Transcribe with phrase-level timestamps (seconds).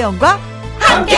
[0.00, 0.38] 김혜영과
[0.78, 1.16] 함께.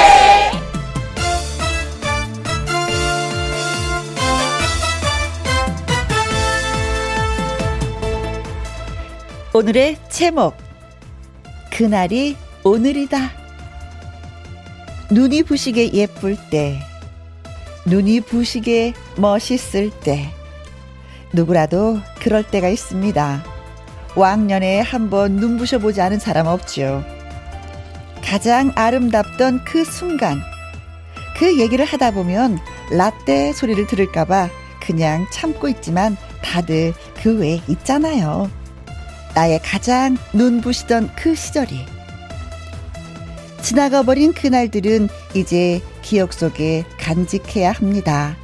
[9.55, 10.57] 오늘의 제목
[11.71, 13.31] 그날이 오늘이다.
[15.11, 16.81] 눈이 부시게 예쁠 때,
[17.87, 20.29] 눈이 부시게 멋있을 때,
[21.33, 23.45] 누구라도 그럴 때가 있습니다.
[24.17, 27.22] 왕년에 한번 눈부셔 보지 않은 사람 없죠.
[28.23, 30.41] 가장 아름답던 그 순간,
[31.37, 32.59] 그 얘기를 하다 보면
[32.91, 34.49] 라떼 소리를 들을까봐
[34.81, 38.51] 그냥 참고 있지만 다들 그 외에 있잖아요.
[39.35, 41.87] 나의 가장 눈부시던 그 시절이.
[43.63, 48.37] 지나가 버린 그날들은 이제 기억 속에 간직해야 합니다.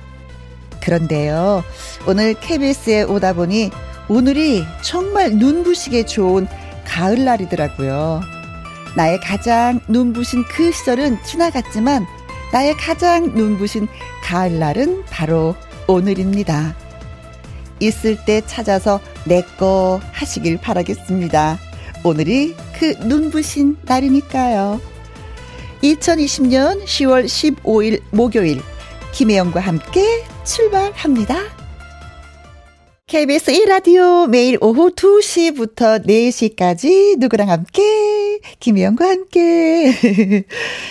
[0.81, 1.65] 그런데요,
[2.07, 3.71] 오늘 KBS에 오다 보니
[4.09, 6.47] 오늘이 정말 눈부시게 좋은
[6.87, 8.38] 가을날이더라고요.
[8.97, 12.07] 나의 가장 눈부신 그 시절은 지나갔지만
[12.53, 13.89] 나의 가장 눈부신
[14.25, 15.55] 가을날은 바로
[15.87, 16.75] 오늘입니다.
[17.81, 21.59] 있을 때 찾아서 내 거 하시길 바라겠습니다.
[22.05, 24.81] 오늘이 그 눈부신 날이니까요.
[25.83, 28.63] 2020년 10월 15일 목요일
[29.13, 31.37] 김혜영과 함께 출발합니다.
[33.09, 39.91] KBS 1라디오 매일 오후 2시부터 4시까지 누구랑 함께 김혜영과 함께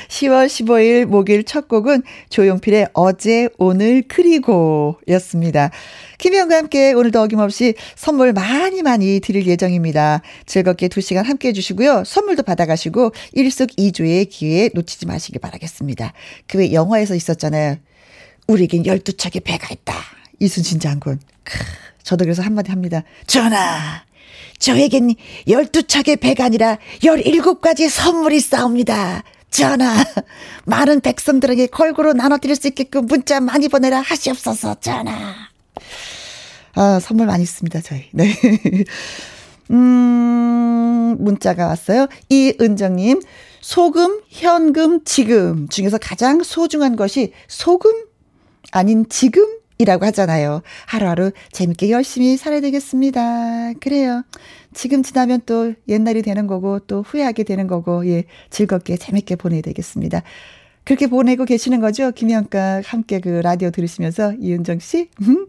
[0.10, 2.02] 10월 15일 목요일 첫 곡은
[2.32, 5.70] 조용필의 어제 오늘 그리고 였습니다.
[6.18, 10.24] 김혜영과 함께 오늘도 어김없이 선물 많이 많이 드릴 예정입니다.
[10.48, 12.04] 즐겁게 2시간 함께 해주시고요.
[12.04, 16.14] 선물도 받아가시고 일석이조의 기회 놓치지 마시기 바라겠습니다.
[16.48, 17.78] 그 외 영화에서 있었잖아요.
[18.48, 19.94] 우리에겐 12척의 배가 있다.
[20.40, 21.20] 이순신 장군.
[21.44, 21.54] 크.
[22.08, 23.04] 저도 그래서 한마디 합니다.
[23.26, 24.02] 전하,
[24.60, 29.26] 저에겐 12척의 배가 아니라 17가지 선물이 싸웁니다.
[29.52, 30.06] 전하,
[30.64, 35.34] 많은 백성들에게 골고루 나눠드릴 수 있게끔 문자 많이 보내라 하시옵소서, 전하.
[36.76, 38.06] 아, 선물 많이 있습니다, 저희.
[38.14, 38.34] 네.
[39.72, 42.08] 음, 문자가 왔어요.
[42.30, 43.20] 이은정님,
[43.60, 47.92] 소금, 현금, 지금 중에서 가장 소중한 것이 소금
[48.72, 50.62] 아닌 지금 이라고 하잖아요.
[50.86, 53.74] 하루하루 재밌게 열심히 살아야 되겠습니다.
[53.80, 54.24] 그래요.
[54.74, 60.24] 지금 지나면 또 옛날이 되는 거고 또 후회하게 되는 거고 예 즐겁게 재밌게 보내야 되겠습니다.
[60.84, 62.12] 그렇게 보내고 계시는 거죠?
[62.12, 65.48] 김영과 함께 그 라디오 들으시면서 이은정 씨, 음?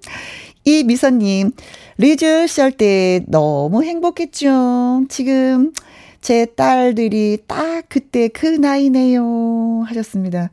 [0.64, 1.52] 이미선님
[1.96, 5.04] 리즈 시절 때 너무 행복했죠.
[5.08, 5.72] 지금
[6.20, 10.50] 제 딸들이 딱 그때 그 나이네요 하셨습니다.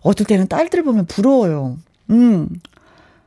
[0.00, 1.78] 어떨 때는 딸들 보면 부러워요.
[2.10, 2.48] 음,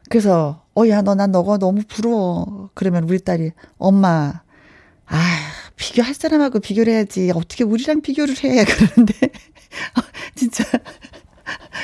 [0.09, 2.69] 그래서 어야 너 난 너가 너무 부러워.
[2.73, 4.41] 그러면 우리 딸이 엄마
[5.07, 5.37] 아
[5.75, 7.31] 비교할 사람하고 비교를 해야지.
[7.35, 8.63] 어떻게 우리랑 비교를 해?
[8.65, 9.13] 그러는데
[9.97, 10.01] 어,
[10.35, 10.63] 진짜.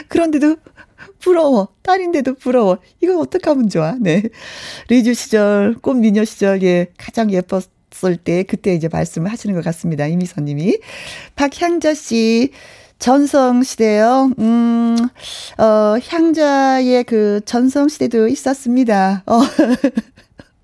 [0.08, 0.58] 그런데도
[1.20, 1.70] 부러워.
[1.84, 2.78] 딸인데도 부러워.
[3.02, 3.96] 이거 어떻게 하면 좋아?
[4.00, 4.24] 네.
[4.90, 7.64] 리즈 시절 꽃 미녀 시절 예 가장 예뻤
[8.06, 10.80] 을 때 그때 이제 말씀을 하시는 것 같습니다 이미선님이.
[11.36, 12.52] 박향자 씨
[13.00, 14.32] 전성 시대요.
[14.40, 14.96] 음,
[15.58, 19.24] 어, 향자의 그 전성 시대도 있었습니다.
[19.26, 19.40] 어.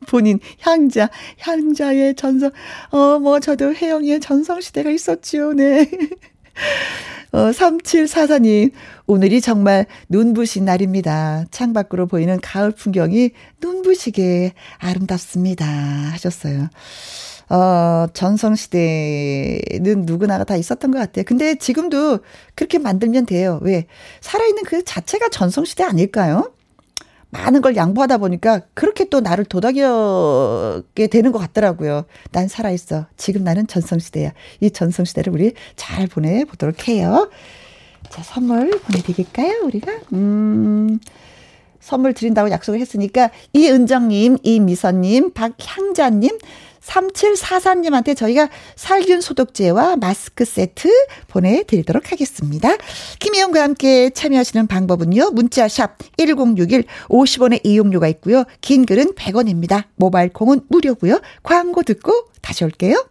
[0.08, 2.52] 본인 향자, 향자의 전성,
[2.90, 5.88] 어, 뭐, 저도 혜영이의 전성 시대가 있었지요, 네.
[7.32, 8.72] 어, 3744님,
[9.06, 11.46] 오늘이 정말 눈부신 날입니다.
[11.52, 13.32] 창밖으로 보이는 가을 풍경이
[13.62, 15.66] 눈부시게 아름답습니다.
[15.66, 16.70] 하셨어요.
[17.50, 21.26] 어, 전성시대는 누구나가 다 있었던 것 같아요.
[21.26, 22.20] 근데 지금도
[22.56, 23.60] 그렇게 만들면 돼요.
[23.64, 23.88] 왜?
[24.22, 26.52] 살아있는 그 자체가 전성시대 아닐까요?
[27.32, 32.06] 많은 걸 양보하다 보니까 그렇게 또 나를 도닥이게 되는 것 같더라고요.
[32.32, 33.06] 난 살아있어.
[33.18, 34.34] 지금 나는 전성시대야.
[34.62, 37.30] 이 전성시대를 우리 잘 보내보도록 해요.
[38.10, 39.92] 자, 선물 보내드릴까요, 우리가?
[40.14, 41.00] 음,
[41.80, 46.38] 선물 드린다고 약속을 했으니까, 이은정님, 이미선님, 박향자님,
[46.82, 50.90] 3744님한테 저희가 살균 소독제와 마스크 세트
[51.28, 52.70] 보내드리도록 하겠습니다.
[53.20, 55.32] 김희영과 함께 참여하시는 방법은요.
[55.32, 58.44] 문자샵 1061 50원의 이용료가 있고요.
[58.62, 59.86] 긴 글은 100원입니다.
[59.96, 61.20] 모바일 콩은 무료고요.
[61.44, 63.06] 광고 듣고 다시 올게요.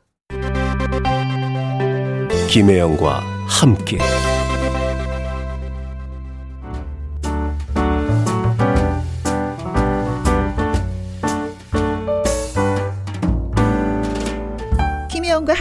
[2.49, 3.99] 김혜영과 함께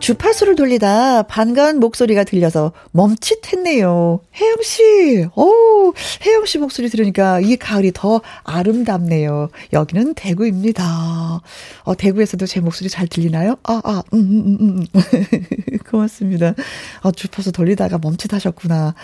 [0.00, 4.20] 주파수를 돌리다 반가운 목소리가 들려서 멈칫했네요.
[4.34, 5.92] 혜영 씨, 오,
[6.24, 9.50] 혜영 씨 목소리 들으니까 이 가을이 더 아름답네요.
[9.72, 11.42] 여기는 대구입니다.
[11.84, 13.56] 어, 대구에서도 제 목소리 잘 들리나요?
[13.62, 15.00] 아, 아, 음, 음, 음, 음.
[15.90, 16.54] 고맙습니다.
[17.02, 18.94] 어, 주파수 돌리다가 멈칫하셨구나.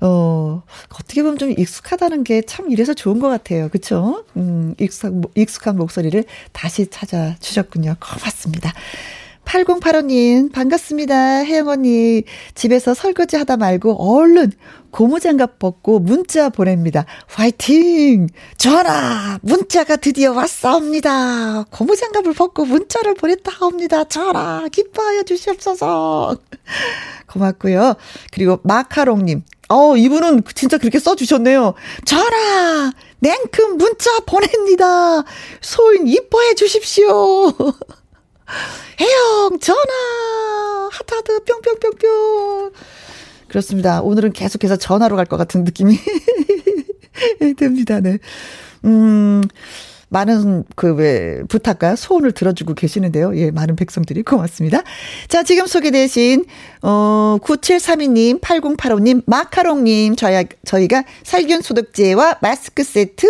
[0.00, 0.62] 어,
[0.98, 3.68] 어떻게 보면 좀 익숙하다는 게 참 이래서 좋은 것 같아요.
[3.68, 4.24] 그쵸?
[4.36, 7.96] 음, 익숙한, 익숙한 목소리를 다시 찾아주셨군요.
[8.00, 8.72] 고맙습니다.
[9.44, 11.44] 8085님, 반갑습니다.
[11.44, 12.22] 혜영 언니.
[12.54, 14.52] 집에서 설거지 하다 말고 얼른
[14.90, 17.04] 고무장갑 벗고 문자 보냅니다.
[17.26, 18.28] 화이팅!
[18.56, 19.38] 전화!
[19.42, 21.64] 문자가 드디어 왔사옵니다.
[21.70, 24.04] 고무장갑을 벗고 문자를 보냈다옵니다.
[24.04, 24.68] 전화!
[24.70, 26.36] 기뻐하여 주시옵소서.
[27.26, 27.94] 고맙고요.
[28.32, 29.42] 그리고 마카롱님.
[29.68, 31.74] 어, 이분은 진짜 그렇게 써주셨네요.
[32.04, 32.92] 전화!
[33.18, 35.24] 냉큼 문자 보냅니다.
[35.60, 37.52] 소인 이뻐해 주십시오.
[39.00, 40.88] 혜영, 전화!
[40.92, 42.72] 하타드, 뿅뿅뿅뿅.
[43.48, 44.00] 그렇습니다.
[44.02, 45.98] 오늘은 계속해서 전화로 갈 것 같은 느낌이
[47.56, 48.00] 듭니다.
[48.00, 48.18] 네.
[48.84, 49.42] 음,
[50.14, 53.36] 많은 그 왜 부탁과 소원을 들어주고 계시는데요.
[53.36, 54.82] 예, 많은 백성들이 고맙습니다.
[55.28, 56.44] 자, 지금 소개되신
[56.82, 63.26] 어 9732님, 8085님, 마카롱님 저희 저희가 살균 소독제와 마스크 세트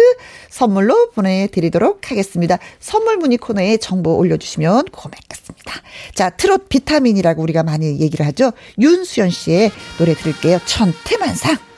[0.51, 2.59] 선물로 보내 드리도록 하겠습니다.
[2.81, 5.73] 선물 문의 코너에 정보 올려 주시면 고맙겠습니다.
[6.15, 8.53] 자, 트롯 비타민이라고 우리가 많이 얘기를 하죠.
[8.79, 10.59] 윤수연 씨의 노래 들을게요.
[10.67, 11.74] 천태만상.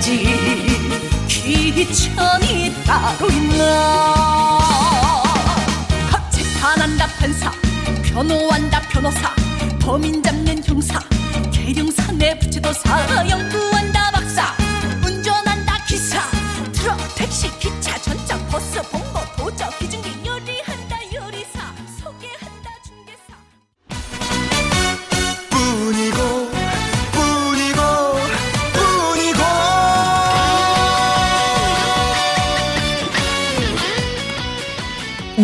[0.00, 0.24] 가지
[1.74, 4.58] 귀천이 따로 있나?
[6.10, 7.52] 거짓판한다 판사.
[8.02, 9.34] 변호한다 변호사.
[9.78, 10.98] 범인 잡는 형사.
[11.52, 13.79] 계룡사 내 부채도사 연구한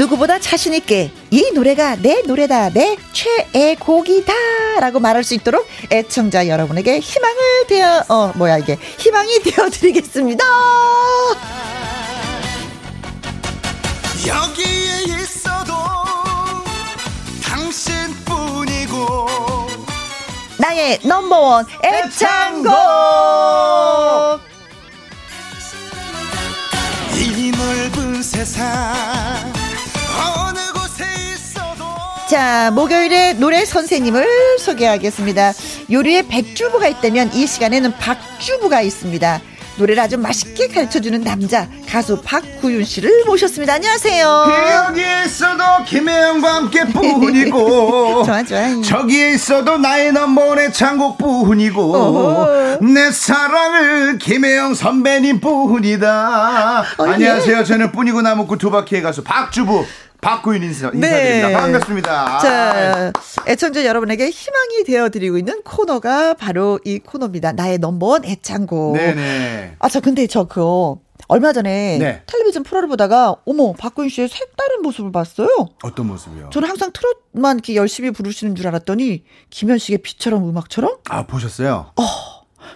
[0.06, 4.32] 누구보다 자신있게 이 노래가 내 노래다, 내 최애곡이다
[4.80, 10.44] 라고 말할 수 있도록 애청자 여러분에게 희망을 되어, 어, 뭐야 이게, 희망이 되어드리겠습니다.
[14.26, 15.72] 여기에 있어도
[17.42, 19.26] 당신뿐이고
[20.58, 22.72] 나의 넘버원 애창곡!
[27.14, 29.65] 이 넓은 세상
[32.28, 35.52] 자, 목요일에 노래 선생님을 소개하겠습니다.
[35.92, 39.40] 요리에 백주부가 있다면 이 시간에는 박주부가 있습니다.
[39.78, 43.74] 노래를 아주 맛있게 가르쳐주는 남자 가수 박구윤 씨를 모셨습니다.
[43.74, 44.26] 안녕하세요.
[44.88, 48.82] 여기에 있어도 김혜영과 함께 뿐이고 좋아 좋아.
[48.82, 52.78] 저기에 있어도 나의 넘버원의 창곡 뿐이고 어허.
[52.86, 56.84] 내 사랑을 김혜영 선배님 뿐이다.
[56.96, 57.58] 어, 안녕하세요.
[57.58, 57.64] 예.
[57.64, 59.84] 저는 뿐이고 나무꾼 두바퀴의 가수 박주부
[60.26, 61.48] 박구윤 인사, 인사드립니다.
[61.48, 61.52] 네.
[61.52, 62.38] 반갑습니다.
[62.40, 63.12] 자,
[63.46, 67.52] 애청자 여러분에게 희망이 되어드리고 있는 코너가 바로 이 코너입니다.
[67.52, 68.96] 나의 넘버원 애창곡.
[68.96, 69.76] 네네.
[69.78, 72.22] 아, 저 근데 저 그거 얼마 전에 네.
[72.26, 75.48] 텔레비전 프로를 보다가 어머 박구윤 씨의 색다른 모습을 봤어요.
[75.84, 76.50] 어떤 모습이요?
[76.50, 81.92] 저는 항상 트롯만 이렇게 열심히 부르시는 줄 알았더니 김현식의 비처럼 음악처럼 아 보셨어요?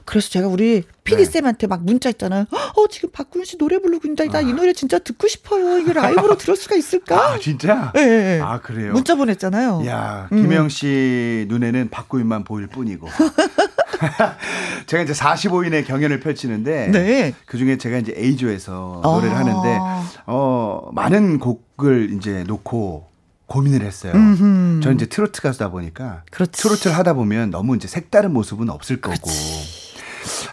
[0.05, 1.31] 그래서 제가 우리 PD 네.
[1.31, 2.47] 쌤한테 막 문자 있잖아요.
[2.51, 5.79] 어 지금 박구윤 씨 노래 부르고 있는데 나이 노래 진짜 듣고 싶어요.
[5.79, 7.33] 이거 라이브로 들을 수가 있을까?
[7.33, 7.93] 아 진짜?
[7.97, 8.41] 예, 예, 예.
[8.43, 8.93] 아 그래요?
[8.93, 9.85] 문자 보냈잖아요.
[9.87, 10.43] 야, 음.
[10.43, 13.09] 김혜영 씨 눈에는 박구윤만 보일 뿐이고.
[14.87, 17.35] 제가 이제 45인의 경연을 펼치는데 네.
[17.45, 19.09] 그 중에 제가 이제 A조에서 아.
[19.09, 19.79] 노래를 하는데
[20.27, 23.10] 어, 많은 곡을 이제 놓고
[23.51, 24.13] 고민을 했어요.
[24.15, 24.81] 음흠.
[24.81, 26.53] 저는 이제 트로트 가수다 보니까 그렇지.
[26.63, 29.29] 트로트를 하다 보면 너무 이제 색다른 모습은 없을 거고.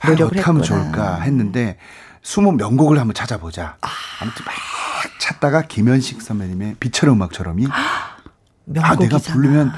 [0.02, 0.64] 아, 어떻게 하면.
[0.64, 1.78] 좋을까 했는데
[2.24, 3.78] 숨은 명곡을 한번 찾아보자.
[3.82, 3.88] 아.
[4.20, 4.56] 아무튼 막
[5.20, 8.18] 찾다가 김현식 선배님의 비처럼 음악처럼이 아,
[8.66, 9.36] 내가 명곡이잖아.
[9.36, 9.72] 부르면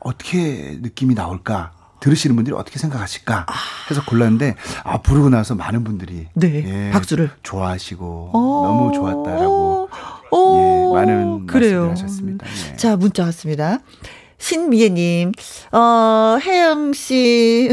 [0.00, 1.72] 어떻게 느낌이 나올까?
[2.00, 3.46] 들으시는 분들이 어떻게 생각하실까?
[3.90, 6.28] 해서 골랐는데, 아, 부르고 나서 많은 분들이.
[6.34, 7.32] 네, 박수를.
[7.42, 8.66] 좋아하시고, 어.
[8.66, 9.88] 너무 좋았다라고.
[10.30, 11.90] 어, 예, 많은 그래요.
[11.90, 12.46] 하셨습니다.
[12.72, 12.76] 예.
[12.76, 13.78] 자, 문자 왔습니다.
[14.38, 15.32] 신미애님,
[15.72, 17.70] 어, 혜영 씨,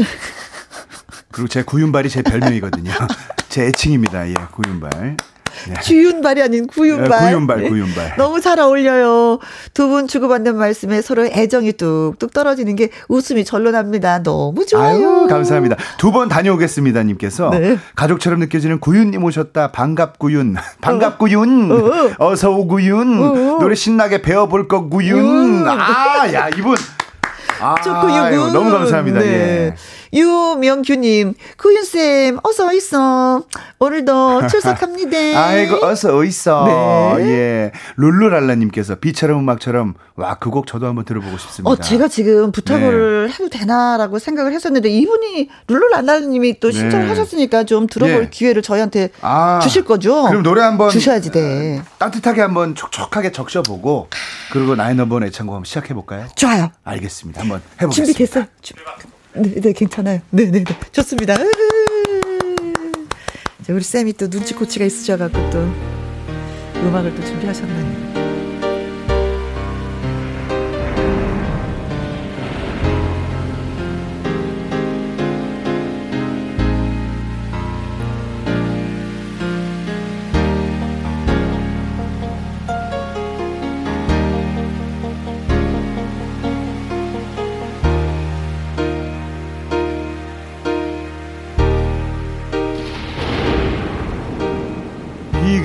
[1.30, 2.90] 그리고 제 구윤발이 제 별명이거든요.
[3.48, 4.28] 제 애칭입니다.
[4.30, 5.16] 예, 구윤발.
[5.68, 5.80] 네.
[5.80, 7.06] 주윤발이 아닌 구윤발.
[7.22, 7.68] 예, 구윤발, 네.
[7.68, 8.14] 구윤발.
[8.16, 9.38] 너무 잘 어울려요.
[9.74, 14.22] 두 분 주고받는 말씀에 서로 애정이 뚝뚝 떨어지는 게 웃음이 절로 납니다.
[14.22, 14.86] 너무 좋아요.
[15.22, 15.76] 아유, 감사합니다.
[15.98, 17.50] 두 번 다녀오겠습니다, 님께서.
[17.50, 17.78] 네.
[17.94, 19.72] 가족처럼 느껴지는 구윤님 오셨다.
[19.72, 20.56] 반갑구윤.
[20.80, 21.70] 반갑구윤.
[21.72, 22.26] 어.
[22.26, 22.36] 어.
[22.36, 23.22] 서 오구윤.
[23.22, 23.58] 어.
[23.60, 25.18] 노래 신나게 배워볼 거 구윤.
[25.18, 25.68] 음.
[25.68, 26.76] 아, 야, 이분.
[27.60, 28.52] 아, 유군.
[28.52, 29.24] 너무 감사합니다.
[29.24, 29.74] 예.
[30.12, 33.42] 유명규님, 구윤쌤, 어서 있어.
[33.78, 35.16] 오늘도 출석합니다.
[35.36, 37.14] 아이고, 어서 어있어.
[37.18, 37.24] 네.
[37.26, 37.72] 예.
[37.96, 41.70] 룰루랄라님께서 비처럼 음악처럼, 와, 그 곡 저도 한번 들어보고 싶습니다.
[41.70, 43.34] 어, 제가 지금 부탁을 네.
[43.34, 47.08] 해도 되나라고 생각을 했었는데, 이분이, 룰루랄라님이 또 신청을 네.
[47.10, 48.28] 하셨으니까 좀 들어볼 예.
[48.30, 50.24] 기회를 저희한테 아, 주실 거죠?
[50.28, 51.82] 그럼 노래 한번 주셔야지 돼.
[51.98, 54.08] 따뜻하게 한번 촉촉하게 적셔보고
[54.52, 56.26] 그리고 나인 넘버 애창곡 한번 시작해 볼까요?
[56.36, 56.70] 좋아요.
[56.84, 57.42] 알겠습니다.
[57.50, 57.92] 한번 해보겠습니다.
[58.12, 58.46] 준비됐어요?
[58.62, 58.74] 주-
[59.34, 60.20] 네, 네, 괜찮아요.
[60.30, 60.76] 네, 네, 네.
[60.92, 61.34] 좋습니다.
[63.68, 65.58] 우리 쌤이 또 눈치 코치가 있으셔갖고 또
[66.80, 68.25] 음악을 또 준비하셨나요?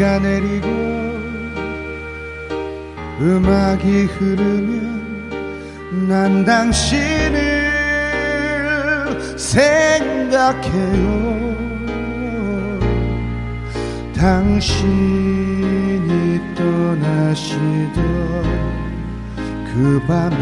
[0.01, 0.67] 비가 내리고
[3.19, 5.29] 음악이 흐르면
[6.07, 7.39] 난 당신을
[9.37, 10.81] 생각해요.
[14.15, 15.21] 당신이
[16.55, 17.93] 떠나시던
[19.67, 20.35] 그 밤에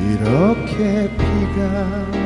[0.00, 2.23] 이렇게 비가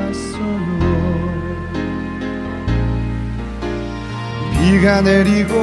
[4.59, 5.55] 비가 내리고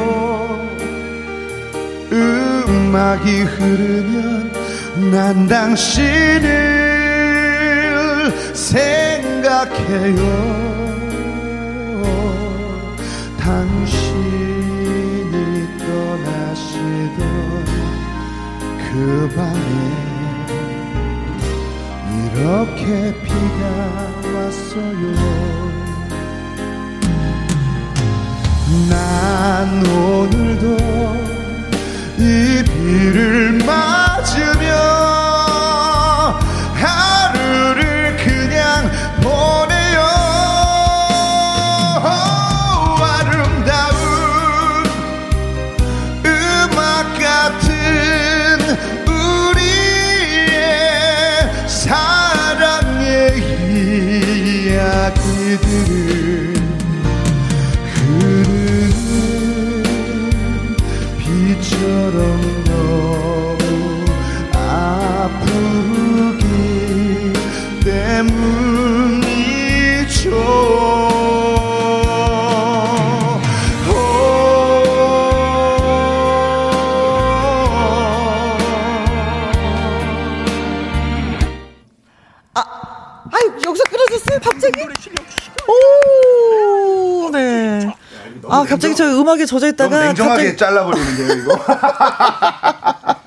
[2.11, 4.51] 음악이 흐르면
[5.11, 6.43] 난 당신을
[8.53, 10.55] 생각해요.
[13.37, 14.07] 당신이
[15.77, 17.19] 떠나시던
[18.79, 19.59] 그 밤에
[22.33, 23.61] 이렇게 비가
[24.33, 25.64] 왔어요
[28.89, 30.77] 난 오늘도
[32.17, 35.14] 이 비를 맞으며
[88.75, 91.65] 갑자기 저 음악에 젖어 있다가 냉정하게 갑자기 잘라버리는 데요, 이거.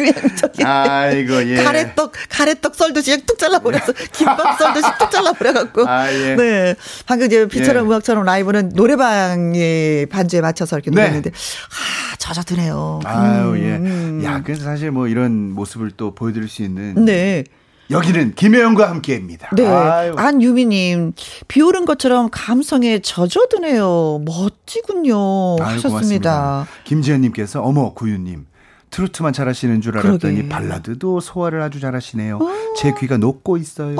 [0.00, 0.64] 그냥 저기.
[0.64, 1.62] 아이고, 예.
[1.62, 5.88] 가래떡, 가래떡 썰듯이 그냥 뚝 잘라버려서, 김밥 썰듯이 뚝 잘라버려갖고.
[5.88, 6.36] 아, 예.
[6.36, 6.74] 네.
[7.06, 7.88] 방금 이제 비처럼 예.
[7.88, 10.96] 음악처럼 라이브는 노래방의 반주에 맞춰서 이렇게 네.
[10.96, 13.00] 노래했는데, 아, 젖어드네요.
[13.04, 14.20] 아유, 음.
[14.22, 14.26] 예.
[14.26, 17.04] 야, 그래서 사실 뭐 이런 모습을 또 보여드릴 수 있는.
[17.04, 17.44] 네.
[17.90, 19.50] 여기는 김혜영과 함께입니다.
[19.54, 19.66] 네.
[19.66, 20.14] 아유.
[20.16, 21.12] 안유미님,
[21.48, 24.22] 비 오는 것처럼 감성에 젖어드네요.
[24.24, 25.56] 멋지군요.
[25.60, 26.66] 아유, 하셨습니다.
[26.84, 28.46] 김지현님께서 어머 구윤님
[28.90, 30.48] 트로트만 잘하시는 줄 알았더니 그러게.
[30.48, 32.38] 발라드도 소화를 아주 잘하시네요.
[32.76, 33.96] 제 귀가 녹고 있어요.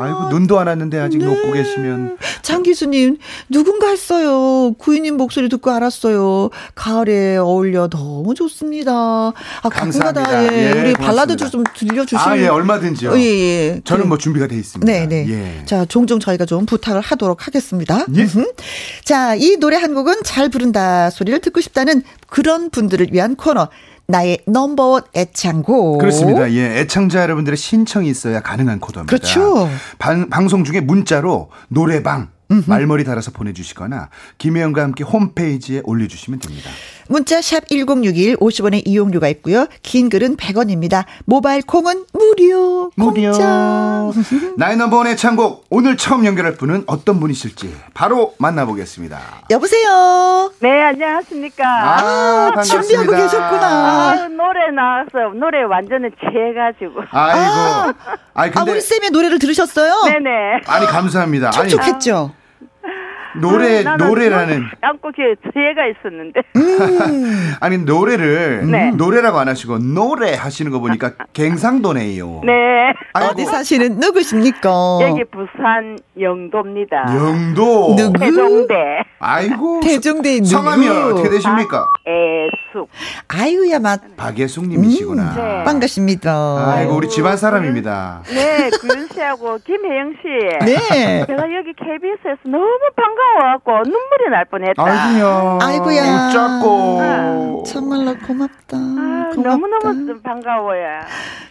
[0.00, 3.16] 아이고 눈도 안 왔는데 아직 녹고 계시면 장 기수님,
[3.48, 4.72] 누군가 했어요.
[4.74, 6.50] 구이님 목소리 듣고 알았어요.
[6.74, 8.92] 가을에 어울려 너무 좋습니다.
[8.92, 9.32] 아,
[9.70, 10.22] 감사합니다.
[10.22, 10.98] 가끔가다, 예, 예, 우리 고맙습니다.
[11.06, 12.22] 발라드 좀 들려주시면.
[12.28, 13.18] 아예 얼마든지요.
[13.18, 13.80] 예, 예.
[13.84, 14.90] 저는 그- 뭐 준비가 돼 있습니다.
[14.90, 15.26] 네, 네.
[15.28, 15.64] 예.
[15.64, 18.04] 자, 종종 저희가 좀 부탁을 하도록 하겠습니다.
[18.14, 18.22] 예.
[18.22, 18.52] 음흠.
[19.04, 23.68] 자, 이 노래 한 곡은 잘 부른다 소리를 듣고 싶다는 그런 분들을 위한 코너.
[24.10, 25.98] 나의 넘버원 애창곡.
[26.00, 26.50] 그렇습니다.
[26.52, 29.10] 예, 애청자 여러분들의 신청이 있어야 가능한 코드입니다.
[29.10, 29.68] 그렇죠.
[29.98, 32.30] 방, 방송 중에 문자로 노래방
[32.66, 36.70] 말머리 달아서 보내주시거나 김혜영과 함께 홈페이지에 올려주시면 됩니다.
[37.08, 39.66] 문자 샵 1061, 50원의 이용료가 있고요.
[39.82, 41.04] 긴 글은 100원입니다.
[41.24, 42.90] 모바일 콩은 무료.
[44.56, 49.18] 나의 넘버원의 창곡 오늘 처음 연결할 분은 어떤 분이실지 바로 만나보겠습니다.
[49.50, 50.52] 여보세요.
[50.60, 51.64] 네, 안녕하십니까.
[51.66, 52.82] 아, 반갑습니다.
[52.82, 53.66] 준비하고 계셨구나.
[53.66, 57.00] 아, 노래 나와서 노래 완전히 취해가지고.
[57.10, 57.98] 아이고.
[58.34, 60.02] 아니 아, 근데 우리 쌤의 노래를 들으셨어요?
[60.04, 60.30] 네네.
[60.66, 61.50] 아니 감사합니다.
[61.54, 62.32] 아니 촉촉했죠?
[63.36, 66.40] 노래 아, 나는 노래라는 안고 그 취해가 있었는데.
[67.60, 68.90] 아니 노래를 네.
[68.92, 72.42] 노래라고 안 하시고 노래 하시는 거 보니까 갱상도네요.
[72.44, 72.92] 네.
[73.12, 74.70] 아이고, 어디 사시는 누구십니까?
[75.02, 77.04] 여기 부산 영도입니다.
[77.08, 77.94] 영도.
[77.96, 78.18] 누구?
[78.18, 78.74] 세종대
[79.18, 79.80] 아이고.
[79.80, 80.46] 대종대에 누구?
[80.48, 81.86] 성함이 어떻게 되십니까?
[82.06, 82.88] 애숙.
[83.28, 84.00] 아유야, 맛.
[84.16, 85.34] 박예숙님이시구나.
[85.34, 85.64] 네.
[85.64, 86.72] 반갑습니다.
[86.74, 88.22] 아이고 우리 집안 사람입니다.
[88.26, 90.66] 네, 구윤 씨하고 김혜영 씨.
[90.66, 91.24] 네.
[91.26, 94.82] 제가 여기 KBS에서 너무 반가 워갖고 눈물이 날 뻔했다.
[94.84, 95.58] 아이고야.
[95.62, 96.02] 아이고야.
[96.28, 97.62] 웃자고.
[97.66, 98.76] 정말로 고맙다.
[98.76, 99.42] 아, 고맙다.
[99.42, 101.00] 너무너무 반가워요.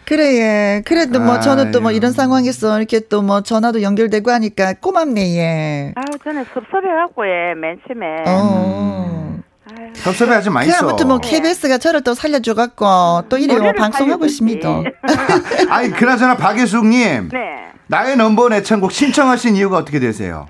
[0.06, 0.82] 그래, 예.
[0.86, 1.97] 그래도 뭐 저는 또뭐 아유.
[1.97, 5.93] 이런 상황에서 이렇게 또 뭐 전화도 연결되고 하니까 고맙네, 예.
[5.95, 8.06] 아유, 저는 섭섭해갖고, 예, 맨 처음에.
[8.27, 9.38] 어.
[9.69, 10.88] 아유, 섭섭해하지 그 마이소.
[10.88, 14.25] 아무튼 뭐 KBS가 저를 또 살려줘갖고 또 이래 뭐 방송하고.
[14.25, 14.69] 있습니다.
[15.69, 17.30] 아니 그나저나 박예숙님.
[17.34, 17.39] 네.
[17.88, 20.47] 나의 넘버원 애창곡 신청하신 이유가 어떻게 되세요?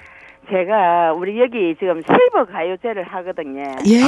[0.49, 3.63] 제가 우리 여기 지금 실버 가요제를 하거든요.
[3.87, 4.01] 예.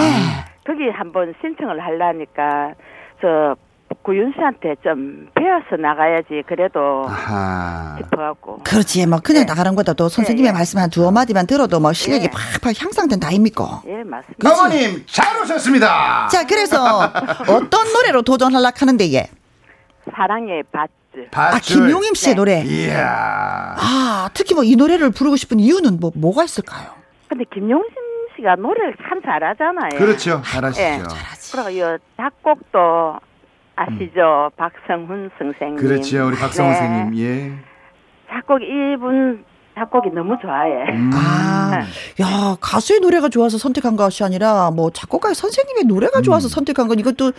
[0.65, 2.73] 거기 한번 신청을 하려니까
[3.21, 3.55] 저
[4.03, 7.97] 구윤 씨한테 좀 배워서 나가야지 그래도 아하.
[7.97, 8.59] 싶어갖고.
[8.63, 9.05] 그렇지.
[9.07, 9.45] 뭐 그냥 네.
[9.47, 10.53] 나가는 것도 선생님의 예, 예.
[10.53, 12.29] 말씀 한 두어 마디만 들어도 뭐 실력이 예.
[12.29, 13.81] 팍팍 향상된다 아닙니까?
[13.87, 14.51] 예, 맞습니다.
[14.51, 16.27] 어머님 잘 오셨습니다.
[16.31, 17.11] 자, 그래서
[17.47, 19.27] 어떤 노래로 도전하려고 하는데, 예.
[20.15, 21.27] 사랑의 밧줄.
[21.33, 21.87] 아, 밧줄.
[21.87, 22.37] 김용임 씨의 네.
[22.37, 22.61] 노래.
[22.63, 23.75] 이야.
[23.77, 26.89] 아, 특히 뭐 이 노래를 부르고 싶은 이유는 뭐, 뭐가 있을까요?
[27.27, 27.89] 근데 김용신
[28.35, 29.89] 씨가 노래를 참 잘하잖아요.
[29.97, 30.41] 그렇죠.
[30.45, 30.83] 잘하시죠.
[30.83, 31.01] 예.
[31.51, 33.19] 그리고 이 작곡도
[33.75, 34.51] 아시죠?
[34.57, 35.77] 박성훈 선생님.
[35.77, 36.27] 그렇죠.
[36.27, 36.75] 우리 박성호 네.
[36.77, 37.17] 선생님.
[37.19, 37.51] 예.
[38.29, 39.43] 작곡 이분
[39.75, 40.91] 작곡이 너무 좋아해.
[40.93, 41.09] 음.
[41.13, 41.79] 아,
[42.21, 46.49] 야, 가수의 노래가 좋아서 선택한 것이 아니라 뭐 작곡가의 선생님의 노래가 좋아서 음.
[46.49, 47.31] 선택한 건 이것도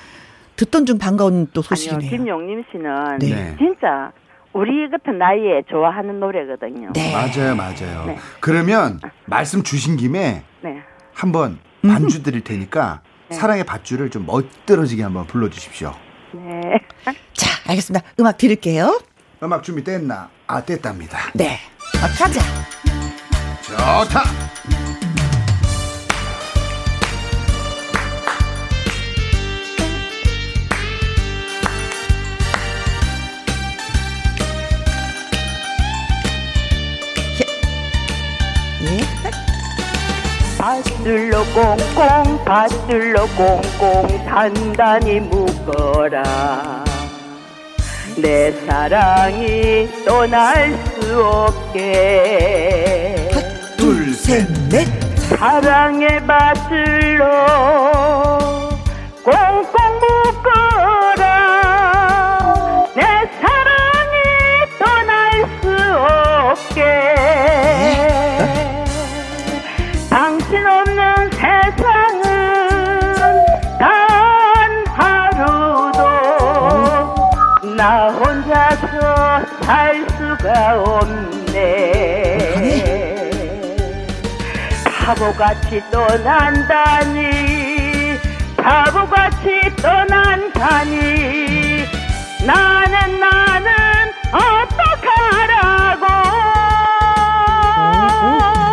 [0.56, 2.10] 듣던 중 반가운 또 아니요, 소식이네요.
[2.10, 3.56] 김용림 씨는 네.
[3.58, 4.12] 진짜
[4.52, 6.92] 우리 같은 나이에 좋아하는 노래거든요.
[6.92, 7.12] 네.
[7.12, 8.04] 맞아요, 맞아요.
[8.06, 8.18] 네.
[8.40, 10.82] 그러면 말씀 주신 김에 네.
[11.14, 15.94] 한번 반주 드릴 테니까 사랑의 밧줄을 좀 멋들어지게 한번 불러주십시오.
[16.32, 16.60] 네.
[17.32, 18.04] 자, 알겠습니다.
[18.18, 19.00] 음악 드릴게요.
[19.42, 20.28] 음악 준비 됐나?
[20.46, 21.18] 아, 됐답니다.
[21.34, 21.58] 네.
[22.02, 22.40] 아, 가자.
[23.62, 24.22] 좋다.
[40.60, 46.84] 밧줄로 꽁꽁 밧줄로 꽁꽁 단단히 묶어라
[48.18, 53.30] 내 사랑이 떠날 수 없게
[53.78, 54.86] 둘, 셋, 넷.
[55.30, 57.24] 사랑의 밧줄로
[59.24, 59.69] 꽁꽁
[79.70, 81.54] 할 수가 없네.
[84.84, 87.20] 바보같이 떠난다니
[88.56, 90.98] 바보같이 떠난다니
[92.44, 93.70] 나는 나는
[94.32, 96.04] 어떡하라고.
[97.76, 98.69] 어?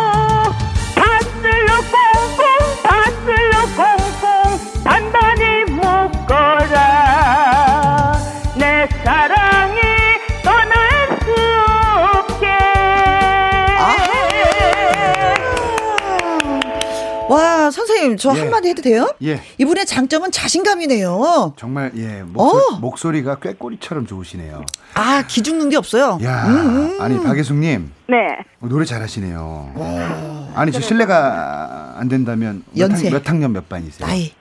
[17.36, 18.40] 선생님, 저 예.
[18.40, 19.08] 한마디 해도 돼요?
[19.22, 19.40] 예.
[19.58, 21.54] 이분의 장점은 자신감이네요.
[21.56, 22.78] 정말 예 목소리, 어.
[22.80, 24.64] 목소리가 꾀꼬리처럼 좋으시네요.
[24.94, 26.18] 아, 기죽는 게 없어요.
[26.22, 28.16] 야 음, 아니 박예숙님 네.
[28.60, 30.52] 노래 잘하시네요.
[30.54, 33.08] 아니 저 실례가 안 된다면 몇, 연세.
[33.08, 34.06] 학, 몇 학년 몇 반이세요?
[34.08, 34.32] 나이.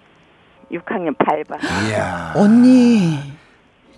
[0.71, 1.63] 6학년 8반.
[1.89, 2.34] 이야.
[2.36, 3.17] 언니,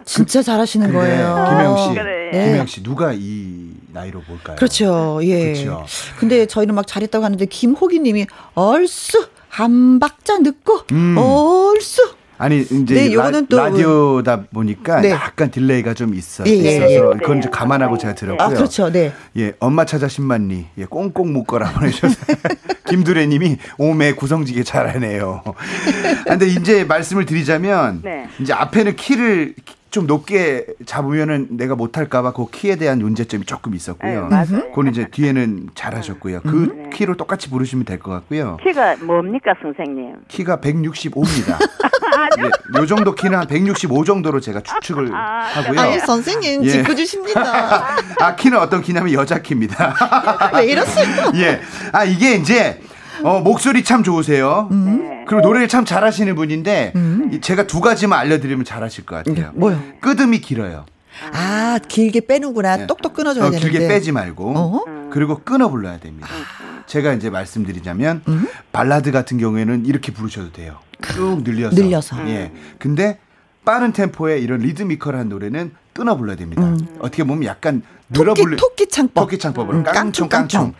[0.09, 1.45] 진짜 잘하시는 거예요.
[1.49, 2.31] 김혜영 씨, 그래.
[2.33, 2.45] 네.
[2.45, 4.55] 김혜영 씨 누가 이 나이로 볼까요?
[4.55, 5.19] 그렇죠.
[5.23, 5.53] 예.
[5.53, 5.85] 그렇죠.
[6.19, 11.15] 근데 저희는 막 잘했다고 하는데 김호기 님이 얼쑤 한 박자 늦고 음.
[11.17, 12.01] 얼쑤
[12.39, 15.09] 아니 이제 네, 라, 요거는 또- 라디오다 보니까 네.
[15.11, 16.99] 약간 delay가 좀 있어 예, 예, 있어서 예.
[17.19, 18.47] 그건 좀 감안하고 제가 들었고요.
[18.47, 18.89] 아, 그렇죠.
[18.91, 19.11] 네.
[19.37, 20.65] 예, 엄마 찾아 10만리.
[20.77, 22.37] 예, 꽁꽁 묶어라 보내주셨어요.
[22.87, 25.43] 김두래 님이 오메 구성지게 잘하네요.
[25.45, 28.29] 아, 근데 이제 말씀을 드리자면, 네.
[28.39, 29.55] 이제 앞에는 키를
[29.91, 34.23] 좀 높게 잡으면은 내가 못할까봐 그 키에 대한 문제점이 조금 있었고요.
[34.23, 34.69] 네, 맞아요.
[34.69, 36.41] 그건 이제 뒤에는 잘하셨고요.
[36.41, 38.57] 그 키로 똑같이 부르시면 될 것 같고요.
[38.63, 40.15] 키가 뭡니까, 선생님?
[40.27, 41.57] 키가 165입니다.
[42.39, 42.43] 예,
[42.79, 45.79] 요 정도 키는 한 165 정도로 제가 추측을 하고요.
[45.79, 46.69] 아니, 선생님, 예.
[46.69, 47.41] 짓궂으십니다.
[48.21, 49.95] 아, 키는 어떤 키냐면 여자 키입니다.
[50.55, 51.31] 왜 이러세요?
[51.35, 51.59] 예.
[51.91, 52.79] 아, 이게 이제,
[53.23, 54.67] 어, 목소리 참 좋으세요.
[54.71, 55.25] 네.
[55.27, 56.93] 그리고 노래를 참 잘하시는 분인데,
[57.31, 59.51] 이 제가 두 가지만 알려드리면 잘하실 것 같아요.
[59.55, 59.81] 뭐요?
[60.01, 60.85] 끄듬이 길어요.
[61.33, 62.81] 아, 길게 빼는구나.
[62.81, 62.87] 예.
[62.87, 63.69] 똑똑 끊어줘야 어, 되는데.
[63.69, 65.09] 길게 빼지 말고, 어?
[65.11, 66.27] 그리고 끊어 불러야 됩니다.
[66.85, 68.23] 제가 이제 말씀드리자면,
[68.71, 70.77] 발라드 같은 경우에는 이렇게 부르셔도 돼요.
[71.13, 71.75] 쭉 늘려서.
[71.75, 72.29] 늘려서.
[72.29, 72.51] 예.
[72.77, 73.19] 근데,
[73.65, 76.63] 빠른 tempo의 이런 리드미컬한 노래는 끊어 불러야 됩니다.
[76.99, 78.35] 어떻게 보면 약간 늘어 음.
[78.35, 79.23] 토끼, 토끼 창법.
[79.25, 80.73] 토끼 창법으로 음, 깡총 깡총, 깡총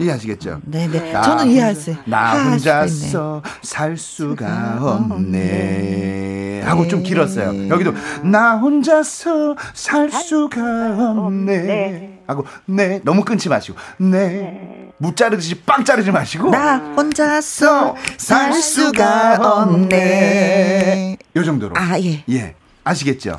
[0.00, 0.60] 이해하시겠죠?
[0.64, 1.12] 네네.
[1.12, 2.44] 나- 저는 수, 나.
[2.44, 6.62] 혼자서 살 수가 없네.
[6.64, 7.68] 하고 좀 길었어요.
[7.68, 12.20] 여기도 나 혼자서 살 수가 없네.
[12.26, 14.90] 하고 네 너무 끊지 마시고 네.
[14.98, 21.16] 무 자르듯이 빵 자르지 마시고 나 혼자서 살 수가 없네.
[21.36, 21.74] 요 정도로.
[21.76, 22.22] 아, 예.
[22.30, 22.54] 예.
[22.84, 23.36] 아시겠죠?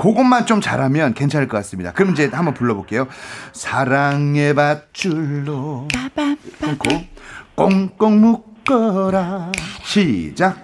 [0.00, 1.92] 그것만 좀 잘하면 괜찮을 것 같습니다.
[1.92, 3.06] 그럼 이제 한번 불러볼게요.
[3.52, 5.88] 사랑의 밧줄로
[6.78, 7.06] 꽁꽁
[7.54, 9.52] 꽁꽁 묶어라.
[9.82, 10.56] 시작.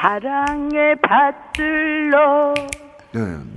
[0.00, 2.54] 사랑의 밧줄로
[3.14, 3.54] 음,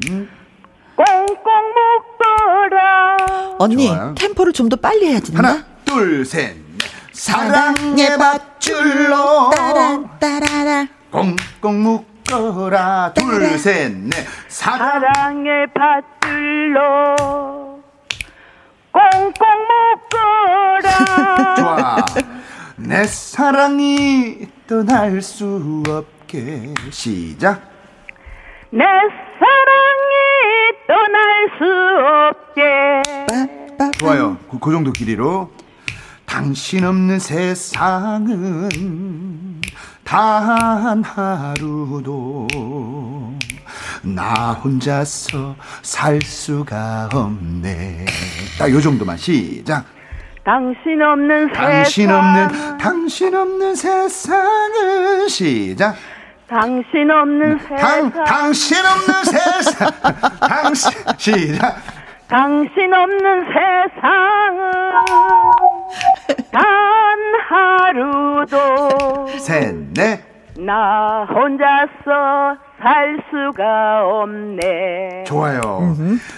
[0.95, 1.35] 꽁꽁
[1.73, 3.17] 묶어라.
[3.59, 4.15] 언니, 좋아요.
[4.17, 5.37] 템포를 좀 더 빨리 해야 된다.
[5.39, 6.55] 하나, 둘, 셋.
[6.55, 6.65] 넷.
[7.13, 10.87] 사랑의 밧줄로 따란, 따라라.
[11.11, 13.13] 꽁꽁 묶 어라.
[13.13, 14.25] 둘, 셋, 넷.
[14.47, 15.01] 사랑.
[15.01, 17.83] 사랑의 밧줄로
[18.91, 19.45] 꽁꽁
[20.81, 21.55] 묶어라.
[21.55, 21.95] 좋아.
[22.77, 27.61] 내 사랑이 떠날 수 없게 시작.
[28.71, 28.83] 내
[29.39, 30.13] 사랑이
[30.87, 31.63] 떠날 수
[32.29, 33.01] 없게
[33.99, 34.37] 좋아요.
[34.49, 35.51] 그, 그 정도 길이로.
[36.25, 38.69] 당신 없는 세상은
[40.05, 42.47] 단 하루도
[44.03, 48.05] 나 혼자서 살 수가 없네.
[48.59, 49.83] 딱 요 정도만 시작.
[50.43, 55.95] 당신 없는 당신 세상 없는 당신 없는 세상은 시작.
[56.47, 59.91] 당신 없는 당 세상 당신 없는 세상
[60.47, 61.77] 당신 시작.
[62.27, 64.71] 당신 없는 세상은
[66.55, 66.63] 단
[67.49, 70.21] 하루도 셋넷
[70.57, 75.25] 나 혼자서 살 수가 없네.
[75.27, 75.95] 좋아요.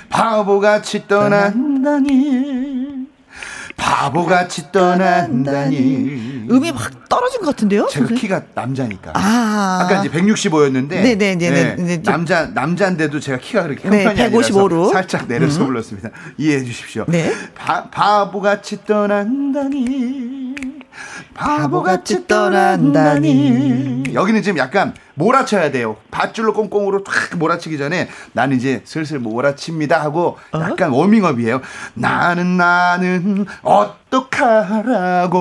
[0.09, 2.96] 바보같이 떠난다니.
[3.77, 6.47] 바보같이 떠난다니.
[6.49, 7.83] 음이 막 떨어진 것 같은데요?
[7.87, 8.21] 제가 선생님?
[8.21, 9.11] 키가 남자니까.
[9.15, 9.79] 아.
[9.83, 11.75] 아까 이제 165였는데 네네네 네.
[11.75, 14.75] 네, 좀- 남자 남자인데도 제가 키가 그렇게 네, 형편이 155 로.
[14.77, 16.09] 아니라서 살짝 내려서 불렀습니다.
[16.37, 17.05] 이해해 주십시오.
[17.07, 17.31] 네.
[17.55, 20.46] 바, 바보같이 떠난다니.
[21.37, 24.03] 바보같이 떠난다니.
[24.13, 25.97] 여기는 지금 약간 몰아쳐야 돼요.
[26.11, 30.59] 밧줄로 꽁꽁으로 탁 몰아치기 전에 나는 이제 슬슬 몰아칩니다 하고 어?
[30.59, 31.61] 약간 워밍업이에요.
[31.93, 35.31] 나는 나는 어떡하라고.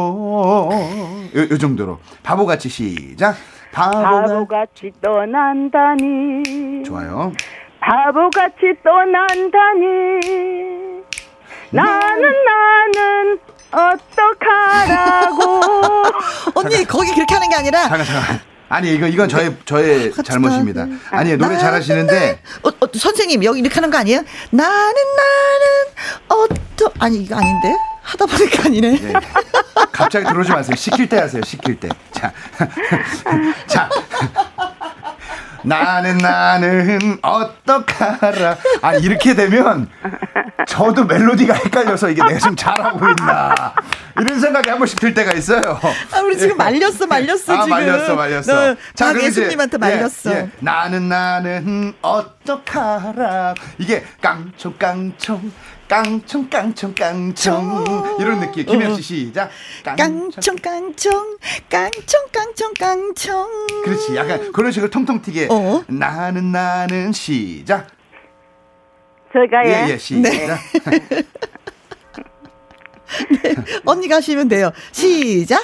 [1.35, 1.99] 요, 요 정도로.
[2.23, 3.35] 바보같이 시작.
[3.73, 6.83] 바보같이 떠난다니.
[6.85, 7.33] 좋아요.
[7.81, 10.21] 바보같이 떠난다니.
[11.71, 13.39] 나는 나는
[13.77, 15.61] 어떡하라고.
[16.55, 18.41] 언니 거기 그렇게 하는 게 아니라 잠깐 잠깐.
[18.69, 20.87] 아니 이거 이건 저의 저의 잘못입니다.
[21.11, 24.23] 아니 노래 잘하시는데 어, 어, 선생님 여기 이렇게 하는 거 아니에요?
[24.51, 25.87] 나는 나는
[26.29, 28.99] 어떠 아니 이거 아닌데 하다 보니까 아니네.
[29.03, 29.13] 예, 예.
[29.93, 30.77] 갑자기 들어오지 마세요.
[30.77, 31.43] 시킬 때 하세요.
[31.45, 31.89] 시킬 때.
[32.13, 32.33] 자,
[33.67, 33.89] 자.
[35.67, 38.57] 나는 나는 어떡하라.
[38.83, 39.89] 아 이렇게 되면
[40.67, 43.75] 저도 멜로디가 헷갈려서 이게 내가 좀 잘하고 있나
[44.21, 45.79] 이런 생각이 한 번씩 들 때가 있어요.
[46.13, 47.69] 아, 우리 지금 말렸어, 말렸어, 아, 지금.
[47.71, 48.53] 말렸어, 말렸어.
[48.53, 50.31] 네, 자, 그럼 이제, 박예수님한테 말렸어.
[50.31, 50.51] 예, 예.
[50.61, 53.55] 나는 나는 어떡하라.
[53.79, 55.53] 이게 깡총 깡총
[55.89, 57.85] 깡총 깡총 깡총
[58.19, 58.67] 이런 느낌.
[58.67, 59.51] 김현 씨 시작.
[59.85, 61.37] 깡총, 깡총,
[61.69, 63.67] 깡총, 깡총, 깡총.
[63.85, 64.17] 그렇지.
[64.17, 65.49] 약간 그런 식으로 통통 튀게.
[65.51, 65.83] 어?
[65.87, 67.87] 나는 나는 시작.
[69.33, 69.93] 제가 예, 예.
[69.93, 70.33] 예, 시작.
[73.85, 74.71] 언니가 하시면 돼요.
[74.93, 75.63] 시작.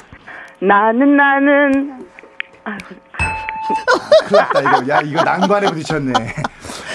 [0.61, 2.07] 나는 나는
[4.29, 4.89] 큰일 났다, 이거.
[4.89, 6.13] 야, 이거 난관에 부딪혔네.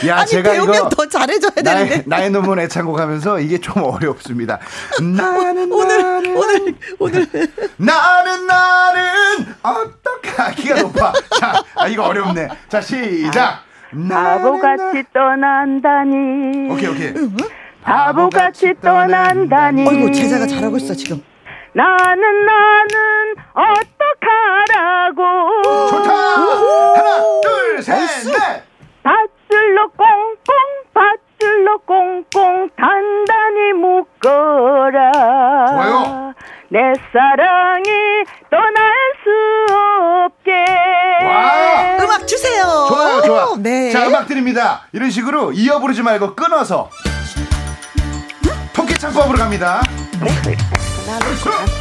[0.05, 0.89] 야, 아니, 제가 배우면 이거.
[0.89, 2.03] 더 잘해줘야 나의, 되는데.
[2.07, 4.59] 나의 눈물 애창곡 하면서 이게 좀 어렵습니다.
[5.01, 7.27] 나는, 오늘, 나는, 오늘, 오늘.
[7.77, 9.03] 나는, 나는,
[9.63, 11.13] 어떡하, 키가 높아.
[11.39, 12.47] 자, 아, 이거 어렵네.
[12.69, 13.63] 자, 시작.
[14.09, 16.69] 바보같이 떠난다니.
[16.71, 17.13] 오케이, 오케이.
[17.83, 19.87] 바보같이 떠난다니.
[19.87, 21.23] 어이구, 제자가 잘하고 있어, 지금.
[21.73, 25.21] 나는 나는 어떡하라고.
[25.89, 26.11] 좋다.
[26.13, 28.66] 하나, 둘, 셋, 넷.
[29.49, 30.55] 밧줄로 꽁꽁
[30.93, 35.11] 밧줄로 꽁꽁 단단히 묶어라.
[35.71, 36.33] 좋아요.
[36.69, 36.79] 내
[37.13, 37.89] 사랑이
[38.49, 39.29] 떠날 수
[39.73, 40.51] 없게.
[41.25, 41.97] 와.
[42.03, 42.63] 음악 주세요.
[42.89, 43.55] 좋아요, 좋아.
[43.57, 43.91] 네.
[43.91, 44.85] 자, 음악 드립니다.
[44.91, 46.89] 이런 식으로 이어 부르지 말고 끊어서.
[48.73, 49.81] 토끼 창법으로 갑니다.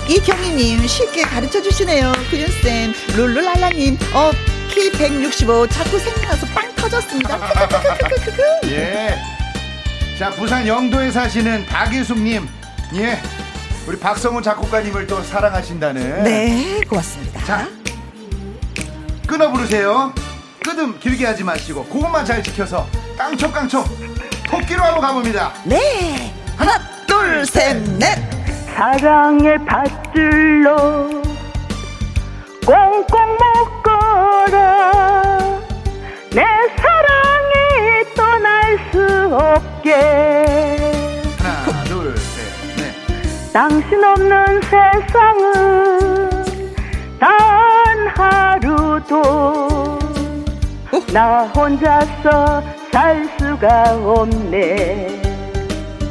[0.09, 2.13] 이경희님 쉽게 가르쳐 주시네요.
[2.31, 4.31] 구윤쌤, 룰루랄라님, 어,
[4.69, 7.39] 키 165, 자꾸 생각나서 빵 터졌습니다.
[8.67, 9.17] 예.
[10.19, 12.49] 자, 부산 영도에 사시는 박유숙님.
[12.97, 13.21] 예.
[13.87, 16.25] 우리 박성훈 작곡가님을 또 사랑하신다는.
[16.25, 17.45] 네, 고맙습니다.
[17.45, 17.69] 자,
[19.27, 20.13] 끊어 부르세요.
[20.65, 23.85] 끄듬 길게 하지 마시고, 그것만 잘 지켜서 깡총깡총
[24.49, 25.53] 토끼로 한번 가봅니다.
[25.65, 26.35] 네.
[26.57, 28.19] 하나, 둘, 셋, 넷.
[28.75, 31.23] 사랑의 밧줄로
[32.67, 34.93] 꽁꽁 묶어라
[36.33, 36.43] 내
[36.77, 37.55] 사랑이
[38.17, 38.97] 떠날 수
[39.33, 39.95] 없게
[41.39, 42.43] 하나, 둘, 셋,
[42.77, 42.93] 넷.
[43.53, 46.31] 당신 없는 세상은
[47.21, 47.29] 단
[48.17, 49.23] 하루도
[51.13, 55.23] 나 혼자서 살 수가 없네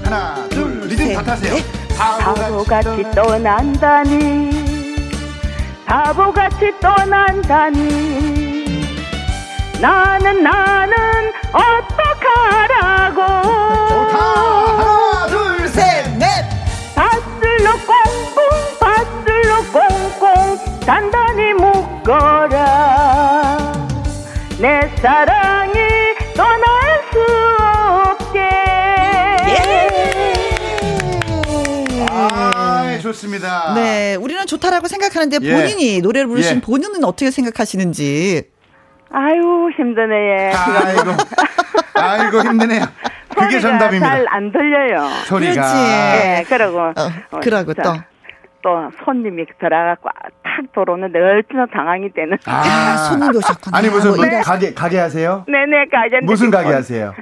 [0.06, 1.56] 하나, 둘, 리듬 다 타세요.
[1.56, 1.66] 넷.
[1.98, 4.65] 바보같이 떠난다니
[5.86, 8.06] 바보같이 떠난다니
[9.80, 10.96] 나는 나는
[11.54, 13.22] 어떡하라고
[13.90, 14.18] 좋다.
[14.18, 16.08] 하나, 둘, 셋.
[16.18, 16.26] 넷.
[16.96, 18.40] 밧줄로 꽁꽁
[18.80, 22.64] 밧줄로 꽁꽁 단단히 묶어라
[24.60, 25.76] 내 사랑이
[26.36, 27.55] 떠날 수
[33.16, 33.74] 아, 좋습니다.
[33.76, 35.52] 네, 우리는 좋다라고 생각하는데 예.
[35.54, 36.62] 본인이 노래를 부르신 예.
[36.62, 38.44] 본인은 어떻게 생각하시는지.
[39.12, 41.12] 아유 힘드네 얘 아이고,
[41.94, 42.84] 아이고 힘드네요.
[43.38, 44.06] 그게 정답입니다.
[44.10, 45.08] 잘 안 들려요.
[45.26, 45.54] 소리가.
[45.54, 45.76] 그렇지.
[45.78, 47.94] 예, 그러고 어, 그러고 자, 또.
[48.64, 50.10] 또 손님이 들어가고
[50.44, 52.38] 탁 들어오는데 얼마나 당황이 되는.
[52.46, 53.78] 아, 손님이 오셨구나.
[53.78, 55.46] 아니 무슨 뭐 가게 가게 하세요?
[55.48, 57.14] 네네 가게 무슨 가게 하세요?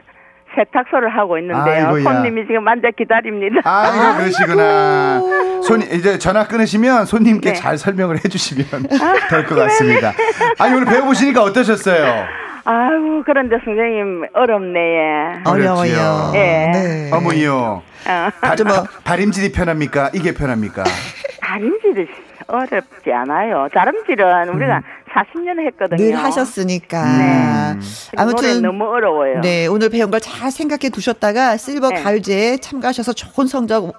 [0.55, 1.87] 세탁소를 하고 있는데요.
[1.87, 2.03] 아이고야.
[2.03, 3.61] 손님이 지금 앉아 기다립니다.
[3.63, 5.19] 아, 그러시구나.
[5.63, 7.55] 손 이제 전화 끊으시면 손님께 네.
[7.55, 8.65] 잘 설명을 해주시면
[9.29, 10.13] 될것 같습니다.
[10.59, 12.25] 아니 오늘 배워보시니까 어떠셨어요?
[12.65, 14.79] 아유 그런데 선생님 어렵네.
[14.79, 15.49] 예.
[15.49, 16.31] 어려워요.
[16.35, 16.71] 예.
[16.73, 17.09] 네.
[17.11, 17.81] 어머니요.
[18.07, 20.11] 어, 발, 좀 뭐- 발임질이 편합니까?
[20.13, 20.83] 이게 편합니까?
[21.41, 22.07] 다림질이
[22.47, 23.67] 어렵지 않아요.
[23.73, 24.82] 다림질은 우리가
[25.13, 25.97] 40년 했거든요.
[25.97, 27.17] 늘 하셨으니까.
[27.17, 27.79] 네.
[28.17, 29.41] 아무튼 노래 너무 어려워요.
[29.41, 32.01] 네, 오늘 배운 걸 잘 생각해 두셨다가 실버 네.
[32.01, 33.93] 가요제에 참가하셔서 좋은 성적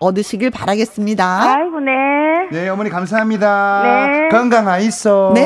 [0.00, 1.42] 얻으시길 바라겠습니다.
[1.42, 1.92] 아이고 네.
[2.50, 3.82] 네, 어머니 감사합니다.
[3.84, 4.28] 네.
[4.36, 5.32] 건강하이소.
[5.34, 5.40] 네.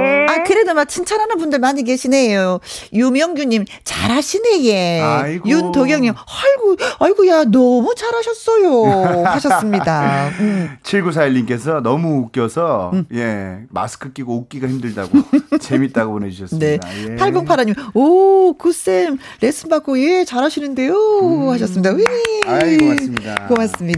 [0.00, 0.26] 네.
[0.28, 2.60] 아, 그래도 막 칭찬하는 분들 많이 계시네요.
[2.92, 5.00] 유명규님, 잘하시네, 예.
[5.00, 5.48] 아이고.
[5.48, 9.24] 윤도경님, 아이고, 아이고, 야, 너무 잘하셨어요.
[9.26, 10.28] 하셨습니다.
[10.40, 10.76] 음.
[10.82, 15.10] 7941님께서 너무 웃겨서, 예, 마스크 끼고 웃기가 힘들다고,
[15.60, 16.20] 재밌다고 네.
[16.20, 16.88] 보내주셨습니다.
[17.02, 17.16] 예.
[17.16, 21.50] 8085님, 오, 굿쌤, 레슨 받고, 예, 잘하시는데요.
[21.50, 21.90] 하셨습니다.
[21.90, 22.02] 위.
[22.02, 22.48] 음.
[22.48, 23.46] 아이, 고맙습니다.
[23.48, 23.95] 고맙습니다.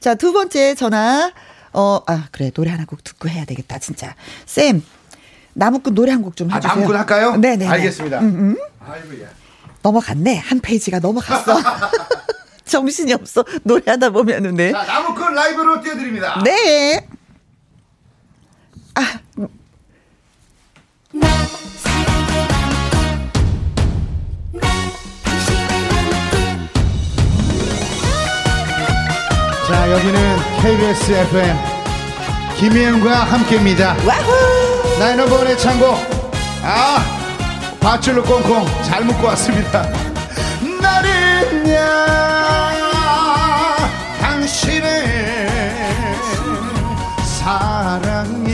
[0.00, 1.32] 자, 두 번째 전화.
[1.72, 2.50] 어, 아, 그래.
[2.50, 4.14] 노래 하나 곡 듣고 해야 되겠다, 진짜.
[4.46, 4.82] 쌤,
[5.52, 6.74] 나무꾼 노래 한 곡좀 아, 해주세요.
[6.74, 7.36] 다음꾼 할까요?
[7.36, 7.66] 네네.
[7.66, 8.20] 알겠습니다.
[8.20, 9.28] 음, 아이고야.
[9.82, 10.36] 넘어갔네.
[10.38, 11.56] 한 페이지가 넘어갔어.
[12.64, 13.44] 정신이 없어.
[13.62, 14.72] 노래하다 보면은, 네.
[14.72, 16.42] 자, 나무꾼 라이브로 띄워드립니다.
[16.44, 17.06] 네.
[18.94, 19.20] 아,
[29.66, 31.56] 자, 여기는 KBS FM
[32.56, 33.94] 김혜영과 함께입니다.
[34.98, 35.96] 나의 넘버원의 창고.
[36.62, 37.04] 아,
[37.80, 39.88] 밧줄로 꽁꽁 잘 묶고 왔습니다.
[40.80, 42.06] 나는야,
[44.20, 45.06] 당신의
[47.24, 48.45] 사랑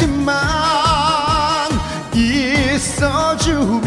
[0.00, 1.68] 당신만
[2.14, 3.80] 있어주면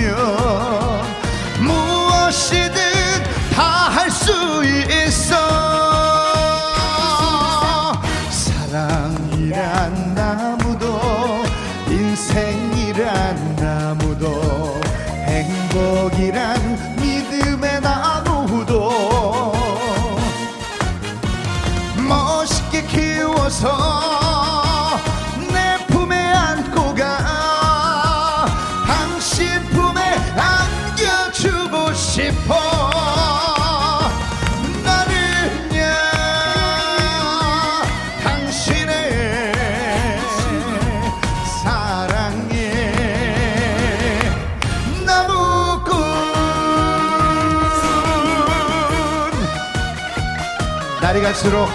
[51.23, 51.69] 갈수록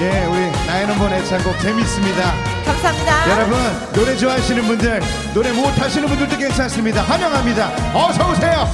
[0.00, 2.32] 예 우리 나이넘버 애창곡 재밌습니다.
[2.64, 3.30] 감사합니다.
[3.30, 3.58] 여러분
[3.92, 5.02] 노래 좋아하시는 분들
[5.34, 7.02] 노래 못하시는 분들도 괜찮습니다.
[7.02, 7.72] 환영합니다.
[7.92, 8.68] 어서 오세요.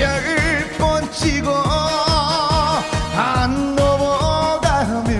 [0.00, 1.62] 열번 찍어
[3.14, 5.14] 안 넘어가면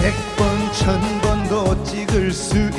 [0.00, 2.70] 백번 천번도 찍을 수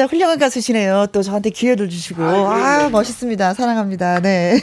[0.00, 4.58] 진짜 훌륭한 가수시네요 또 저한테 기회를 주시고 아 멋있습니다 사랑합니다 네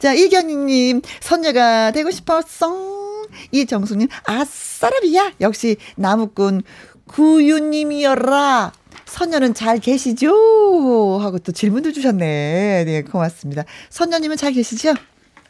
[0.00, 6.62] 자 이경희님 선녀가 되고 싶었어 이정숙님 아싸라비야 역시 나무꾼
[7.06, 8.72] 구유님이여라
[9.06, 11.18] 선녀는 잘 계시죠?
[11.20, 12.84] 하고 또 질문도 주셨네.
[12.84, 13.64] 네, 고맙습니다.
[13.88, 14.94] 선녀님은 잘 계시죠?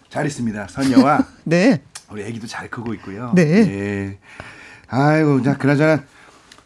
[0.09, 0.68] 잘 있습니다.
[0.68, 1.82] 선녀와 네.
[2.11, 3.32] 우리 애기도 잘 크고 있고요.
[3.34, 3.42] 네.
[3.42, 4.18] 예.
[4.86, 6.05] 아이고, 자, 그나저나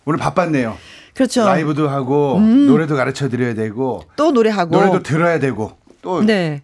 [0.04, 0.76] 오늘 바빴네요.
[1.14, 1.42] 그렇죠.
[1.42, 1.46] 음.
[1.46, 4.76] 라이브도 하고 노래도 가르쳐 드려야 되고 또 노래하고.
[4.76, 6.62] 노래도 들어야 되고 또, 네.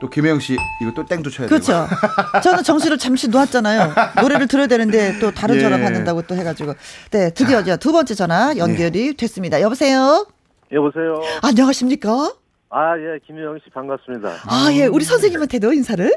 [0.00, 1.88] 또 김혜영 씨 이거 또 땡도 쳐야 그렇죠.
[1.88, 2.40] 되고.
[2.42, 3.94] 저는 정시를 잠시 놓았잖아요.
[4.20, 5.60] 노래를 들어야 되는데 또 다른 예.
[5.60, 6.74] 전화 받는다고 또 해가지고.
[7.10, 9.60] 네, 드디어 이제 두 번째 전화 연결이 됐습니다.
[9.60, 10.26] 여보세요?
[10.72, 11.20] 여보세요.
[11.42, 12.32] 안녕하십니까?
[12.70, 14.28] 아, 예, 김혜영 씨 반갑습니다.
[14.46, 16.12] 아, 예, 우리 선생님한테도 인사를?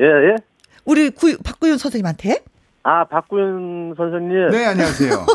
[0.00, 0.36] 예, 예.
[0.84, 2.42] 우리 구, 박구윤 선생님한테?
[2.82, 4.50] 아, 박구윤 선생님.
[4.50, 5.26] 네, 안녕하세요.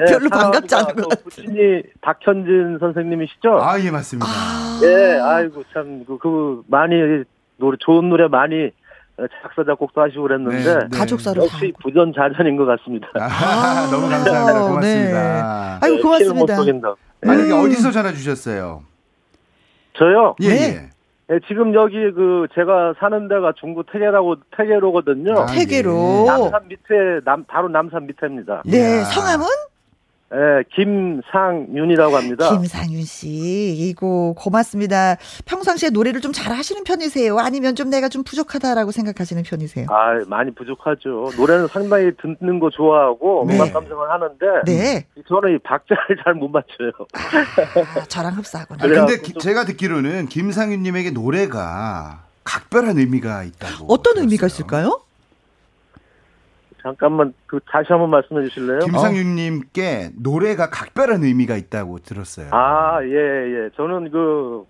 [0.00, 0.94] 예, 별로 반갑지 않은.
[0.94, 3.58] 것그 부친이 박현진 선생님이시죠?
[3.60, 4.26] 아, 예, 맞습니다.
[4.82, 6.94] 예, 아이고, 참, 그, 그, 많이,
[7.58, 8.70] 노래, 좋은 노래 많이
[9.42, 10.56] 작사, 작곡도 하시고 그랬는데.
[10.64, 10.98] 네, 네.
[10.98, 11.54] 가족사로 다.
[11.54, 13.08] 역시 부전 자전인 것 같습니다.
[13.20, 14.66] 아, 너무 감사합니다.
[14.66, 15.78] 고맙습니다.
[15.80, 15.86] 네.
[15.86, 16.56] 아이고, 고맙습니다.
[17.26, 17.44] 아니, 음.
[17.44, 18.82] 이게 어디서 전화 주셨어요?
[19.98, 20.34] 저요?
[20.40, 20.54] 예, 네.
[20.74, 20.93] 예.
[21.30, 25.32] 예, 지금 여기 그, 제가 사는 데가 중구 태계라고, 태계로거든요.
[25.38, 26.24] 아, 태계로.
[26.26, 28.62] 남산 밑에, 남, 바로 남산 밑에입니다.
[28.66, 29.02] 네.
[29.04, 29.46] 성함은?
[30.34, 32.50] 예, 김상윤이라고 합니다.
[32.50, 33.28] 김상윤 씨.
[33.28, 35.16] 이고 고맙습니다.
[35.44, 37.38] 평상시에 노래를 좀 잘하시는 편이세요?
[37.38, 39.86] 아니면 좀 내가 좀 부족하다라고 생각하시는 편이세요?
[39.90, 41.30] 아, 많이 부족하죠.
[41.36, 43.54] 노래는 상당히 듣는 거 좋아하고 네.
[43.54, 45.06] 음악 감상을 하는데 네.
[45.28, 46.90] 저는 이 박자를 잘 못 맞춰요.
[47.96, 48.78] 아, 저랑 흡사하구나.
[48.82, 53.86] 아, 근데 그래갖고 기- 좀- 제가 듣기로는 김상윤님에게 노래가 각별한 의미가 있다고.
[53.88, 54.56] 어떤 의미가 들었어요.
[54.56, 55.00] 있을까요?
[56.84, 58.80] 잠깐만 그 다시 한번 말씀해 주실래요?
[58.80, 62.48] 김상윤님께 노래가 각별한 의미가 있다고 들었어요.
[62.52, 63.70] 아, 예, 예.
[63.76, 64.64] 저는 그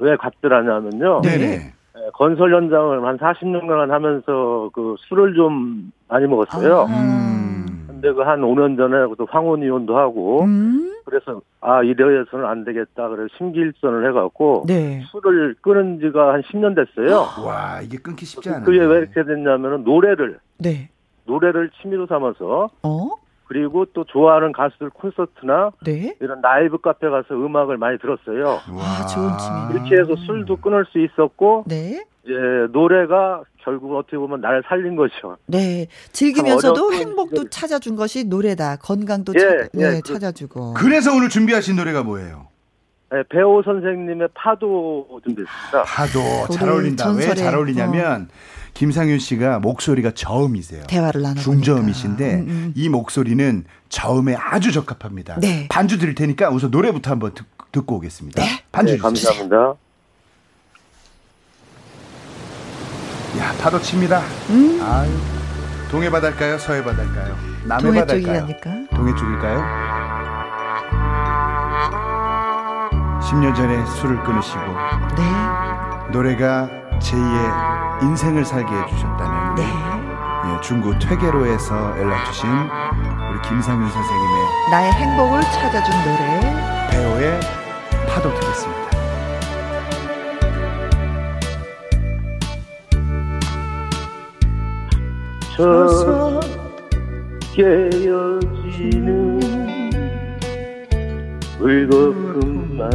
[0.00, 1.20] 왜 각별하냐면요.
[1.22, 1.44] 네네.
[1.46, 6.86] 예, 건설 현장을 한 40년간 하면서 그 술을 좀 많이 먹었어요.
[6.88, 7.84] 음.
[7.86, 13.08] 근데 그 한 5년 전에 또 황혼 이혼도 하고 음, 그래서 아 이래서는 안 되겠다.
[13.08, 15.00] 그래서 심기일전을 해갖고 네.
[15.12, 17.26] 술을 끊은 지가 한 10년 됐어요.
[17.46, 18.64] 와, 이게 끊기 쉽지 않은데.
[18.66, 20.90] 그게 왜 이렇게 됐냐면은 노래를 네.
[21.26, 23.10] 노래를 취미로 삼아서 어?
[23.46, 26.16] 그리고 또 좋아하는 가수들 콘서트나 네.
[26.20, 28.58] 이런 라이브 카페 가서 음악을 많이 들었어요.
[28.78, 29.74] 아, 좋은 취미.
[29.74, 32.04] 이렇게 해서 술도 끊을 수 있었고 네.
[32.26, 32.32] 예,
[32.72, 35.36] 노래가 결국 어떻게 보면 나를 살린 거죠.
[35.46, 35.86] 네.
[36.12, 38.76] 즐기면서도 행복도 찾아준 것이 노래다.
[38.76, 40.74] 건강도 예, 찾, 예, 네, 그- 찾아주고.
[40.74, 42.46] 그래서 오늘 준비하신 노래가 뭐예요?
[43.16, 45.82] 예, 배우 선생님의 파도 준비했습니다.
[45.84, 47.10] 파도 잘 어울린다.
[47.12, 48.28] 왜 잘 어울리냐면
[48.72, 50.82] 김상윤 씨가 목소리가 저음이세요.
[50.88, 52.72] 대화를 나눠 중저음이신데 음, 음.
[52.74, 55.36] 이 목소리는 저음에 아주 적합합니다.
[55.40, 55.68] 네.
[55.70, 58.42] 반주 드릴 테니까 우선 노래부터 한번 듣, 고 오겠습니다.
[58.72, 59.02] 반주 네, 주세요.
[59.02, 59.74] 감사합니다.
[63.38, 64.20] 야 파도 칩니다.
[64.50, 64.80] 음.
[64.82, 65.10] 아유,
[65.90, 66.58] 동해 바다일까요?
[66.58, 67.36] 서해 바다일까요?
[67.66, 68.86] 남해 동해 바다일까요?
[68.94, 69.93] 동해 쪽일까요?
[73.34, 74.60] 10년 전에 술을 끊으시고
[75.16, 75.22] 네.
[76.12, 76.68] 노래가
[77.00, 79.64] 제2의 인생을 살게 해주셨다는 네.
[79.64, 86.88] 예, 중구 퇴계로에서 연락 주신 우리 김상윤 선생님의 나의 행복을 찾아준 노래.
[86.90, 87.40] 배우의
[88.08, 88.84] 파도 듣겠습니다.
[95.56, 96.40] 저
[97.54, 99.33] 깨어지는
[101.64, 102.90] 울거품만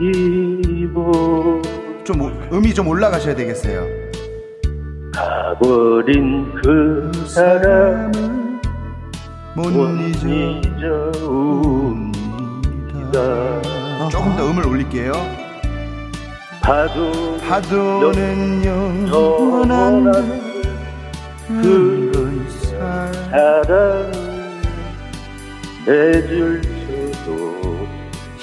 [0.00, 1.60] 남기고
[2.02, 3.84] 좀 오- 음이 좀 올라가셔야 되겠어요.
[5.12, 8.10] 가버린 그 사람
[9.54, 10.28] 못못 잊어
[11.58, 13.12] 잊어옵니다
[14.10, 15.12] 조금 더 음을 올릴게요.
[16.62, 20.40] 파도 파도는 영원한 영원한
[21.48, 24.10] 그 사랑 사랑
[25.86, 26.75] 내줄 수도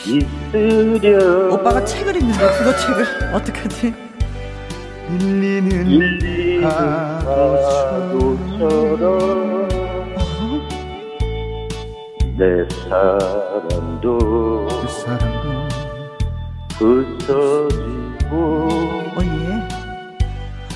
[0.06, 3.93] 있으려 오빠가 책을 읽는데 그거 책을 어떡하지?
[5.20, 6.62] 일리는
[8.04, 9.68] 파도처럼
[12.38, 15.47] 내 사랑도 그 사랑도
[16.70, 19.68] 부서지고 어 예.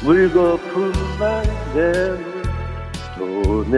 [0.03, 1.43] 물거품 만
[3.17, 3.77] 내도네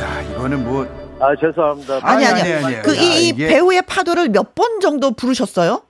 [0.00, 0.86] 야 이거는 뭐
[1.18, 2.52] 아 죄송합니다 아니 아니, 아니.
[2.52, 2.82] 아니, 아니.
[2.82, 5.82] 그 야, 이 이게- 배우의 파도를 몇 번 정도 부르셨어요?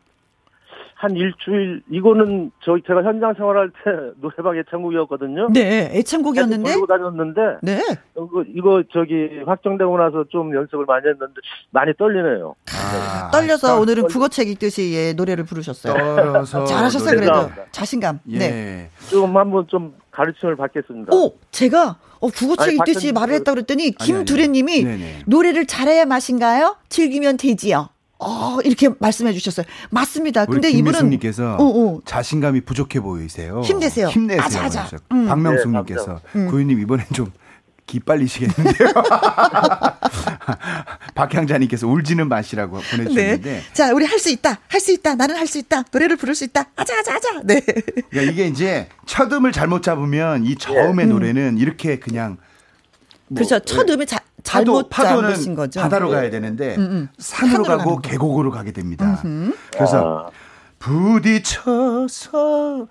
[0.99, 6.63] 한 일주일 이거는 저희 제가 현장 생활할 때 노래방 예찬곡이었거든요 네, 애창곡이었는데.
[6.73, 7.81] 부르고 다녔는데 네.
[8.17, 11.35] 이거, 이거 저기 확정되고 나서 좀 연습을 많이 했는데
[11.71, 12.55] 많이 떨리네요.
[12.73, 15.93] 아, 떨려서 떨- 오늘은 국어책 읽듯이 예, 노래를 부르셨어요.
[16.17, 17.51] 떨어서 잘하셨어요, 그래도.
[17.73, 18.21] 자신감.
[18.31, 18.39] 예.
[18.39, 18.91] 네.
[19.11, 21.15] 조금 한번 좀 가르침을 받겠습니다.
[21.15, 24.87] 오, 제가 어, 국어책 아니, 읽듯이 말을 했다 그랬더니 김두래님이.
[25.27, 26.77] 노래를 잘해야 맛인가요?
[26.89, 27.91] 즐기면 되지요.
[28.19, 29.67] 어, 이렇게 말씀해 주셨어요.
[29.91, 30.47] 맞습니다.
[30.47, 32.01] 근데 이분은 김미숙님께서 어, 어.
[32.07, 33.61] 자신감이 부족해 보이세요.
[33.61, 34.09] 힘내세요.
[34.09, 34.43] 힘내세요.
[34.43, 34.89] 아자, 아자.
[35.13, 35.27] 음.
[35.27, 36.51] 박명숙님께서 네, 음.
[36.51, 37.31] 고유님 이번엔 좀
[37.87, 38.89] 기빨리시겠는데요.
[41.17, 42.91] 박향자님께서 울지는 마시라고 네.
[42.91, 44.59] 보내주셨는데 자, 우리 할 수 있다.
[44.69, 45.15] 할 수 있다.
[45.17, 45.83] 나는 할 수 있다.
[45.91, 46.67] 노래를 부를 수 있다.
[46.77, 47.41] 아자, 아자, 아자.
[47.43, 47.61] 네.
[48.11, 52.37] 그러니까 이게 이제 첫 음을 잘못 잡으면 이 저음의 노래는 이렇게 그냥
[53.29, 53.59] 뭐, 그렇죠.
[53.61, 55.81] 첫 예, 음에 자, 파도, 잘못 파도는 잡으신 거죠.
[55.81, 56.17] 바다로 네.
[56.17, 57.09] 가야 되는데 음, 음.
[57.19, 58.01] 산으로 산으로 가고.
[58.01, 59.21] 계곡으로 가게 됩니다.
[59.73, 60.31] 그래서 아,
[60.79, 62.37] 부딪혀서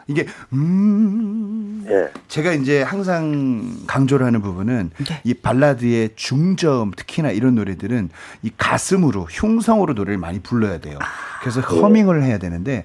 [0.08, 2.10] 이게 음 예.
[2.28, 5.22] 제가 이제 항상 강조를 하는 부분은 네.
[5.24, 8.10] 이 발라드의 중점 특히나 이런 노래들은
[8.44, 10.98] 이 가슴으로 흉성으로 노래를 많이 불러야 돼요.
[11.42, 12.84] 그래서 허밍을 해야 되는데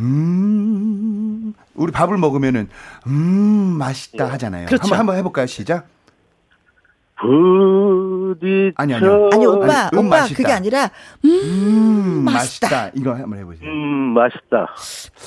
[0.00, 2.68] 음 우리 밥을 먹으면은
[3.06, 3.12] 음
[3.78, 4.66] 맛있다 하잖아요.
[4.66, 4.84] 그렇죠.
[4.84, 5.46] 한번 한번 해볼까요?
[5.46, 5.88] 시작.
[7.20, 9.30] 부딪혀 아니, 아니요.
[9.32, 10.36] 아니 오빠 음, 오빠 맛있다.
[10.36, 10.90] 그게 아니라
[11.24, 12.68] 음, 음 맛있다.
[12.68, 12.90] 맛있다.
[12.94, 13.70] 이거 한번 해보세요.
[13.70, 14.74] 음 맛있다.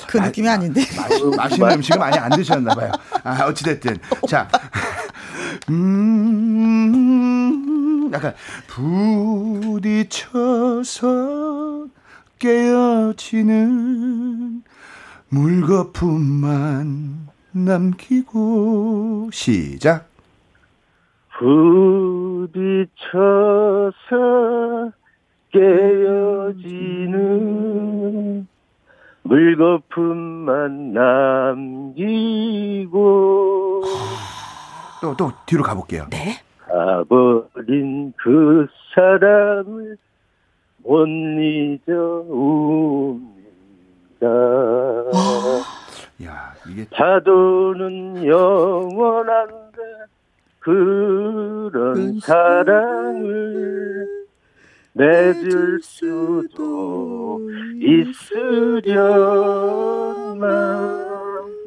[0.08, 0.82] 그 느낌이 아닌데.
[0.96, 2.92] 맛- 맛있는 음식을 많이 안 드셨나 봐요.
[3.24, 3.96] 아, 어찌 됐든.
[4.28, 4.48] 자.
[6.80, 8.34] 음, 약간
[10.60, 11.86] 부딪혀서
[12.38, 13.82] 깨어지는
[15.28, 20.09] 물거품만 남기고 시작.
[22.70, 22.92] 부딪혀서
[25.52, 27.16] 깨어지는
[29.22, 30.92] 물거품만
[32.02, 33.00] 남기고
[35.00, 36.06] 또, 또 뒤로 가볼게요.
[36.10, 36.34] 네.
[36.68, 39.96] 가버린 그 사람을
[40.84, 41.86] 못 잊어옵니다.
[46.24, 49.80] 야, 이게 파도는 영원한데
[50.60, 54.06] 그런 사랑을
[54.92, 57.40] 맺을 수도
[60.30, 61.10] 있으련만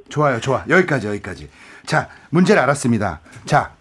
[0.09, 0.63] 좋아요, 좋아.
[0.69, 1.49] 여기까지, 여기까지.
[1.85, 3.19] 자, 문제를 알았습니다.
[3.45, 3.71] 자,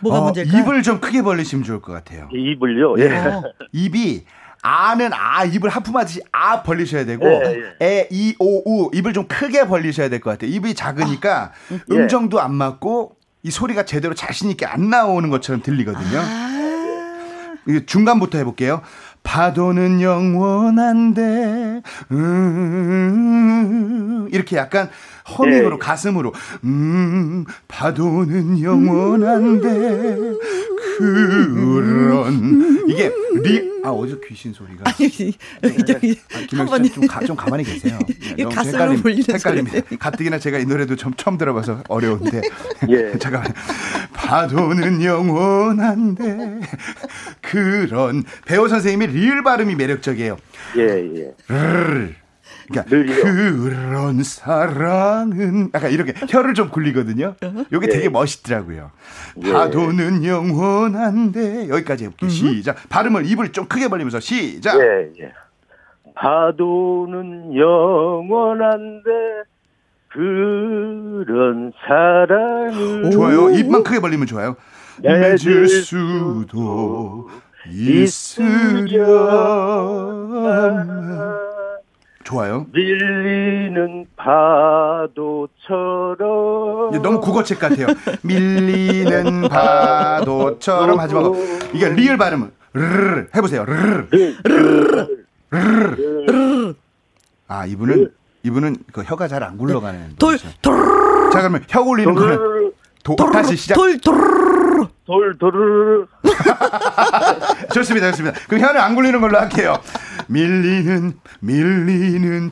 [0.00, 0.62] 뭐가 어, 문제일까요?
[0.62, 2.28] 입을 좀 크게 벌리시면 좋을 것 같아요.
[2.32, 2.98] 입을요.
[2.98, 3.16] 예.
[3.16, 3.42] 어.
[3.72, 4.24] 입이
[4.62, 10.08] 아는 아 입을 하품하듯이 아 벌리셔야 되고 예, 에이 오 우 입을 좀 크게 벌리셔야
[10.08, 10.50] 될 것 같아요.
[10.50, 11.94] 입이 작으니까 예.
[11.94, 16.18] 음정도 안 맞고 이 소리가 제대로 자신 있게 안 나오는 것처럼 들리거든요.
[16.18, 16.48] 아,
[17.86, 18.82] 중간부터 해볼게요.
[19.22, 21.82] 파도는 영원한데
[22.82, 24.90] 음 이렇게 약간
[25.38, 25.78] 허밍으로 예.
[25.78, 26.32] 가슴으로
[26.64, 30.32] 음 파도는 영원한데
[30.98, 33.10] 그런 이게
[33.42, 35.10] 리 아 어디서 귀신 소리가 아니
[35.84, 37.98] 저기 아, 한 김영 번 씨, 좀, 가, 좀 가만히 계세요.
[38.38, 39.80] 너무 가슴으로 헷갈림- 헷갈립니다.
[39.98, 42.42] 가뜩이나 제가 이 노래도 좀 처음 들어봐서 어려운데.
[42.90, 43.10] 예.
[43.18, 43.52] 잠깐만.
[44.32, 46.60] 파도는 영원한데
[47.42, 50.38] 그런 배우 선생님이 리을 발음이 매력적이에요.
[50.78, 51.34] 예, 예.
[51.48, 52.12] 르르.
[52.66, 53.22] 그러니까 늘요.
[53.22, 57.34] 그런 사랑은 약간 이렇게 혀를 좀 굴리거든요.
[57.70, 57.92] 요게 예.
[57.92, 58.90] 되게 멋있더라고요.
[59.44, 59.52] 예.
[59.52, 62.30] 파도는 영원한데 여기까지 해볼게요.
[62.30, 62.88] 시작.
[62.88, 64.80] 발음을 입을 좀 크게 벌리면서 시작.
[64.80, 65.32] 예, 예.
[66.14, 69.10] 파도는 영원한데
[70.12, 73.50] 그런 사랑을 좋아요.
[73.50, 74.56] 입만 크게 벌리면 좋아요.
[75.02, 77.30] 맺을 수도
[78.92, 79.12] 있으려나.
[82.24, 82.66] 좋아요.
[82.72, 85.32] 밀리는 파도처럼
[87.02, 87.86] 너무 국어책 같아요.
[88.22, 91.36] 밀리는 파도처럼 하지 말고
[91.72, 93.64] 이게 리을 발음은 르르 해보세요.
[93.64, 94.06] 르르.
[95.50, 96.74] 르르.
[97.48, 98.10] 아 이분은
[98.44, 100.58] 이분은 그 혀가 잘 안 굴러가는 돌, 분이죠.
[100.62, 102.72] 돌, 자 그러면 혀 굴리는 거는
[103.02, 103.74] 도, 다시 시작.
[103.74, 104.16] 돌, 돌.
[105.04, 106.06] 돌, 돌,
[107.74, 108.38] 좋습니다, 좋습니다.
[108.48, 109.76] 그럼 혀는 안 굴리는 걸로 할게요.
[110.28, 112.50] 밀리는 밀리는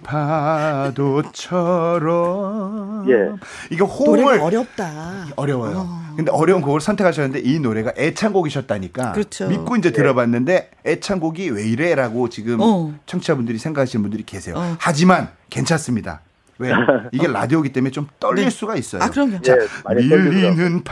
[2.03, 3.07] 파도처럼.
[3.09, 3.31] 예.
[3.71, 5.27] 이거 호흡을 어렵다.
[5.37, 6.01] 어려워요.
[6.17, 9.13] 근데 어려운 곡을 선택하셨는데 이 노래가 애창곡이셨다니까.
[9.13, 9.49] 그렇죠.
[9.49, 12.95] 믿고 이제 들어봤는데 애창곡이 왜 이래라고 지금 어.
[13.07, 14.57] 청취자분들이 생각하시는 분들이 계세요.
[14.57, 14.77] 어.
[14.79, 16.21] 하지만 괜찮습니다.
[16.59, 16.71] 왜?
[17.13, 18.51] 이게 라디오기 때문에 좀 떨릴 네.
[18.51, 19.03] 수가 있어요.
[19.03, 19.41] 아, 그럼요.
[19.41, 20.31] 자, 예, 떨리더라고요.
[20.31, 20.85] 밀리는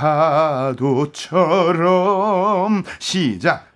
[1.52, 3.67] 파도처럼 시작.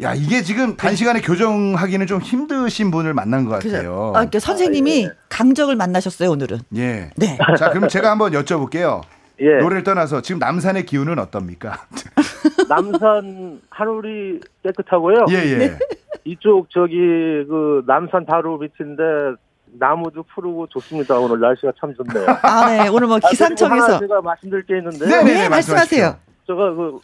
[0.00, 4.08] 야, 이게 지금 단시간에 교정하기는 좀 힘드신 분을 만난 것 같아요.
[4.08, 6.58] 아, 그러니까 선생님이 강적을 만나셨어요 오늘은.
[6.76, 7.10] 예.
[7.16, 7.38] 네.
[7.58, 9.02] 자, 그럼 제가 한번 여쭤볼게요.
[9.40, 9.58] 예.
[9.58, 11.86] 노래를 떠나서 지금 남산의 기운은 어떻습니까?
[12.68, 15.26] 남산 하늘이 깨끗하고요.
[15.30, 15.78] 예, 예.
[16.24, 19.02] 이쪽 저기 그 남산 바로 밑인데
[19.78, 21.18] 나무도 푸르고 좋습니다.
[21.18, 22.26] 오늘 날씨가 참 좋네요.
[22.42, 22.88] 아, 네.
[22.88, 25.34] 오늘 뭐 아, 기상청에서 제가 말씀드릴 게 있는데 네, 네.
[25.42, 26.14] 네, 말씀하세요.
[26.46, 26.98] 제가 그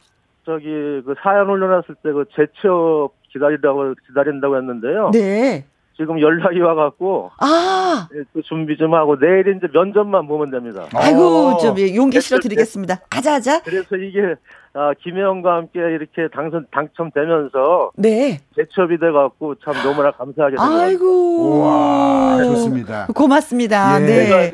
[0.46, 0.64] 저기
[1.04, 5.10] 그 사연 올려놨을 때 그 재취업 기다리다고 기다린다고 했는데요.
[5.12, 5.64] 네.
[5.96, 10.84] 지금 연락이 와갖고 아, 예, 그 준비 좀 하고 내일 이제 면접만 보면 됩니다.
[10.94, 11.56] 아이고 어.
[11.58, 12.38] 좀 예, 용기 실어.
[12.38, 13.00] 드리겠습니다.
[13.10, 13.62] 하자 하자.
[13.62, 14.36] 그래서 이게
[14.74, 18.38] 아, 김혜영과 함께 이렇게 당선 당첨되면서 네.
[18.54, 20.84] 재취업이 돼갖고 참 너무나 감사하게 생각합니다.
[20.86, 21.60] 아이고.
[21.62, 22.07] 와,
[22.54, 23.06] 좋습니다.
[23.14, 24.00] 고맙습니다.
[24.02, 24.06] 예.
[24.06, 24.52] 네.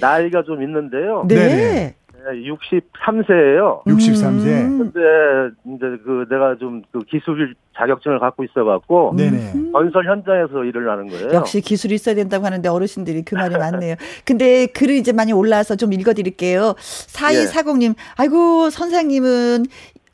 [0.00, 1.24] 나이가 좀 있는데요.
[1.28, 1.34] 네.
[1.34, 1.94] 네네.
[2.22, 3.82] 네, 63세예요.
[3.84, 4.46] 63세.
[4.46, 4.78] 음.
[4.78, 9.70] 근데 이제 그 내가 좀 그 기술 자격증을 갖고 있어갖고 네네.
[9.72, 11.30] 건설 현장에서 일을 하는 거예요.
[11.32, 13.94] 역시 기술이 있어야 된다고 하는데 어르신들이 그 말이 많네요.
[14.24, 16.74] 근데 글을 이제 많이 올라와서 좀 읽어드릴게요.
[16.78, 19.64] 4240님, 아이고, 선생님은,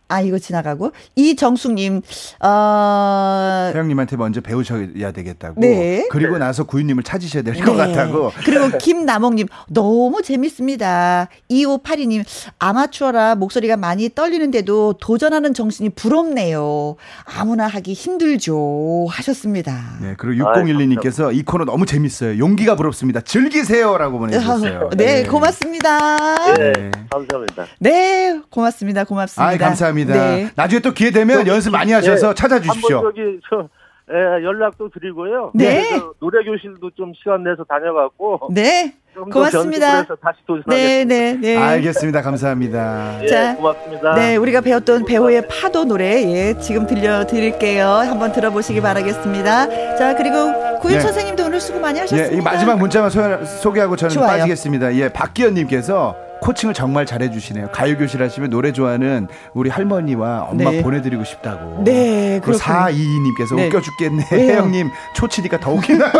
[0.08, 0.92] 아, 이거 지나가고.
[1.16, 2.00] 이정숙님,
[2.40, 5.60] 어, 태영님한테 먼저 배우셔야 되겠다고.
[5.60, 6.06] 네.
[6.10, 7.76] 그리고 나서 구윤님을 찾으셔야 될것 네.
[7.76, 8.30] 같다고.
[8.44, 11.28] 그리고 김남옥님, 너무 재밌습니다.
[11.50, 12.24] 2582님,
[12.60, 16.94] 아마추어라 목소리가 많이 떨리는데도 도전하는 정신이 부럽네요.
[17.24, 19.06] 아무나 하기 힘들죠.
[19.10, 19.96] 하셨습니다.
[20.00, 22.38] 네, 그리고 6012님께서 이 코너 너무 재밌어요.
[22.38, 23.20] 용기가 부럽습니다.
[23.20, 24.90] 즐기세요 라고 보내주셨어요.
[24.96, 26.54] 네, 고맙습니다.
[26.54, 26.90] 네, 네.
[27.10, 27.66] 감사합니다.
[27.80, 29.04] 네, 고맙습니다.
[29.04, 29.52] 고맙습니다.
[29.52, 29.95] 아, 감사합니다.
[30.04, 30.50] 네.
[30.54, 32.96] 나중에 또 기회 되면 연습 많이 하셔서 예, 찾아주십시오.
[32.96, 33.68] 한번 저기 저
[34.12, 35.50] 예, 연락도 드리고요.
[35.54, 35.88] 네.
[35.88, 40.04] 그래서 노래 교실도 좀 시간 내서 다녀갖고 네, 고맙습니다.
[40.04, 40.38] 다시.
[40.66, 41.56] 네, 네, 네.
[41.56, 42.22] 알겠습니다.
[42.22, 43.18] 감사합니다.
[43.24, 44.14] 예, 자, 고맙습니다.
[44.14, 47.84] 네, 우리가 배웠던 배우의 파도 노래, 예, 지금 들려드릴게요.
[47.84, 49.96] 한번 들어보시기 바라겠습니다.
[49.96, 51.00] 자, 그리고 구윤 네.
[51.00, 52.32] 선생님도 오늘 수고 많이 하셨습니다.
[52.32, 54.28] 예, 이 마지막 문자만 소, 개하고 저는 좋아요.
[54.28, 54.94] 빠지겠습니다.
[54.94, 57.70] 예, 박기현님께서 코칭을 정말 잘해주시네요.
[57.72, 60.80] 가요교실 하시면 노래 좋아하는 우리 할머니와 엄마 네.
[60.80, 61.82] 보내드리고 싶다고.
[61.84, 62.78] 네, 그리고 그렇군요.
[62.78, 63.66] 422님께서 네.
[63.66, 64.28] 웃겨 죽겠네.
[64.30, 64.58] 왜요?
[64.58, 66.12] 형님, 초치니까 더 웃기나.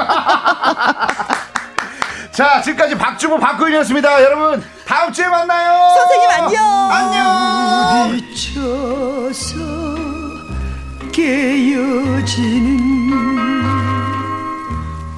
[2.33, 4.25] 자, 지금까지 박주보 박구윤이었습니다.
[4.25, 5.91] 여러분, 다음 주에 만나요.
[5.95, 6.91] 선생님 안녕.
[6.91, 8.17] 안녕.
[8.17, 9.61] 비춰서
[11.13, 12.77] 깨어지는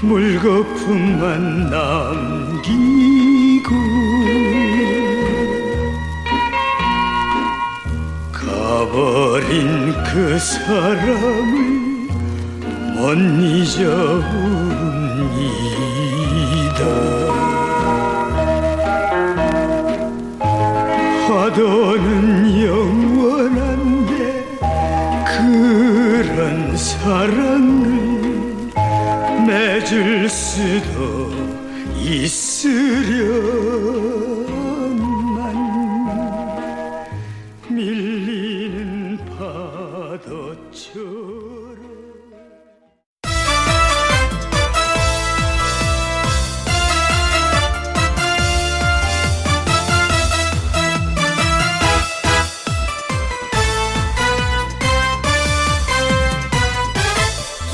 [0.03, 2.69] 물거품만 남기고
[8.69, 12.09] 가버린 그 사람을
[12.95, 13.99] 못 잊어옵니다.
[21.27, 24.13] 파도는 영원한데
[25.25, 28.69] 그런 사랑을
[29.47, 31.33] 맺을 수도
[31.99, 33.49] 있으련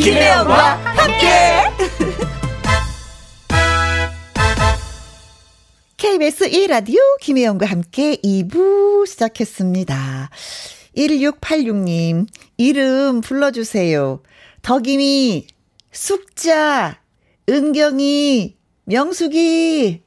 [0.05, 1.27] 김혜영과 함께.
[5.97, 10.29] KBS 1라디오 김혜영과 함께 2부 시작했습니다.
[10.95, 12.27] 1686님,
[12.59, 14.23] 이름 불러주세요.
[14.61, 15.47] 덕임이,
[15.91, 17.01] 숙자,
[17.49, 20.03] 은경이, 명숙이.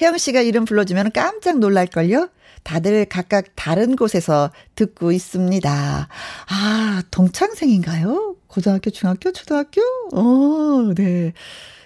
[0.00, 2.28] 혜영 씨가 이름 불러주면 깜짝 놀랄걸요?
[2.66, 6.08] 다들 각각 다른 곳에서 듣고 있습니다.
[6.48, 8.34] 아, 동창생인가요?
[8.48, 9.80] 고등학교, 중학교, 초등학교?
[10.12, 11.32] 어, 네.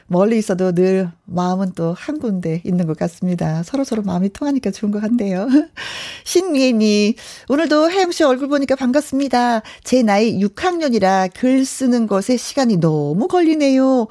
[0.06, 3.62] 멀리 있어도 늘 마음은 또 한 군데 있는 것 같습니다.
[3.62, 5.48] 서로 서로 마음이 통하니까 좋은 것 같네요.
[6.24, 7.12] 신미애님,
[7.50, 9.60] 오늘도 혜영 씨 얼굴 보니까 반갑습니다.
[9.84, 14.08] 제 나이 6학년이라 글 쓰는 것에 시간이 너무 걸리네요.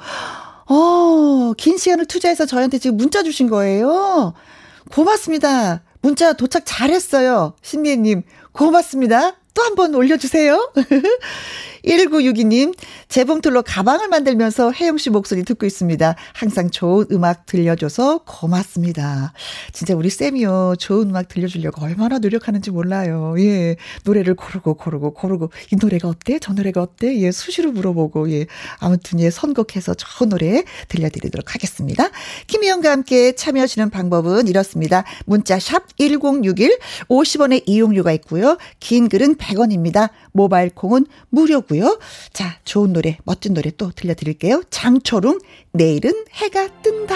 [0.68, 4.36] 어, 긴 시간을 투자해서 저한테 지금 문자 주신 거예요.
[4.92, 5.82] 고맙습니다.
[6.02, 7.54] 문자 도착 잘했어요.
[7.62, 9.36] 신미애님, 고맙습니다.
[9.60, 10.72] 또 한 번 올려주세요.
[11.86, 12.76] 1962님,
[13.08, 16.16] 재봉틀로 가방을 만들면서 혜영 씨 목소리 듣고 있습니다.
[16.34, 19.34] 항상 좋은 음악 들려줘서 고맙습니다.
[19.72, 23.36] 진짜 우리 쌤이요, 좋은 음악 들려주려고 얼마나 노력하는지 몰라요.
[23.40, 23.78] 예.
[24.04, 26.38] 노래를 고르고 고르고 고르고, 이 노래가 어때?
[26.40, 27.18] 저 노래가 어때?
[27.22, 28.46] 예, 수시로 물어보고, 예.
[28.80, 32.10] 아무튼 예, 선곡해서 좋은 노래 들려드리도록 하겠습니다.
[32.48, 35.06] 김희영과 함께 참여하시는 방법은 이렇습니다.
[35.26, 38.58] 문자 샵 1061, 50원의 이용료가 있고요.
[38.82, 40.10] 긴 글은 100원입니다.
[40.32, 42.00] 모바일 콩은 무료고요.
[42.34, 44.64] 자, 좋은 노래, 멋진 노래 또 들려드릴게요.
[44.70, 45.40] 장초롱,
[45.72, 47.16] 내일은 해가 뜬다.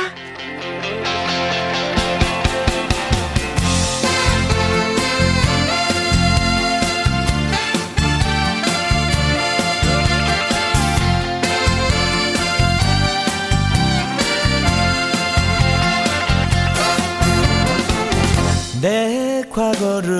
[18.82, 20.20] 내 과거를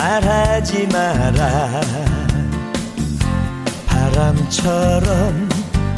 [0.00, 1.80] 말하지 마라.
[3.86, 5.46] 바람처럼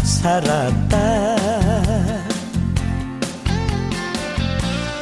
[0.03, 0.98] 살았다.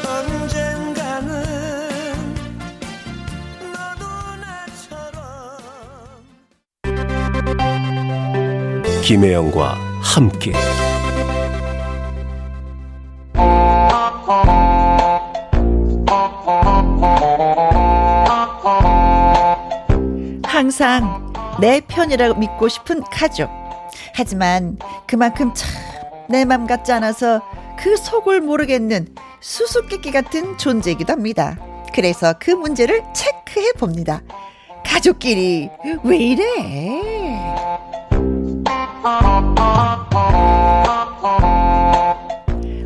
[0.06, 1.32] 언젠가는
[3.72, 4.04] 너도
[4.44, 5.24] 나처럼.
[9.02, 10.52] 김혜영과 함께
[20.64, 23.48] 항상 내 편이라고 믿고 싶은 가족.
[24.14, 25.70] 하지만 그만큼 참
[26.28, 27.40] 내 맘 같지 않아서
[27.78, 29.08] 그 속을 모르겠는
[29.40, 31.56] 수수께끼 같은 존재이기도 합니다.
[31.94, 34.20] 그래서 그 문제를 체크해 봅니다.
[34.84, 35.70] 가족끼리
[36.04, 36.44] 왜 이래?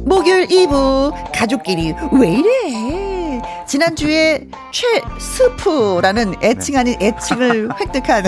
[0.05, 2.84] 목요일 2부 가족끼리 왜 이래?
[3.67, 8.25] 지난주에 최스프라는 애칭 아닌 애칭을 획득한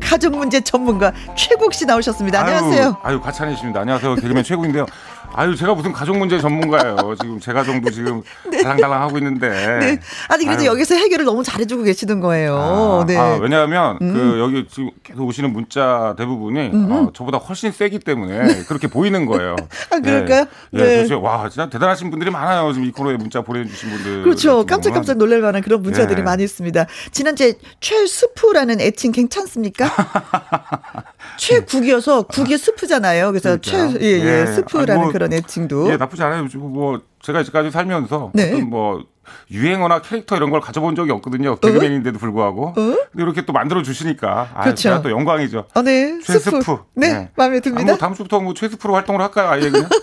[0.00, 2.40] 가족 문제 전문가 최국 씨 나오셨습니다.
[2.40, 2.84] 안녕하세요.
[2.84, 3.80] 아유, 아유 과찬이십니다.
[3.80, 4.14] 안녕하세요.
[4.16, 4.86] 개그맨 최국인데요.
[5.34, 7.14] 아유 제가 무슨 가족 문제 전문가예요.
[7.20, 9.48] 지금 제 가정도 지금 달랑달랑 하고 있는데.
[9.48, 10.00] 네.
[10.28, 10.66] 아니 그래도 아유.
[10.70, 12.56] 여기서 해결을 너무 잘해주고 계시는 거예요.
[12.56, 13.16] 아, 네.
[13.16, 14.14] 아, 왜냐하면 음.
[14.14, 19.54] 그 여기 지금 계속 오시는 문자 대부분이 어, 저보다 훨씬 세기 때문에 그렇게 보이는 거예요.
[19.92, 20.46] 아, 그럴까요?
[20.72, 20.82] 예, 네.
[20.82, 22.72] 예, 그래서 와 진짜 대단하신 분들이 많아요.
[22.72, 24.22] 지금 이 코너에 문자 보내주신 분들.
[24.24, 24.66] 그렇죠.
[24.66, 26.22] 깜짝깜짝 놀랄 만한 그런 문자들이 네.
[26.22, 26.86] 많이 있습니다.
[27.12, 29.88] 지난주에 최스프라는 애칭 괜찮습니까?
[31.38, 33.28] 최국이어서 국이 스프잖아요.
[33.30, 34.02] 그래서 최, 그러니까요.
[34.02, 34.46] 예, 예, 예.
[34.46, 35.90] 스프라는 아니, 뭐, 그런 애칭도.
[35.90, 36.46] 예, 나쁘지 않아요.
[36.56, 38.48] 뭐 제가 이제까지 살면서 네.
[38.48, 39.04] 어떤 뭐
[39.50, 41.56] 유행어나 캐릭터 이런 걸 가져본 적이 없거든요.
[41.56, 42.72] 개그맨인데도 불구하고.
[42.74, 44.62] 근데 이렇게 또 만들어 주시니까 아, 어?
[44.62, 44.82] 그렇죠.
[44.82, 45.66] 제가 또 영광이죠.
[45.74, 46.18] 어, 네.
[46.20, 46.62] 최스프.
[46.62, 46.78] 스프.
[46.94, 47.84] 네, 마음에 아, 듭니다.
[47.84, 49.48] 뭐 다음 주부터 뭐 최스프로 활동을 할까요?
[49.48, 49.88] 아예 그냥.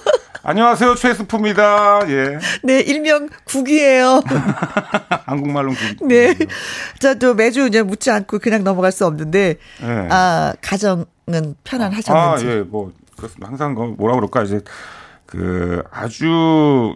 [0.48, 2.02] 안녕하세요, 최스프입니다.
[2.08, 2.38] 예.
[2.64, 4.22] 네, 일명 국이에요.
[5.26, 6.04] 한국말로는 그.
[6.04, 6.36] 네.
[7.00, 10.08] 자, 또 매주 이제 묻지 않고 그냥 넘어갈 수 없는데, 예.
[10.12, 11.06] 아, 가정은
[11.64, 12.46] 편안하셨는지.
[12.46, 13.48] 아, 예, 뭐, 그렇습니다.
[13.48, 14.62] 항상 그 뭐라 그럴까, 이제,
[15.26, 16.96] 그, 아주,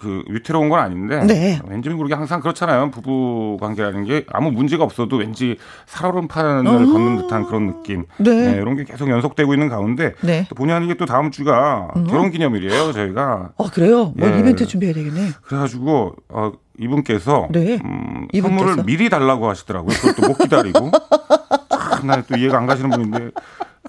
[0.00, 1.24] 그, 위태로운 건 아닌데.
[1.24, 1.60] 네.
[1.66, 2.90] 왠지 모르게 항상 그렇잖아요.
[2.90, 5.56] 부부 관계라는 게 아무 문제가 없어도 왠지
[5.86, 6.70] 살얼음판을 어.
[6.70, 8.04] 걷는 듯한 그런 느낌.
[8.18, 8.52] 네.
[8.52, 10.14] 이런 게 계속 연속되고 있는 가운데.
[10.20, 10.46] 네.
[10.48, 13.50] 또 본의 아니게 또 다음 주가 결혼 기념일이에요, 저희가.
[13.56, 14.12] 어, 그래요?
[14.16, 14.38] 뭐 예.
[14.38, 15.30] 이벤트 준비해야 되겠네.
[15.42, 17.48] 그래가지고, 어, 이분께서.
[17.50, 17.80] 네.
[17.84, 18.66] 음, 이분께서.
[18.66, 19.96] 선물을 미리 달라고 하시더라고요.
[20.16, 20.92] 또못 기다리고.
[21.98, 23.30] 참, 나또 이해가 안 가시는 분인데.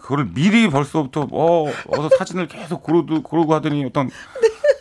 [0.10, 4.10] 그거를 미리 벌써부터, 어, 어서 사진을 계속 고르고, 고르고 하더니 어떤,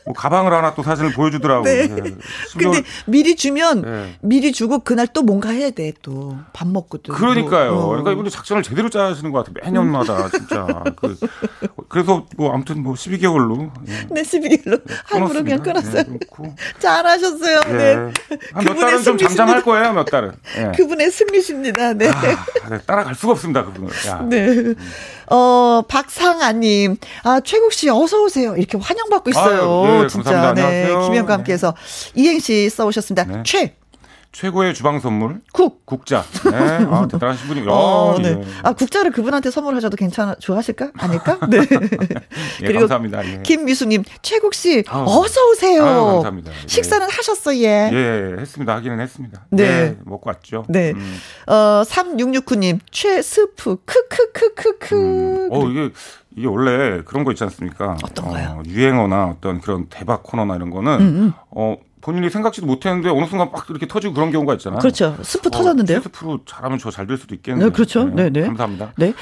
[0.06, 1.64] 뭐 가방을 하나 또 사진을 보여주더라고요.
[1.70, 1.80] 네.
[1.82, 1.86] 예.
[2.48, 4.14] 심지어 근데 미리 주면 네.
[4.22, 7.74] 미리 주고 그날 또 뭔가 해야 돼 또 밥 먹고도 그러니까요.
[7.74, 7.88] 뭐, 어.
[7.88, 9.62] 그러니까 이분들 작전을 제대로 짜시는 것 같아요.
[9.66, 10.66] 매년마다 진짜.
[10.96, 11.14] 그,
[11.90, 13.70] 그래서 뭐 아무튼 뭐 12개월로.
[13.86, 14.06] 예.
[14.10, 16.04] 네 12개월로 할부로 그냥 끊었어요.
[16.04, 16.54] 끊고.
[16.80, 17.60] 잘하셨어요.
[17.68, 17.72] 예.
[17.72, 17.94] 네.
[18.54, 19.18] 한몇 달은 좀.
[19.18, 19.92] 잠잠할 거예요.
[19.92, 20.32] 몇 달은.
[20.56, 20.72] 예.
[20.74, 21.92] 그분의 승리십니다.
[21.92, 22.08] 네.
[22.08, 23.62] 아, 네, 따라갈 수가 없습니다.
[23.66, 23.90] 그분을.
[24.06, 24.22] 야.
[24.26, 24.72] 네.
[25.30, 26.96] 어, 박상아님.
[27.24, 28.56] 아, 최국 씨 어서오세요.
[28.56, 29.84] 이렇게 환영받고 있어요.
[29.84, 30.30] 아유, 예, 진짜.
[30.32, 30.68] 감사합니다.
[30.68, 30.86] 네.
[31.06, 31.74] 김영과 함께해서.
[32.14, 33.24] 이행시 써오셨습니다.
[33.24, 33.42] 네.
[33.44, 33.74] 최,
[34.32, 35.86] 최고의 주방 선물 국.
[35.86, 36.22] 국자.
[36.50, 36.56] 네.
[36.90, 37.70] 아, 대단하신 분이요.
[37.70, 38.36] 어, 네.
[38.38, 38.44] 예.
[38.62, 40.90] 아, 국자를 그분한테 선물하셔도 괜찮아, 좋아하실까?
[40.98, 41.38] 아닐까?
[41.48, 41.58] 네.
[42.62, 43.26] 예, 감사합니다.
[43.26, 43.42] 예.
[43.42, 45.04] 김미수님, 최국 씨, 아우.
[45.24, 45.82] 어서 오세요.
[45.82, 46.52] 아유, 감사합니다.
[46.52, 46.54] 예.
[46.66, 47.90] 식사는 하셨어요, 예.
[47.90, 48.74] 예, 했습니다.
[48.76, 49.46] 하기는 했습니다.
[49.50, 49.96] 네.
[50.04, 50.64] 먹고 왔죠.
[50.68, 50.92] 네.
[50.92, 51.18] 음.
[51.46, 54.94] 어, 3669님, 최스프, 크크크크크.
[54.94, 55.48] 음.
[55.50, 55.90] 어, 이게,
[56.36, 57.96] 이게 원래 그런 거 있지 않습니까?
[58.04, 58.58] 어떤 거요?
[58.58, 63.50] 어, 유행어나 어떤 그런 대박 코너나 이런 거는, 음, 어, 본인이 생각지도 못했는데 어느 순간
[63.52, 64.78] 막 이렇게 터지고 그런 경우가 있잖아요.
[64.80, 65.16] 그렇죠.
[65.22, 66.00] 스프 터졌는데요?
[66.00, 67.66] 스프로 잘하면 저 잘 될 수도 있겠네요.
[67.66, 68.04] 네, 그렇죠.
[68.04, 68.42] 네, 네.
[68.42, 68.92] 감사합니다.
[68.96, 69.12] 네.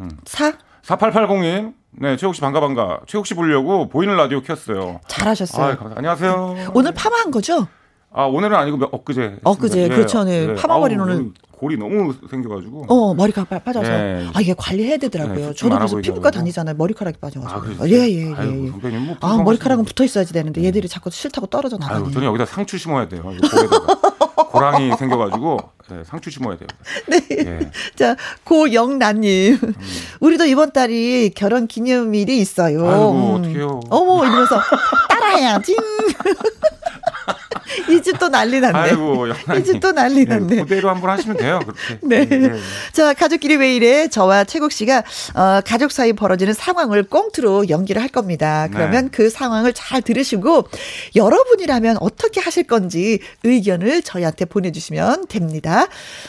[0.00, 0.10] 음.
[0.24, 0.52] 사,
[0.84, 3.00] 4880님, 네, 최욱 씨 반가 반가.
[3.06, 5.00] 최욱 씨 보려고 보이는 라디오 켰어요.
[5.08, 5.72] 잘하셨어요.
[5.72, 5.94] 아, 감사.
[5.96, 6.70] 안녕하세요.
[6.74, 7.66] 오늘 파마한 거죠?
[8.12, 9.40] 아 오늘은 아니고 몇- 엊그제.
[9.44, 9.94] 엊그제, 했습니다.
[9.94, 10.54] 그렇죠, 네.
[10.54, 12.84] 파마머리는 아우, 오늘- 골이 너무 생겨가지고.
[12.88, 13.88] 어, 머리가 빠- 빠져서.
[13.90, 14.26] 네.
[14.34, 15.48] 아, 이게 관리해야 되더라고요.
[15.48, 15.96] 네, 저도 그래서.
[15.98, 16.74] 피부과 다니잖아요.
[16.76, 17.58] 머리카락이 빠져가지고.
[17.58, 17.88] 아, 그러세요?
[17.88, 18.34] 예, 예, 예.
[18.34, 18.70] 아이고, 예.
[18.70, 22.04] 선배님 뭐 아, 머리카락은 붙어 있어야지 되는데 얘들이 자꾸 싫다고 떨어져 나가네.
[22.04, 23.22] 아유, 저는 여기다 상추 심어야 돼요.
[24.50, 25.58] 고랑이 생겨가지고
[25.90, 26.68] 네, 상추 심어야 돼요.
[27.08, 27.20] 네.
[27.30, 27.70] 예.
[27.94, 29.58] 자, 고영란님.
[29.62, 29.74] 음.
[30.20, 32.86] 우리도 이번 달이 결혼 기념일이 있어요.
[32.88, 33.80] 아이고, 어떡해요.
[33.90, 34.60] 어머, 이러면서
[35.08, 35.76] 따라해야지.
[37.90, 38.78] 이 집 또 난리 났네.
[38.78, 39.60] 아이고, 영란이.
[39.60, 40.56] 이집 또 난리 났네.
[40.56, 41.60] 예, 그대로 한번 하시면 돼요.
[41.60, 41.98] 그렇게.
[42.06, 42.26] 네.
[42.30, 42.60] 예, 예.
[42.92, 44.08] 자, 가족끼리 왜 이래?
[44.08, 45.02] 저와 최국 씨가
[45.34, 48.68] 어, 가족 사이 벌어지는 상황을 꽁트로 연기를 할 겁니다.
[48.72, 49.10] 그러면 네.
[49.12, 50.68] 그 상황을 잘 들으시고
[51.14, 55.86] 여러분이라면 어떻게 하실 건지 의견을 저희한테 보내주시면 됩니다.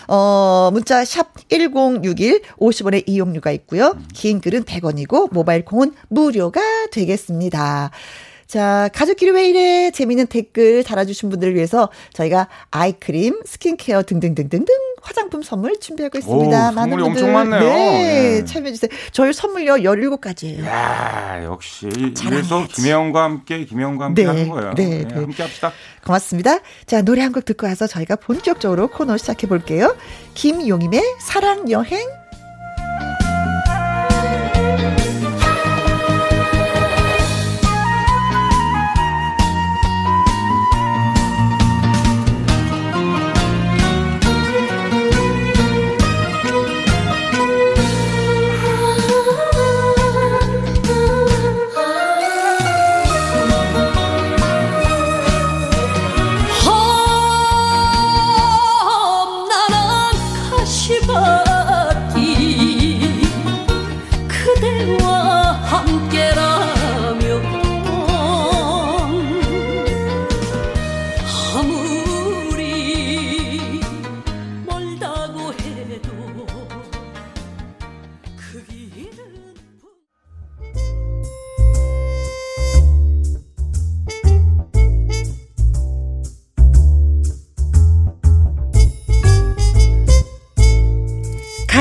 [0.07, 3.95] 어, 문자 샵 1061, 50원의 이용료가 있고요.
[4.13, 7.91] 긴 글은 100원이고 모바일 콩은 무료가 되겠습니다.
[8.47, 9.91] 자, 가족끼리 왜 이래?
[9.91, 16.69] 재미있는 댓글 달아주신 분들을 위해서 저희가 아이크림, 스킨케어 등등등등등 화장품 선물 준비하고 있습니다.
[16.69, 17.59] 오, 많은 분들 엄청 많네요.
[17.59, 18.45] 네, 예.
[18.45, 18.89] 참여해주세요.
[19.11, 20.65] 저희 선물요 17가지예요.
[20.65, 21.87] 야 역시.
[22.25, 24.73] 이래서 김혜영과 함께 김혜영과 함께 네, 하는 거예요.
[24.75, 25.13] 네, 네, 네.
[25.15, 25.71] 함께 합시다.
[26.05, 26.59] 고맙습니다.
[26.85, 29.95] 자, 노래 한 곡 듣고 와서 저희가 본격적으로 코너 시작해 볼게요.
[30.35, 31.99] 김용임의 사랑 여행.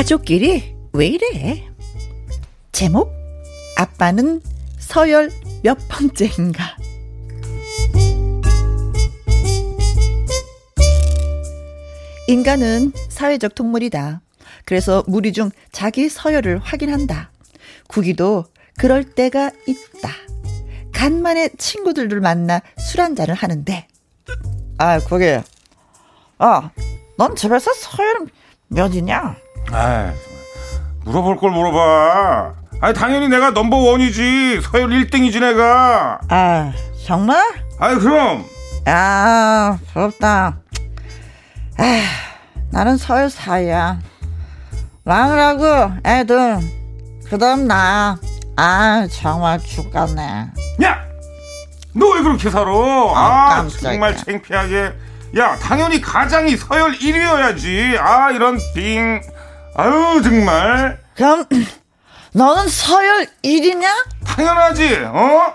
[0.07, 1.67] 가족끼리 왜 이래?
[2.71, 3.11] 제목
[3.75, 4.41] 아빠는
[4.79, 5.29] 서열
[5.63, 6.77] 몇 번째인가?
[12.29, 14.21] 인간은 사회적 동물이다.
[14.63, 17.31] 그래서 무리 중 자기 서열을 확인한다.
[17.89, 18.45] 구기도
[18.77, 20.09] 그럴 때가 있다.
[20.93, 23.85] 간만에 친구들을 만나 술 한잔을 하는데
[24.77, 25.25] 아 구기
[26.37, 26.71] 아
[27.17, 28.27] 넌 집에서 서열
[28.69, 29.35] 몇이냐?
[29.71, 30.13] 아
[31.05, 32.53] 물어볼 걸 물어봐.
[32.81, 36.19] 아니 당연히 내가 넘버 원이지 서열 1등이지 내가.
[36.29, 36.71] 아
[37.05, 37.43] 정말?
[37.79, 38.45] 아이 그럼.
[38.85, 40.57] 아 부럽다.
[41.77, 42.01] 아
[42.71, 43.97] 나는 서열 4야.
[45.05, 46.57] 왕이라고 애들
[47.29, 48.17] 그다음 나.
[48.55, 50.47] 아 정말 죽겠네.
[50.83, 50.99] 야,
[51.93, 52.71] 너 왜 그렇게 살아?
[52.71, 53.67] 아, 아.
[53.81, 54.93] 정말 창피하게.
[55.37, 57.97] 야, 당연히 가장이 서열 1위여야지.
[57.99, 59.21] 아, 이런 빙.
[59.77, 60.99] 아유, 정말.
[61.15, 61.45] 그럼
[62.33, 63.87] 너는 서열 1이냐?
[64.25, 65.53] 당연하지, 어?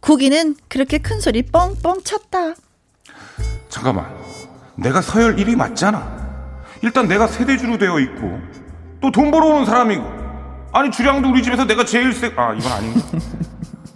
[0.00, 2.54] 구기는 그렇게 큰 소리 뻥뻥 쳤다.
[3.68, 4.06] 잠깐만.
[4.76, 6.18] 내가 서열 1위 맞잖아.
[6.82, 8.40] 일단 내가 세대주로 되어 있고,
[9.00, 10.04] 또 돈 벌어오는 사람이고,
[10.72, 13.00] 아니, 주량도 우리 집에서 내가 제일 세, 아, 이건 아닌가?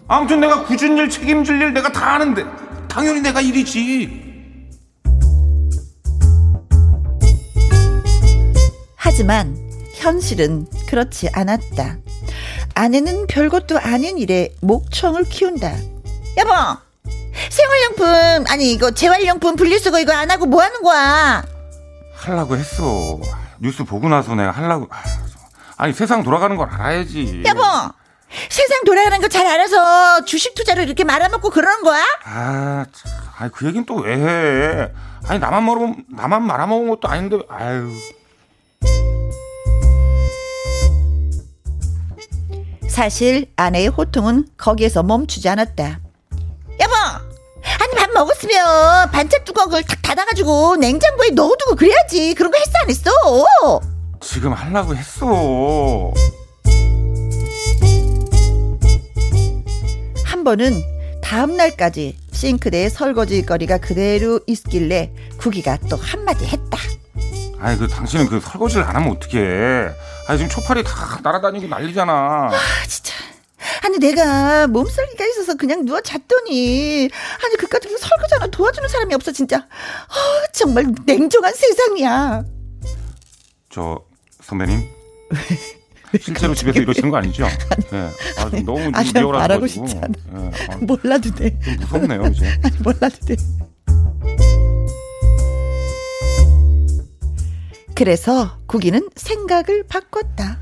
[0.09, 2.45] 아무튼 내가 굳은 일, 책임질 일 내가 다 하는데,
[2.89, 4.24] 당연히 내가 1위지.
[9.09, 9.55] 하지만
[9.97, 11.99] 현실은 그렇지 않았다.
[12.75, 15.71] 아내는 별것도 아닌 일에 목청을 키운다.
[16.39, 16.51] 여보,
[17.51, 21.45] 생활용품 아니 이거 재활용품 분리수거 이거 안 하고 뭐 하는 거야?
[22.15, 23.21] 하려고 했어.
[23.61, 24.87] 뉴스 보고 나서 내가 하려고.
[24.91, 25.03] 아,
[25.77, 27.43] 아니 세상 돌아가는 걸 알아야지.
[27.47, 27.61] 여보,
[28.49, 32.03] 세상 돌아가는 거 잘 알아서 주식 투자로 이렇게 말아먹고 그러는 거야?
[32.25, 33.13] 아, 참.
[33.37, 34.93] 아니 그 얘긴 또왜 해?
[35.29, 37.39] 아니 나만 먹으 나만 말아먹은 것도 아닌데.
[37.51, 37.91] 아유.
[42.89, 46.01] 사실 아내의 호통은 거기에서 멈추지 않았다.
[46.81, 52.35] 여보, 아니 밥 먹었으면 반찬 뚜껑을 탁 닫아가지고 냉장고에 넣어두고 그래야지.
[52.35, 53.81] 그런 거 했어 안 했어?
[54.21, 56.13] 지금 하려고 했어.
[60.25, 60.83] 한 번은
[61.21, 66.47] 다음 날까지 싱크대에 설거지 거리가 그대로 있길래 구기가 또 한마디.
[67.65, 69.89] 아니 그 당신은 그 설거지를 안 하면 어떡해?
[70.29, 72.13] 아니 지금 초파리 다 날아다니고 난리잖아.
[72.13, 73.15] 아 진짜.
[73.83, 77.09] 아니 내가 몸살기가 있어서 그냥 누워 잤더니
[77.43, 79.57] 아니 그깟 그 설거지 하나 도와주는 사람이 없어 진짜.
[79.57, 82.45] 아 정말 냉정한 세상이야.
[83.71, 83.99] 저
[84.43, 84.87] 선배님.
[86.21, 87.49] 실제로 집에서 이러시는 거 아니죠?
[87.95, 88.11] 예.
[88.37, 89.33] 아, 좀 너무 좀.
[89.33, 90.13] 말하고 싶지 않아.
[90.37, 90.51] 예.
[90.71, 91.59] 아, 몰라도 돼.
[91.61, 92.61] 좀 무섭네요 이제.
[92.63, 93.37] 아니 몰라도 돼.
[97.95, 100.59] 그래서 구기는 생각을 바꿨다.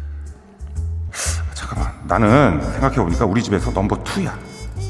[1.54, 1.92] 잠깐만.
[2.06, 4.38] 나는 생각해보니까 우리 집에서 넘버 투야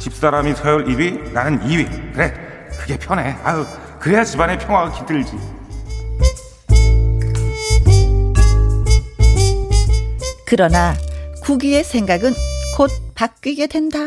[0.01, 2.13] 집사람이 서열 1위, 나는 2위.
[2.13, 2.35] 그래.
[2.81, 3.37] 그게 편해.
[3.45, 3.65] 아유,
[4.01, 5.39] 그래야 집안의 평화가 깃들지.
[10.47, 10.95] 그러나
[11.45, 12.35] 구기의 생각은
[12.77, 13.99] 곧 바뀌게 된다.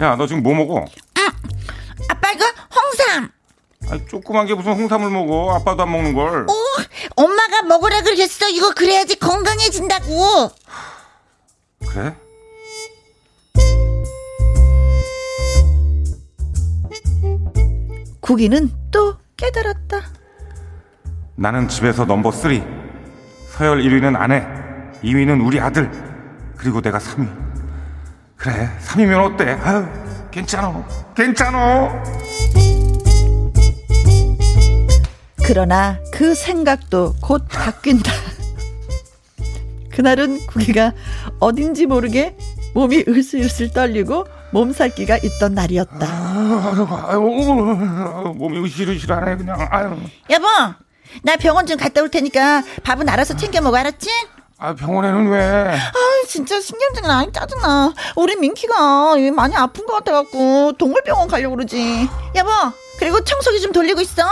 [0.00, 0.84] 야, 너 지금 뭐 먹어?
[2.08, 2.44] 아빠 이거
[2.74, 3.30] 홍삼.
[3.90, 5.54] 아니, 조그만 게 무슨 홍삼을 먹어.
[5.54, 6.46] 아빠도 안 먹는 걸.
[6.48, 6.52] 오,
[7.16, 8.48] 엄마가 먹으라 그랬어.
[8.48, 10.50] 이거 그래야지 건강해진다고.
[11.88, 12.14] 그래?
[18.20, 20.00] 구기는 또 깨달았다.
[21.36, 22.84] 나는 집에서 넘버 3.
[23.50, 24.44] 서열 1위는 아내,
[25.02, 25.90] 2위는 우리 아들,
[26.56, 27.28] 그리고 내가 3위.
[28.36, 29.50] 그래, 3위면 어때?
[29.62, 29.86] 아유,
[30.30, 30.84] 괜찮아.
[31.14, 32.02] 괜찮아.
[35.46, 38.10] 그러나 그 생각도 곧 바뀐다.
[39.90, 40.92] 그날은 구기가
[41.38, 42.36] 어딘지 모르게
[42.74, 46.06] 몸이 으슬으슬 떨리고 몸살기가 있던 날이었다.
[47.08, 47.20] 아유,
[48.36, 49.68] 몸이 으실으실하네, 그냥.
[49.70, 49.96] 아유.
[50.30, 50.46] 여보,
[51.22, 54.08] 나 병원 좀 갔다 올 테니까 밥은 알아서 챙겨 먹어, 알았지?
[54.58, 55.40] 아, 병원에는 왜?
[55.40, 55.92] 아,
[56.26, 57.92] 진짜 신경질 나, 짜증나.
[58.16, 62.08] 우리 민키가 많이 아픈 것 같아갖고 동물병원 가려고 그러지.
[62.34, 62.50] 여보,
[62.98, 64.22] 그리고 청소기 좀 돌리고 있어.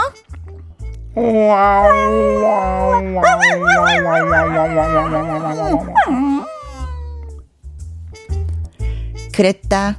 [9.33, 9.97] 그랬다.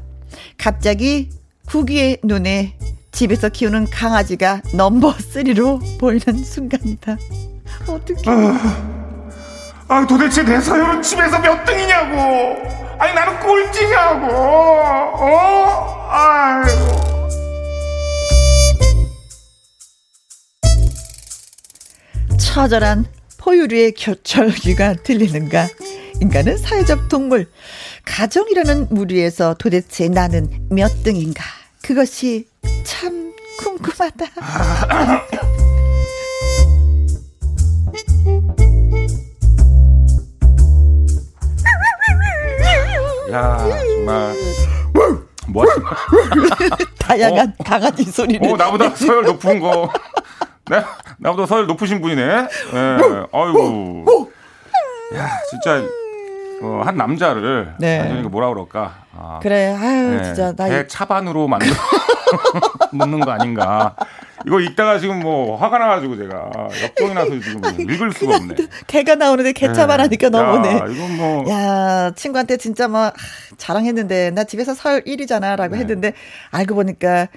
[0.58, 1.30] 갑자기
[1.68, 2.76] 구기의 눈에
[3.12, 7.16] 집에서 키우는 강아지가 넘버 쓰리로 보이는 순간이다.
[7.88, 8.30] 어떻게?
[9.86, 12.16] 아 도대체 내 서열은 집에서 몇 등이냐고.
[12.98, 14.26] 아니 나는 꼴찌냐고.
[14.34, 16.08] 어?
[16.10, 17.13] 아이고.
[22.54, 23.04] 처절한
[23.38, 25.66] 포유류의 교철기가 들리는가?
[26.22, 27.48] 인간은 사회적 동물.
[28.04, 31.42] 가정이라는 무리에서 도대체 나는 몇 등인가?
[31.82, 32.46] 그것이
[32.84, 34.26] 참 궁금하다.
[43.32, 44.36] 야 정말
[45.48, 45.64] 뭐
[47.00, 48.48] 다양한 강아지 소리를.
[48.48, 49.90] 어 나보다 서열 높은 거.
[50.70, 50.82] 네?
[51.18, 52.22] 나보다 서열 높으신 분이네.
[52.22, 52.46] 예.
[53.32, 54.32] 아이고.
[55.14, 55.82] 야 진짜
[56.62, 57.98] 어, 한 남자를 네.
[57.98, 59.04] 완전히 그 뭐라 그럴까.
[59.16, 60.66] 아, 그래, 아유, 네, 진짜, 나.
[60.66, 61.68] 이- 배 차반으로 만들
[62.92, 63.94] 묻는 거 아닌가.
[64.46, 66.50] 이거 읽다가 지금 뭐 화가 나가지고 제가
[66.82, 68.54] 역동이 나서 지금 읽을 수가 없네.
[68.86, 70.68] 개가 나오는데 개차만 하니까 너무네.
[70.78, 73.12] 야, 이건 뭐 야, 친구한테 진짜 뭐, 아,
[73.58, 75.80] 자랑했는데, 나 집에서 서열 1위잖아, 라고 네.
[75.80, 76.12] 했는데,
[76.50, 77.28] 알고 보니까,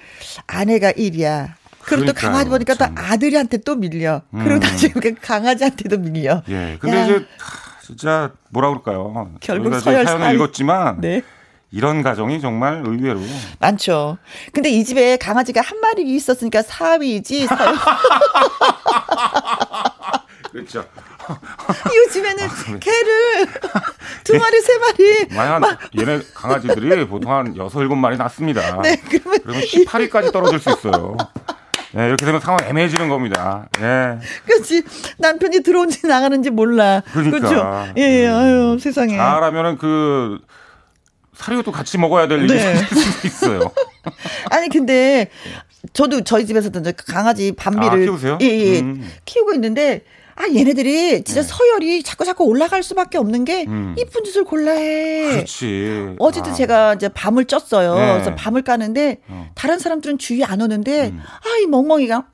[0.46, 1.48] 아내가 1위야.
[1.84, 2.94] 그리고 또 강아지 보니까 참.
[2.94, 4.22] 또 아들한테 또 밀려.
[4.34, 4.44] 음.
[4.44, 4.60] 그리고
[5.00, 6.42] 보니까 강아지한테도 밀려.
[6.48, 6.76] 예.
[6.80, 7.04] 근데 야.
[7.04, 9.32] 이제 하, 진짜 뭐라 그럴까요?
[9.40, 11.22] 결국 서열 사연을 살- 읽었지만 네.
[11.70, 13.20] 이런 가정이 정말 의외로
[13.58, 14.16] 많죠.
[14.52, 17.46] 근데 이 집에 강아지가 한 마리 있었으니까 4위지.
[17.46, 17.74] 서열.
[20.52, 20.84] 그렇죠.
[21.94, 22.48] 요즘에는
[22.80, 23.46] 개를
[24.24, 25.26] 두 마리, 세 마리.
[25.34, 28.80] 만약 한 얘네 강아지들이 보통 한 여섯 일곱 마리 낳습니다.
[28.80, 31.16] 네, 그러면 그러면 18위까지 떨어질 수 있어요.
[31.96, 33.68] 예, 이렇게 되면 상황 애매해지는 겁니다.
[33.80, 34.18] 예.
[34.44, 34.82] 그렇지.
[35.18, 37.02] 남편이 들어온지 나가는지 몰라.
[37.12, 37.38] 그러니까.
[37.38, 37.92] 그렇죠.
[37.96, 39.16] 예, 예, 아유, 세상에.
[39.16, 40.38] 잘하면은 그
[41.34, 42.74] 사료도 같이 먹어야 될 일이 네.
[43.24, 43.70] 있어요.
[44.50, 45.30] 아니 근데
[45.92, 48.38] 저도 저희 집에서도 이제 강아지 밤비를 아, 키우세요?
[48.42, 49.08] 예, 예, 음.
[49.24, 50.02] 키우고 있는데
[50.40, 53.96] 아 얘네들이 진짜 서열이 자꾸 자꾸 올라갈 수밖에 없는 게 음.
[53.98, 55.32] 이쁜 짓을 골라해.
[55.32, 56.14] 그렇지.
[56.20, 57.96] 어제도 아, 제가 이제 밤을 쪘어요.
[57.96, 58.12] 네.
[58.12, 59.50] 그래서 밤을 까는데 어.
[59.56, 61.20] 다른 사람들은 주의 안 오는데 음.
[61.44, 62.26] 아이 멍멍이가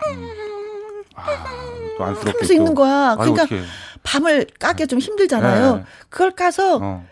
[1.96, 2.52] 또 안쓰럽게 하면서 또.
[2.52, 3.16] 있는 거야.
[3.18, 3.62] 아유, 그러니까 어떡해.
[4.02, 5.76] 밤을 까기 좀 힘들잖아요.
[5.76, 5.84] 네.
[6.10, 7.04] 그걸 까서 어.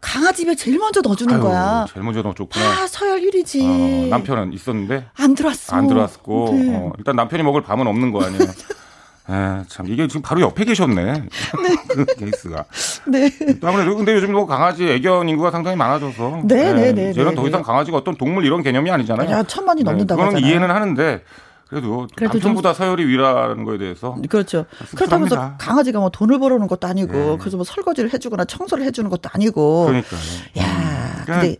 [0.00, 1.86] 강아지 입에 제일 먼저 넣어주는 아유, 거야.
[1.92, 2.64] 제일 먼저 넣어줬구나.
[2.82, 3.62] 아 서열 1위지.
[3.62, 5.76] 어, 남편은 있었는데 안 들어왔어.
[5.76, 6.74] 안 들어왔고 네.
[6.74, 8.40] 어, 일단 남편이 먹을 밤은 없는 거 아니에요.
[9.30, 11.24] 에, 참 이게 지금 바로 옆에 계셨네.
[11.88, 12.64] 그 케이스가.
[13.06, 13.30] 네.
[13.60, 17.30] 또 아무래도 근데 요즘 뭐 강아지 애견 인구가 상당히 많아져서 네, 예, 네, 네, 이제는
[17.30, 17.64] 네, 더 이상 네.
[17.64, 19.30] 강아지가 어떤 동물 이런 개념이 아니잖아요.
[19.30, 20.40] 야, 천만이 넘는다고 그거는.
[20.40, 21.22] 이해는 하는데
[21.68, 24.64] 그래도, 그래도 남편보다 서열이 위라는 거에 대해서 그렇죠.
[24.96, 27.36] 그렇다면서 강아지가 뭐 돈을 벌어오는 것도 아니고 예.
[27.38, 29.86] 그래서 뭐 설거지를 해주거나 청소를 해주는 것도 아니고.
[29.86, 30.20] 그러니까요.
[30.58, 31.56] 야, 그러니까- 근데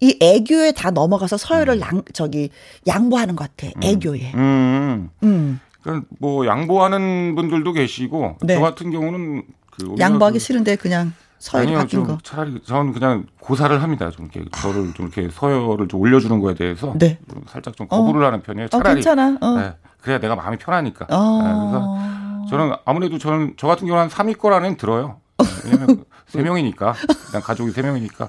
[0.00, 2.50] 이 애교에 다 넘어가서 서열을 양 저기
[2.86, 3.72] 양보하는 것 같아.
[3.82, 4.32] 애교에.
[4.34, 5.08] 음.
[5.22, 5.60] 음.
[5.84, 8.54] 그러니까 뭐 양보하는 분들도 계시고 네.
[8.54, 12.18] 저 같은 경우는 그 양보하기 그- 싫은데 그냥 서열이 바뀐 좀 거.
[12.22, 14.10] 차라리 저는 그냥 고사를 합니다.
[14.10, 17.18] 좀 이렇게 저를 좀 이렇게 서열을 좀 올려주는 거에 대해서 네.
[17.30, 18.66] 좀 살짝 좀 거부를 하는 편이에요.
[18.66, 19.36] 어, 차라리 괜찮아.
[19.42, 19.58] 어.
[19.58, 21.06] 네, 그래야 내가 마음이 편하니까.
[21.10, 21.42] 어.
[21.42, 25.20] 네, 그래서 저는 아무래도 저는 저 같은 경우는 한 3위 거라는 들어요.
[25.38, 26.94] 네, 왜냐면 세 명이니까
[27.26, 28.28] 일단 가족이 세 명이니까.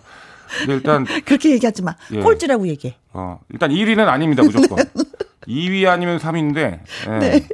[0.59, 1.95] 근데 일단 그렇게 얘기하지 마.
[2.11, 2.19] 예.
[2.19, 2.97] 꼴찌라고 얘기해.
[3.13, 4.77] 어, 일단 1위는 아닙니다 무조건.
[5.47, 6.79] 2위 아니면 3위인데.
[7.07, 7.19] 예.
[7.19, 7.47] 네.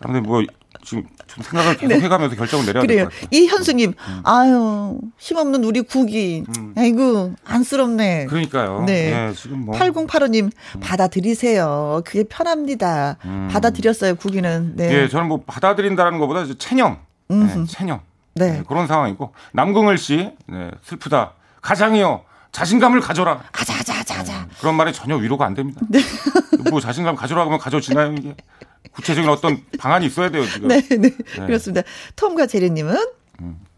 [0.00, 0.42] 아무튼 뭐
[0.84, 3.04] 지금 좀 생각을 계속 해가면서 결정을 내려야 될.
[3.04, 3.28] 것 같아요.
[3.30, 3.94] 이현수님,
[4.24, 6.44] 아유 힘없는 우리 국이.
[6.58, 6.74] 음.
[6.76, 8.26] 아이고 안쓰럽네.
[8.26, 8.84] 그러니까요.
[8.86, 9.28] 네.
[9.28, 10.50] 예, 지금 뭐 8085님
[10.80, 12.02] 받아들이세요.
[12.04, 13.16] 그게 편합니다.
[13.24, 13.48] 음.
[13.50, 14.72] 받아들였어요 국기는.
[14.76, 14.92] 네.
[15.02, 16.98] 예, 저는 뭐 받아들인다라는 것보다 이제 체념.
[17.28, 18.00] 네, 체념
[18.34, 18.58] 네.
[18.58, 24.46] 네, 그런 상황이고 남궁을 씨 네, 슬프다 가장이요 자신감을 가져라 아자 아자 아자 아자.
[24.60, 25.80] 그런 말이 전혀 위로가 안 됩니다.
[26.70, 28.36] 뭐 자신감 가져라 그러면 가져지나요 이게
[28.92, 30.68] 구체적인 어떤 방안이 있어야 돼요 지금.
[30.68, 31.82] 네, 네, 그렇습니다.
[32.14, 32.96] 톰과 제리님은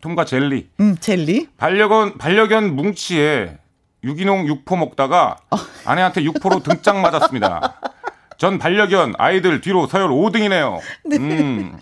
[0.00, 1.48] 톰과 젤리 음 젤리.
[1.56, 3.56] 반려견 반려견 뭉치에
[4.02, 5.56] 유기농 육포 먹다가 어.
[5.86, 7.80] 아내한테 육포로 등짝 맞았습니다.
[8.36, 10.78] 전 반려견 아이들 뒤로 서열 5등이네요.
[11.12, 11.78] 음.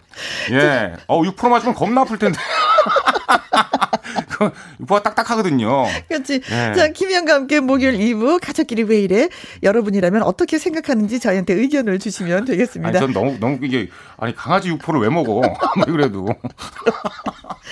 [0.50, 0.94] 예.
[1.08, 2.38] 어, 육포로 맞으면 겁나 아플 텐데.
[4.28, 4.50] 그
[4.80, 5.86] 육포가 딱딱하거든요.
[6.08, 6.40] 그렇지.
[6.40, 6.74] 네.
[6.74, 9.28] 자, 김현과 함께 목요일 2부 가족끼리 왜 이래?
[9.62, 12.98] 여러분이라면 어떻게 생각하는지 저희한테 의견을 주시면 아니, 되겠습니다.
[12.98, 13.88] 전 너무 너무 이게
[14.18, 15.40] 아니 강아지 육포를 왜 먹어?
[15.76, 16.26] 뭐 그래도.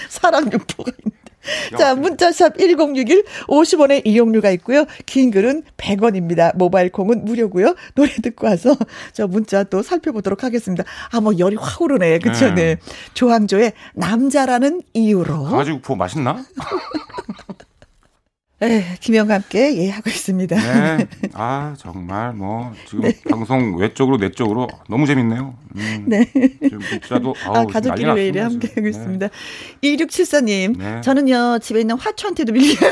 [0.08, 1.29] 사랑 육포가 있는데.
[1.78, 4.84] 자, 문자샵 1061 50원의 이용료가 있고요.
[5.06, 6.56] 긴 글은 100원입니다.
[6.56, 7.74] 모바일 콩은 무료고요.
[7.94, 8.76] 노래 듣고 와서
[9.12, 10.84] 저 문자 또 살펴보도록 하겠습니다.
[11.10, 12.18] 아, 뭐 열이 확 오르네.
[12.18, 12.48] 그쵸?
[12.50, 12.54] 네.
[12.54, 12.76] 네.
[13.14, 15.44] 조항조의 남자라는 이유로.
[15.44, 16.44] 강아지 육포 맛있나?
[18.62, 20.54] 에, 김영과 함께 예 하고 있습니다.
[20.54, 21.06] 네.
[21.32, 25.54] 아, 정말 뭐 지금 방송 외적으로 내적으로 너무 재밌네요.
[25.76, 26.26] 음, 네.
[26.30, 28.88] 지금 문자도 아, 가족끼리 왜 이래 함께 하고 지금.
[28.88, 29.28] 있습니다.
[29.82, 31.00] 2674님, 네.
[31.00, 32.76] 저는요, 집에 있는 화초한테도 밀려요.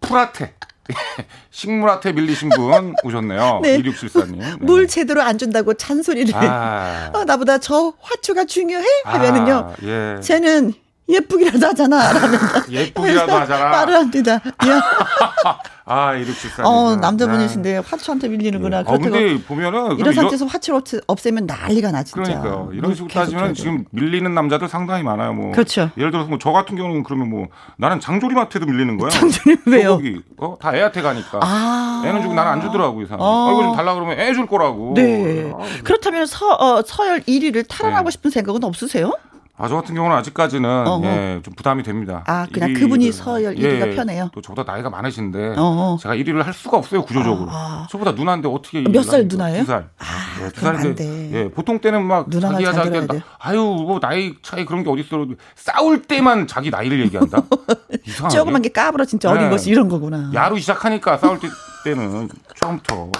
[0.00, 0.54] 풀아테.
[1.50, 3.60] 식물아테 밀리신 분 오셨네요.
[3.62, 3.78] 네.
[3.80, 4.62] 2674님.
[4.62, 6.46] 물 제대로 안 준다고 잔소리를 해.
[6.46, 7.10] 아.
[7.14, 8.84] 어, 나보다 저 화초가 중요해?
[9.04, 10.20] 하면은요, 아, 예.
[10.20, 10.74] 쟤는
[11.08, 12.12] 예쁘기라도 하잖아.
[12.12, 12.40] 라면
[12.70, 13.68] 예쁘기라도 하잖아.
[13.68, 14.32] 말을 합니다.
[14.34, 14.40] 야,
[15.86, 16.64] 아, 2674님.
[16.64, 18.80] 어, 남자분이신데 화초한테 밀리는구나.
[18.80, 22.22] 어, 그렇다고 근데 보면은 이런 상태에서 화초를 없- 없애면 난리가 나 진짜.
[22.22, 22.70] 그러니까요.
[22.72, 23.52] 이런 물 식으로 따지면.
[23.52, 25.34] 지금 밀리는 남자들 상당히 많아요.
[25.34, 25.90] 뭐 그렇죠.
[25.98, 29.10] 예를 들어서 뭐 저 같은 경우는 그러면 뭐 나는 장조림한테도 밀리는 거야.
[29.10, 29.88] 장조림 왜요?
[29.90, 30.22] 소고기.
[30.38, 30.56] 어?
[30.58, 31.38] 다 애한테 가니까.
[31.42, 32.02] 아.
[32.06, 33.20] 애는 주고 나는 안 주더라고 이 사람.
[33.20, 33.26] 아.
[33.48, 33.52] 아.
[33.52, 34.94] 이거 좀 달라 그러면 애 줄 거라고.
[34.96, 35.52] 네.
[35.54, 38.10] 아, 그렇다면 서, 어, 서열 1위를 탈환하고 네.
[38.10, 39.12] 싶은 생각은 없으세요?
[39.56, 41.06] 아, 저 같은 경우는 아직까지는 어허.
[41.06, 42.24] 예, 좀 부담이 됩니다.
[42.26, 42.80] 아, 그냥 1위를.
[42.80, 44.28] 그분이 서열 1위가 편해요?
[44.34, 45.98] 또 저보다 나이가 많으신데 어허.
[46.02, 47.48] 제가 1위를 할 수가 없어요 구조적으로.
[47.52, 47.86] 아.
[47.88, 49.60] 저보다 누나인데 어떻게 몇살 1위를 누나예요?
[49.60, 49.88] 두 살.
[49.98, 51.30] 아, 예, 두 살인데 돼.
[51.32, 55.24] 예, 보통 때는 막 자기야 잘 자기야 아유 뭐 나이 차이 그런 게 어디 있어
[55.54, 57.38] 싸울 때만 자기 나이를 얘기한다.
[58.06, 58.36] 이상하게.
[58.36, 59.50] 조그만 게 까불어 진짜 어린 네.
[59.50, 60.32] 것이 이런 거구나.
[60.34, 61.48] 야로 시작하니까 싸울 때,
[61.84, 62.28] 때는
[62.60, 63.10] 처음부터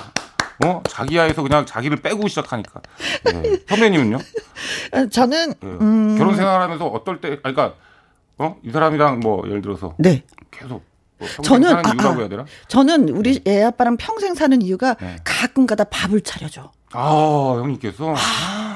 [0.64, 2.80] 어 자기야에서 그냥 자기를 빼고 시작하니까.
[3.32, 3.58] 예.
[3.68, 4.18] 선배님은요?
[4.92, 5.66] 어, 저는 예.
[5.66, 7.74] 음, 결혼 생활하면서 어떨 때, 아니, 그러니까
[8.38, 10.22] 어 이 사람이랑 뭐 예를 들어서 네.
[10.50, 10.82] 계속
[11.18, 12.44] 뭐 저는 아, 아?
[12.68, 15.16] 저는 우리 애 아빠랑 평생 사는 이유가 네.
[15.24, 16.70] 가끔가다 밥을 차려줘.
[16.92, 18.14] 아 형님께서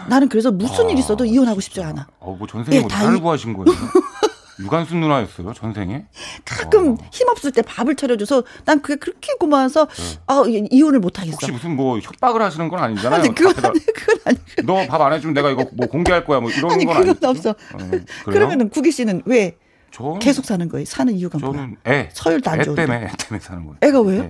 [0.09, 2.07] 나는 그래서 무슨 아, 일 있어도 이혼하고 싶지 않아.
[2.21, 3.67] 어뭐 전생에 예, 뭐다 나를 이- 구하신 거예요?
[4.61, 6.05] 유관순 누나였어요 전생에?
[6.45, 9.89] 가끔 힘 없을 때 밥을 차려줘서 난 그게 그렇게 고마워서
[10.27, 11.37] 아 이- 이혼을 못 하겠어.
[11.39, 11.47] 네.
[11.47, 13.21] 혹시 무슨 뭐 협박을 하시는 건 아니잖아요.
[13.21, 14.39] 아니 그건 아니 그건 아니.
[14.67, 17.29] 너 밥 안 해주면 내가 이거 뭐 공개할 거야 뭐 이런 아니 건 그건 아니죠?
[17.29, 17.51] 없어.
[17.51, 18.03] 어, 그래요?
[18.25, 19.57] 그러면은 구기 씨는 왜
[19.93, 20.85] 저는- 계속 사는 거예요?
[20.85, 21.53] 사는 이유가 뭐야?
[21.53, 22.87] 저는 애 서열도 안애 좋은데.
[22.87, 23.77] 때문에 애 때문에 사는 거예요.
[23.83, 24.23] 애가 왜요?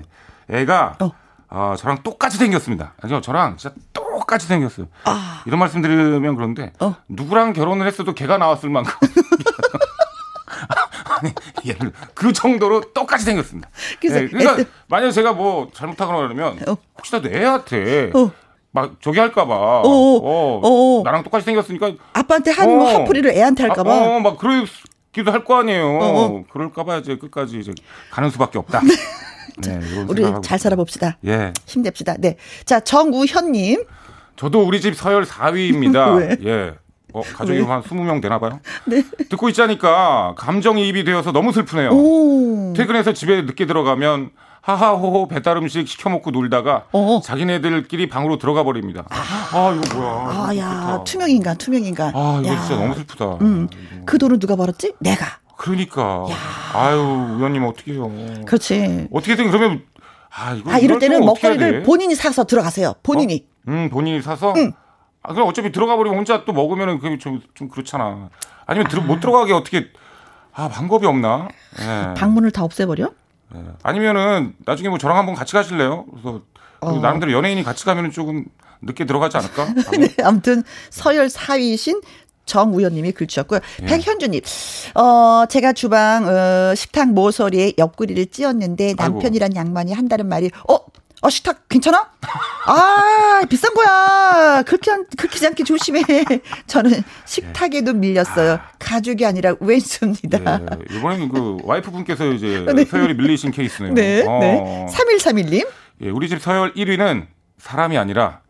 [0.51, 0.61] 애.
[0.61, 1.11] 애가 어.
[1.51, 2.93] 아, 저랑 똑같이 생겼습니다.
[3.01, 4.87] 아니요, 저랑 진짜 똑같이 생겼어요.
[5.05, 5.43] 아.
[5.47, 6.95] 이런 말씀 드리면 그런데 어.
[7.09, 9.13] 누구랑 결혼을 했어도 걔가 나왔을 만큼 아니
[11.67, 13.69] 얘를 그 정도로 똑같이 생겼습니다.
[14.01, 16.77] 그래서 예, 그러니까 애 때- 만약에 제가 뭐 잘못하거나 그러면 어.
[16.99, 18.31] 혹시라도 애한테 어.
[18.71, 19.83] 막 저기 할까봐 어.
[19.85, 21.03] 어, 어.
[21.05, 22.99] 나랑 똑같이 생겼으니까 아빠한테 뭐 어.
[23.01, 23.91] 화풀이를 애한테 할까봐.
[23.93, 25.87] 아, 어, 막 그러기도 할 거 아니에요.
[25.87, 26.45] 어, 어.
[26.53, 27.73] 그럴까봐 이제 끝까지 이제
[28.11, 28.81] 가는 수밖에 없다.
[29.67, 31.19] 네, 이런 우리 잘 살아봅시다.
[31.27, 31.53] 예.
[31.67, 32.15] 힘냅시다.
[32.19, 32.37] 네.
[32.65, 33.85] 자, 정우현님.
[34.37, 36.15] 저도 우리 집 서열 4위입니다.
[36.21, 36.37] 왜?
[36.45, 36.75] 예.
[37.15, 37.65] 어, 가족이 왜?
[37.65, 38.61] 한 20명 되나 봐요.
[38.87, 39.03] 네.
[39.29, 41.91] 듣고 있자니까 감정이입이 되어서 너무 슬프네요.
[41.91, 42.73] 오.
[42.77, 44.31] 퇴근해서 집에 늦게 들어가면
[44.61, 47.21] 하하호호 배달 음식 시켜 먹고 놀다가 어.
[47.25, 49.07] 자기네들끼리 방으로 들어가 버립니다.
[49.09, 50.11] 아, 이거 뭐야.
[50.49, 51.05] 아, 야, 슬프다.
[51.05, 52.13] 투명 인간, 투명 인간.
[52.15, 52.61] 아, 이거 야.
[52.61, 53.25] 진짜 너무 슬프다.
[53.41, 53.69] 음.
[54.05, 54.93] 그 돈은 누가 벌었지?
[54.99, 55.25] 내가.
[55.57, 56.27] 그러니까.
[56.75, 56.99] 아유,
[57.37, 58.45] 의원님 어떡해요.
[58.45, 59.09] 그렇지.
[59.11, 59.83] 어떻게든 그러면
[60.31, 61.83] 아, 이거 아, 이럴 때는 어떻게 먹거리를 돼?
[61.87, 62.95] 본인이 사서 들어가세요.
[63.03, 63.47] 본인이.
[63.69, 64.53] 음, 본인이 사서?
[65.29, 68.31] 아, 그럼 어차피 들어가 버리면 혼자 또 먹으면은 그게 좀, 좀 그렇잖아.
[68.65, 69.89] 아니면 들어, 못 들어가게 어떻게,
[70.55, 71.49] 아, 방법이 없나?
[71.81, 72.15] 예.
[72.15, 73.11] 방문을 다 없애버려?
[73.55, 73.61] 예.
[73.83, 76.07] 아니면은 나중에 뭐 저랑 한번 같이 가실래요?
[76.11, 76.41] 그래서
[76.81, 76.93] 어.
[76.99, 78.47] 나름대로 연예인이 같이 가면은 조금
[78.81, 79.67] 늦게 들어가지 않을까?
[80.01, 82.03] 네, 아무튼 서열 4위이신
[82.47, 83.61] 정우현님이 글 주셨고요.
[83.83, 83.87] 예.
[83.87, 84.41] 백현주님,
[84.95, 90.79] 어, 제가 주방, 어, 식탁 모서리에 옆구리를 찌었는데 남편이란 양반이 한다는 말이, 어,
[91.21, 92.11] 어, 식탁 괜찮아?
[92.67, 94.63] 아, 비싼 거야.
[94.65, 96.03] 그렇게, 안, 그렇게 않게 조심해.
[96.67, 98.61] 저는 식탁에도 밀렸어요.
[98.79, 100.39] 가족이 아니라 왼수입니다.
[100.39, 100.97] 예.
[100.97, 102.85] 이번에는 그 와이프 분께서 이제 네.
[102.85, 103.95] 서열이 밀리신 케이스네요.
[103.95, 104.39] 네, 어.
[104.39, 104.87] 네.
[104.91, 105.67] 3131님.
[106.03, 107.27] 예, 우리 집 서열 1위는
[107.59, 108.41] 사람이 아니라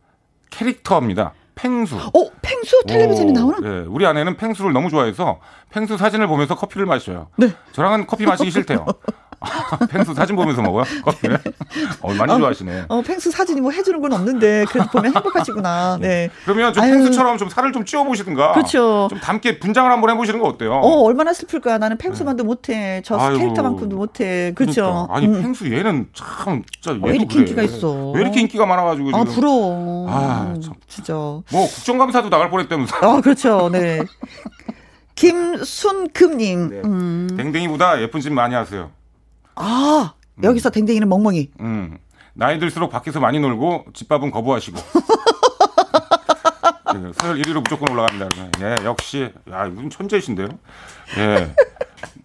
[0.50, 1.32] 캐릭터입니다.
[1.54, 1.96] 팽수.
[1.96, 3.56] 어, 팽수 텔레비전에 오, 나오나?
[3.64, 5.40] 예, 우리 아내는 팽수를 너무 좋아해서
[5.70, 7.30] 팽수 사진을 보면서 커피를 마셔요.
[7.36, 7.48] 네.
[7.72, 8.84] 저랑은 커피 마시기 싫대요.
[9.90, 10.84] 팽수 사진 보면서 먹어요?
[11.04, 11.38] 커피를?
[12.02, 12.86] 어, 많이 좋아하시네.
[12.88, 15.98] 어, 팽수 사진이 뭐 해주는 건 없는데, 그래도 보면 행복하시구나.
[16.02, 16.30] 네.
[16.44, 16.92] 그러면 좀 아유.
[16.92, 18.52] 팽수처럼 좀 살을 좀 찌워보시든가.
[18.52, 19.06] 그렇죠.
[19.10, 20.72] 좀 담게 분장을 한번 해보시는 거 어때요?
[20.74, 21.78] 어, 얼마나 슬플까.
[21.78, 23.00] 나는 팽수만도 못해.
[23.04, 23.22] 저 네.
[23.22, 23.38] 아이고.
[23.38, 24.52] 캐릭터만큼도 못해.
[24.54, 24.82] 그렇죠.
[24.82, 25.14] 그러니까.
[25.14, 25.42] 아니 음.
[25.42, 27.40] 팽수 얘는 참 진짜 왜 이렇게 그래.
[27.40, 28.10] 인기가 있어?
[28.12, 30.10] 왜 이렇게 인기가 많아가지고 아, 지금 부러워.
[30.10, 30.74] 아, 음, 참.
[30.88, 31.12] 진짜.
[31.14, 32.96] 뭐 국정감사도 나갈 뻔했다면서.
[33.02, 33.68] 아, 그렇죠.
[33.70, 34.00] 네.
[35.14, 36.68] 김순금님.
[36.70, 36.80] 네.
[36.84, 37.28] 음.
[37.36, 38.90] 댕댕이보다 예쁜 짓 많이 하세요.
[39.58, 41.50] 아, 여기서 댕댕이는 멍멍이.
[41.60, 41.98] 음.
[42.34, 44.78] 나이 들수록 밖에서 많이 놀고 집밥은 거부하시고.
[46.94, 48.28] 예, 서열 1위로 무조건 올라갑니다.
[48.60, 50.48] 예, 역시 야 이분 천재이신데요.
[51.18, 51.54] 예.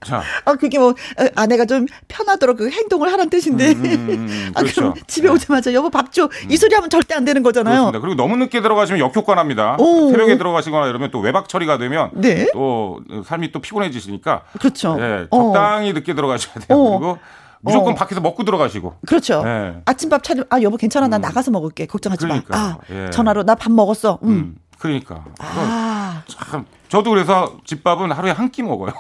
[0.06, 3.72] 자, 아, 그게 뭐, 어, 아내가 좀 편하도록 그 행동을 하라는 뜻인데.
[3.72, 4.94] 음, 음, 음, 아, 그럼 그렇죠.
[5.08, 6.30] 집에 오자마자 여보 밥 줘.
[6.50, 7.74] 이 소리 하면 절대 안 되는 거잖아요.
[7.74, 8.00] 그렇습니다.
[8.00, 9.78] 그리고 너무 늦게 들어가시면 역효과 납니다.
[9.80, 10.12] 오.
[10.12, 12.48] 새벽에 들어가시거나 이러면 또 외박 처리가 되면 네.
[12.54, 14.98] 또 삶이 또 피곤해지시니까 그렇죠.
[15.00, 15.54] 예, 어.
[15.54, 16.78] 적당히 늦게 들어가셔야 돼요.
[16.78, 17.00] 어.
[17.00, 17.18] 그리고
[17.66, 17.96] 무조건 어.
[17.96, 18.96] 밖에서 먹고 들어가시고.
[19.08, 19.42] 그렇죠.
[19.46, 19.82] 예.
[19.86, 20.44] 아침밥 차려.
[20.50, 21.08] 아, 여보 괜찮아.
[21.08, 21.86] 나 나가서 먹을게.
[21.88, 22.64] 걱정하지 그러니까, 마.
[22.64, 23.10] 아, 예.
[23.10, 24.20] 전화로 나 밥 먹었어.
[24.24, 24.30] 음.
[24.30, 25.24] 음, 그러니까.
[25.40, 28.92] 아, 참 저도 그래서 집밥은 하루에 한 끼 먹어요.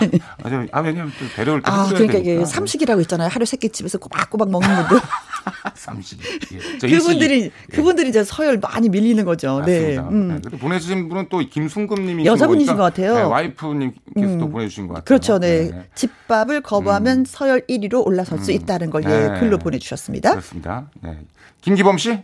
[0.00, 0.18] 네.
[0.42, 2.44] 아, 저- 아, 왜냐면 또 배려를 또 아, 그러니까 이게.
[2.44, 3.28] 삼식이라고 있잖아요.
[3.30, 4.98] 하루 세끼 집에서 꼬박꼬박 먹는 분들.
[5.74, 6.20] 삼식.
[6.52, 6.78] 예.
[6.78, 6.96] 저 일식이.
[6.98, 9.62] 그분들이 그분들이 이제 서열 많이 밀리는 거죠.
[9.66, 9.96] 네.
[9.96, 10.08] 맞습니다.
[10.08, 10.42] 음.
[10.50, 10.58] 네.
[10.58, 13.28] 보내주신 분은 또 김순금님이 여자분이신 것 같아요.
[13.28, 14.50] 와이프님께서 또 음.
[14.52, 15.04] 보내주신 것 같아요.
[15.04, 15.38] 그렇죠.
[15.38, 15.70] 네.
[15.70, 15.88] 네.
[15.94, 19.40] 집밥을 거부하면 서열 1위로 올라설 수 있다는 걸 예, 네.
[19.40, 20.30] 글로 보내주셨습니다.
[20.30, 20.88] 그렇습니다.
[21.02, 21.18] 네.
[21.60, 22.22] 김기범 씨,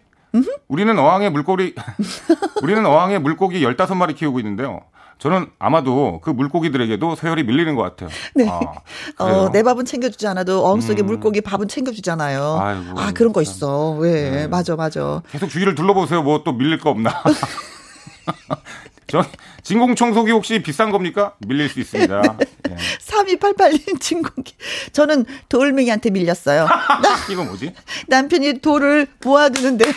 [0.68, 1.74] 우리는 어항에 물고기
[2.62, 4.80] 우리는 어항에 물고기 15마리 키우고 있는데요.
[5.20, 8.08] 저는 아마도 그 물고기들에게도 서열이 밀리는 것 같아요.
[8.34, 8.48] 네.
[8.48, 8.60] 아?
[9.22, 11.06] 어, 내 밥은 챙겨주지 않아도 어항 속에 음.
[11.06, 12.58] 물고기 밥은 챙겨주잖아요.
[12.60, 13.52] 아이고, 아, 그런 거 참.
[13.52, 13.90] 있어.
[13.92, 14.30] 왜?
[14.30, 14.46] 네.
[14.48, 15.22] 맞아, 맞아.
[15.30, 16.22] 계속 주위를 둘러보세요.
[16.22, 17.22] 뭐 또 밀릴 거 없나?
[19.08, 19.22] 저
[19.62, 21.34] 진공 청소기 혹시 비싼 겁니까?
[21.46, 22.22] 밀릴 수 있습니다.
[22.70, 22.76] 예.
[23.00, 24.54] 3288님 진공기.
[24.92, 26.66] 저는 돌멩이한테 밀렸어요.
[27.02, 27.74] 나, 이거 뭐지?
[28.08, 29.92] 남편이 돌을 모아두는데요.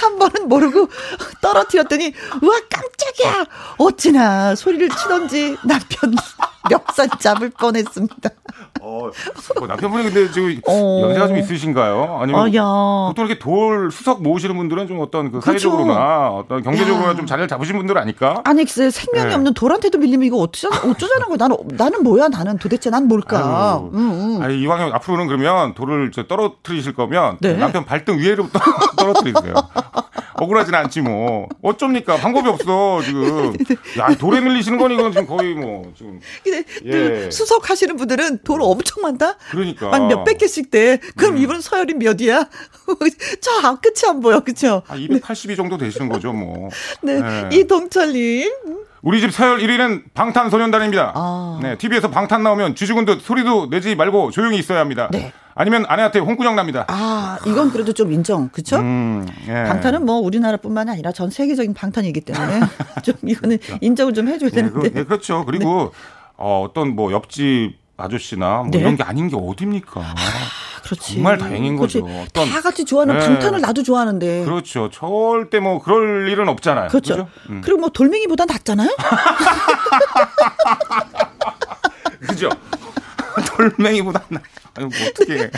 [0.00, 0.88] 한 번은 모르고
[1.40, 3.44] 떨어뜨렸더니, 우와, 깜짝이야!
[3.78, 6.14] 어찌나 소리를 치던지 남편
[6.70, 8.30] 멱살 잡을 뻔했습니다.
[8.80, 9.10] 어,
[9.58, 11.00] 뭐 남편분이 근데 지금 어.
[11.02, 12.18] 연세가 좀 있으신가요?
[12.20, 13.08] 아니면 어, 야.
[13.08, 15.70] 보통 이렇게 돌 수석 모으시는 분들은 좀 어떤 그 그렇죠.
[15.70, 17.16] 사회적으로나 어떤 경제적으로나 야.
[17.16, 18.40] 좀 자리를 잡으신 분들 아닐까?
[18.44, 19.34] 아니, 글쎄, 생명이 네.
[19.34, 21.36] 없는 돌한테도 밀리면 이거 어쩌, 어쩌자는 거야.
[21.36, 23.74] 나는, 나는 뭐야, 나는 도대체 난 뭘까.
[23.76, 23.90] 아이고.
[23.92, 24.42] 음, 음.
[24.42, 27.52] 아니, 이왕에 앞으로는 그러면 돌을 저 떨어뜨리실 거면 네.
[27.52, 28.58] 남편 발등 위에로부터
[28.96, 29.54] 떨어뜨리세요.
[30.34, 31.48] 억울하진 않지 뭐.
[31.62, 32.16] 어쩝니까?
[32.16, 33.52] 방법이 없어 지금.
[33.98, 36.20] 야 돌에 밀리시는 건 이건 지금 거의 뭐 지금.
[36.42, 36.90] 근데 예.
[36.90, 39.36] 그 수석 하시는 분들은 돌 엄청 많다?
[39.50, 39.88] 그러니까.
[39.90, 40.98] 막 몇백 개씩 돼.
[41.16, 41.38] 그럼 음.
[41.38, 42.48] 이분 서열이 몇이야?
[43.40, 44.40] 저앞 끝이 안 보여.
[44.40, 44.82] 그쵸?
[44.88, 46.70] 한282 정도 되시는 거죠 뭐.
[47.02, 47.20] 네.
[47.20, 47.48] 네.
[47.52, 48.50] 이동철님.
[49.02, 51.12] 우리 집 서열 1위는 방탄소년단입니다.
[51.14, 51.58] 아.
[51.60, 55.08] 네, TV에서 방탄 나오면 쥐죽은 듯 소리도 내지 말고 조용히 있어야 합니다.
[55.10, 55.32] 네.
[55.54, 56.84] 아니면 아내한테 홍구정 납니다.
[56.88, 58.48] 아, 이건 그래도 좀 인정.
[58.50, 58.78] 그쵸?
[58.78, 59.64] 음, 예.
[59.64, 62.60] 방탄은 뭐 우리나라뿐만이 아니라 전 세계적인 방탄이기 때문에
[63.02, 65.00] 좀 이거는 인정을 좀 해줘야 예, 그, 되는데.
[65.00, 65.44] 예, 그렇죠.
[65.44, 65.92] 그리고
[66.36, 68.78] 어, 어떤 뭐 옆집 아저씨나 뭐 네.
[68.78, 70.14] 이런 게 아닌 게 어딥니까?
[70.82, 71.14] 그렇지.
[71.14, 72.00] 정말 다행인 그렇지.
[72.00, 72.12] 거죠.
[72.22, 73.24] 어떤- 다 같이 좋아하는 네.
[73.26, 74.44] 방탄을 나도 좋아하는데.
[74.44, 74.90] 그렇죠.
[74.90, 76.88] 절대 뭐 그럴 일은 없잖아요.
[76.88, 77.14] 그렇죠.
[77.14, 77.28] 그죠?
[77.50, 77.60] 음.
[77.64, 78.88] 그리고 뭐 돌멩이보다 낫잖아요?
[82.26, 82.48] 그죠?
[83.70, 84.40] 돌멩이보다 나.
[84.74, 85.36] 아유, 뭐 어떻게.
[85.36, 85.50] 네,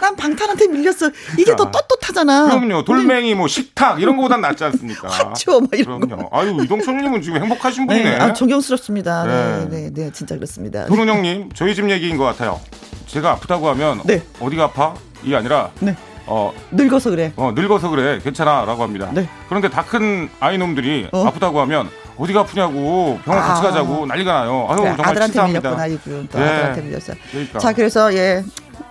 [0.00, 1.10] 난 방탄한테 밀렸어.
[1.38, 2.46] 이게 더 떳떳하잖아.
[2.46, 2.84] 그럼요.
[2.84, 5.08] 돌멩이, 뭐 식탁 이런 거보단 낫지 않습니까?
[5.08, 6.28] 화초 막 이런 그럼요.
[6.32, 8.10] 아유 이동철님은 지금 행복하신 분이네.
[8.10, 9.24] 네, 아, 존경스럽습니다.
[9.24, 9.90] 네, 네.
[9.90, 10.86] 네, 네, 진짜 그렇습니다.
[10.86, 12.60] 도훈형님 저희 집 얘기인 것 같아요.
[13.06, 14.22] 제가 아프다고 하면 네.
[14.40, 14.94] 어디가 아파?
[15.22, 15.96] 이게 아니라 네.
[16.26, 17.32] 어, 늙어서 그래.
[17.36, 19.10] 어, 늙어서 그래 괜찮아라고 합니다.
[19.14, 19.28] 네.
[19.48, 21.26] 그런데 다 큰 아이놈들이 어?
[21.26, 21.88] 아프다고 하면
[22.18, 23.70] 어디가 아프냐고 병원 같이 아.
[23.70, 24.66] 가자고 난리가 나요.
[24.68, 25.70] 아유 그래, 정말 아들한테 치사합니다.
[25.70, 26.44] 밀렸구나 이분 또 네.
[26.44, 27.12] 아들한테 밀렸어.
[27.30, 27.58] 그러니까.
[27.58, 28.44] 자, 그래서 예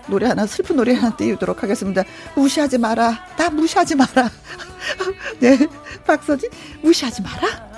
[0.08, 2.04] 노래 하나 슬픈 노래 하나 띄우도록 하겠습니다.
[2.36, 3.26] 무시하지 마라.
[3.38, 4.30] 나 무시하지 마라.
[5.40, 5.58] 네,
[6.06, 6.50] 박서진
[6.82, 7.77] 무시하지 마라.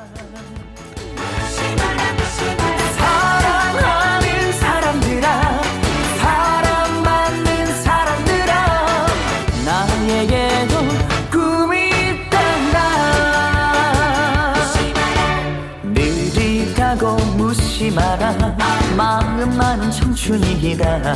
[19.40, 21.16] 마음 많은 청춘이다.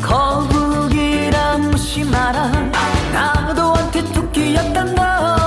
[0.00, 2.50] 거북이라 무시 마라.
[3.12, 5.43] 나도 한테 토끼였단다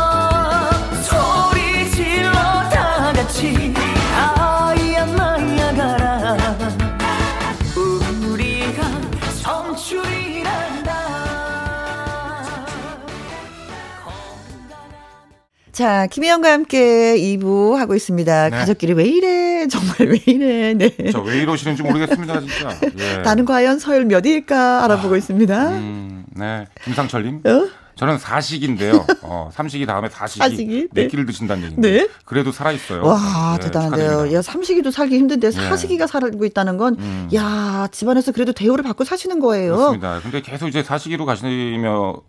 [15.78, 18.50] 자, 김혜영과 함께 2부 하고 있습니다.
[18.50, 18.58] 네.
[18.58, 19.68] 가족끼리 왜 이래?
[19.70, 20.74] 정말 왜 이래?
[20.74, 21.12] 네.
[21.12, 22.76] 저 왜 이러시는지 모르겠습니다 진짜.
[22.98, 23.18] 예.
[23.20, 25.70] 나는 과연 서열 몇일까 알아보고 있습니다.
[25.70, 27.42] 음, 네 김상철님.
[27.46, 27.68] 어?
[27.94, 29.06] 저는 사식인데요.
[29.22, 30.88] 어, 삼식이 다음에 사식이 사식이?
[30.94, 31.04] 네.
[31.04, 31.92] 네 끼를 드신다는 얘기인데.
[31.92, 32.08] 네.
[32.26, 33.04] 그래도 살아 있어요.
[33.06, 34.34] 와, 대단한데요.
[34.34, 37.30] 야, 삼식이도 살기 힘든데 사식이가 살고 있다는 건, 음.
[37.36, 39.76] 야, 집안에서 그래도 대우를 받고 사시는 거예요.
[39.76, 40.22] 그렇습니다.
[40.24, 42.22] 근데 계속 이제 사시기로 가시면은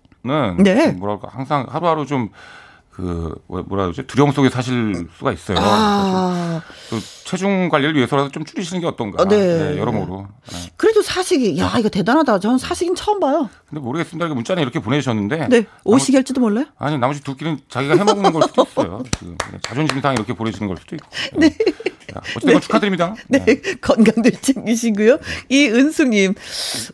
[0.58, 0.88] 네.
[0.92, 2.28] 뭐랄까 항상 하루하루 좀
[2.98, 5.56] 그 뭐- 뭐라 그러지 두려움 속에 사실 수가 있어요.
[5.60, 6.60] 아,
[6.90, 9.22] 또 체중 관리를 위해서라도 좀 줄이시는 게 어떤가.
[9.22, 9.78] 어, 네.
[9.78, 10.26] 여러모로.
[10.50, 10.56] 네.
[10.76, 12.40] 그래도 사식이, 야, 이거 대단하다.
[12.40, 13.48] 저는 사식인 처음 봐요.
[13.68, 14.24] 근데 모르겠습니다.
[14.26, 15.46] 이렇게 문자는 이렇게 보내주셨는데.
[15.48, 15.66] 네.
[15.84, 16.64] 오시게 할지도 몰라요?
[16.76, 19.04] 아니 나머지 두 끼는 자기가 해먹는 걸 수도 있어요.
[19.16, 21.06] 지금 자존심 상에 이렇게 보내주는 걸 수도 있고.
[21.38, 21.56] 네.
[22.36, 23.14] 어쨌든 축하드립니다.
[23.28, 23.44] 네,
[23.80, 25.18] 건강도 챙기시고요.
[25.50, 26.34] 이 은숙님,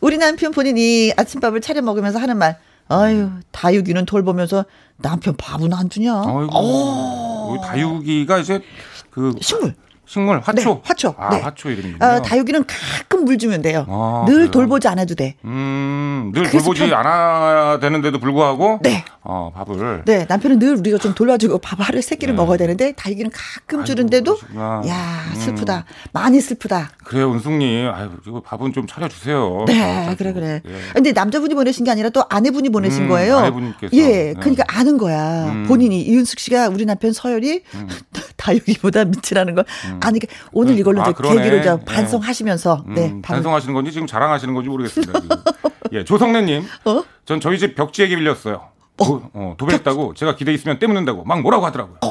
[0.01, 4.65] 우리 남편 본인이 아침밥을 차려 먹으면서 하는 말, 아유, 다육이는 돌 보면서
[4.97, 6.13] 남편 밥은 안 주냐?
[6.13, 7.51] 아이고.
[7.51, 8.61] 우리 다육이가 이제
[9.09, 9.75] 그 식물.
[10.07, 10.53] 식물 화초.
[10.75, 11.15] 네, 화초.
[11.17, 11.41] 아, 네.
[11.41, 11.97] 화초 이름이군요.
[12.05, 13.85] 어, 다육이는 가끔 물 주면 돼요.
[13.89, 14.51] 아, 늘 그래요?
[14.51, 15.35] 돌보지 않아도 돼.
[15.45, 19.03] 음, 늘 돌보지 편- 않아야 되는데도 불구하고 네.
[19.21, 23.31] 어, 밥을 네, 남편은 늘 우리가 좀 돌봐주고 밥 하루 세 끼를 먹어야 되는데 다육이는
[23.33, 24.39] 가끔 주는데도 네.
[24.39, 24.81] 그러시구나.
[24.87, 25.39] 야 음.
[25.39, 26.91] 슬프다, 많이 슬프다.
[27.03, 27.89] 그래요, 은숙 님.
[27.91, 29.65] 아유, 이거 밥은 좀 차려 주세요.
[29.67, 30.61] 네, 그래 그래.
[30.65, 30.71] 예.
[30.93, 33.37] 근데 남자분이 보내신 게 아니라 또 아내분이 보내신 음, 거예요.
[33.39, 33.95] 아내분께서.
[33.97, 34.33] 예, 네.
[34.39, 35.45] 그러니까 아는 거야.
[35.51, 35.65] 음.
[35.67, 37.63] 본인이 이윤숙 씨가 우리 남편 서열이
[38.37, 39.65] 다육이보다 밑이라는 걸
[40.01, 41.11] 아니까 오늘 이걸로 아.
[41.11, 41.85] 계기로 좀 네.
[41.85, 45.19] 반성하시면서 네, 음, 밥을- 반성하시는 건지 지금 자랑하시는 건지 모르겠습니다.
[45.93, 46.63] 예, 조성래님.
[46.85, 47.03] 어?
[47.25, 48.61] 전 저희 집 벽지에게 빌렸어요.
[48.97, 51.97] 도, 어, 도배했다고 제가 기대 있으면 떼묻는다고 막 뭐라고 하더라고요.
[52.01, 52.07] 아,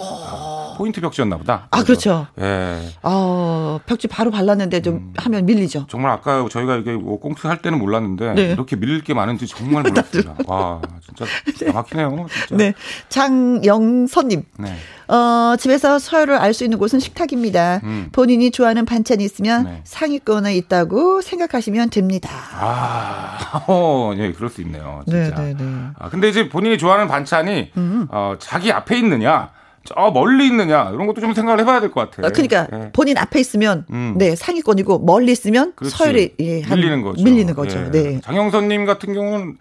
[0.77, 1.69] 포인트 벽지였나 보다.
[1.71, 2.27] 아 그렇죠.
[2.41, 2.81] 예.
[3.03, 5.13] 어, 벽지 바로 발랐는데 좀 음.
[5.17, 5.87] 하면 밀리죠.
[5.89, 8.43] 정말 아까 저희가 이게 뭐 꽁트 할 때는 몰랐는데 네.
[8.53, 10.35] 이렇게 밀릴 게 많은지 정말 몰랐습니다.
[10.47, 11.25] 와, 진짜
[11.57, 12.27] 기가 막히네요.
[12.49, 12.57] 진짜.
[12.57, 12.75] 네,
[13.09, 14.43] 장영선님.
[14.59, 14.77] 네.
[15.07, 17.81] 어, 집에서 서열을 알 수 있는 곳은 식탁입니다.
[17.83, 18.09] 음.
[18.13, 19.81] 본인이 좋아하는 반찬이 있으면 네.
[19.85, 22.31] 상위권에 있다고 생각하시면 됩니다.
[22.53, 25.03] 아, 어, 예, 그럴 수 있네요.
[25.07, 25.35] 진짜.
[25.35, 25.65] 네, 네, 네.
[25.99, 28.07] 아, 근데 이제 본인이 좋아하는 반찬이 음.
[28.11, 29.51] 어, 자기 앞에 있느냐,
[29.85, 32.27] 저 멀리 있느냐 이런 것도 좀 생각을 해봐야 될 것 같아요.
[32.27, 32.91] 어, 그러니까 예.
[32.93, 34.15] 본인 앞에 있으면 음.
[34.17, 35.95] 네 상위권이고 멀리 있으면 그렇지.
[35.97, 37.23] 서열이 예, 한- 밀리는 거죠.
[37.23, 37.79] 밀리는 거죠.
[37.79, 37.91] 예.
[37.91, 38.21] 네.
[38.23, 39.57] 장영선님 같은 경우는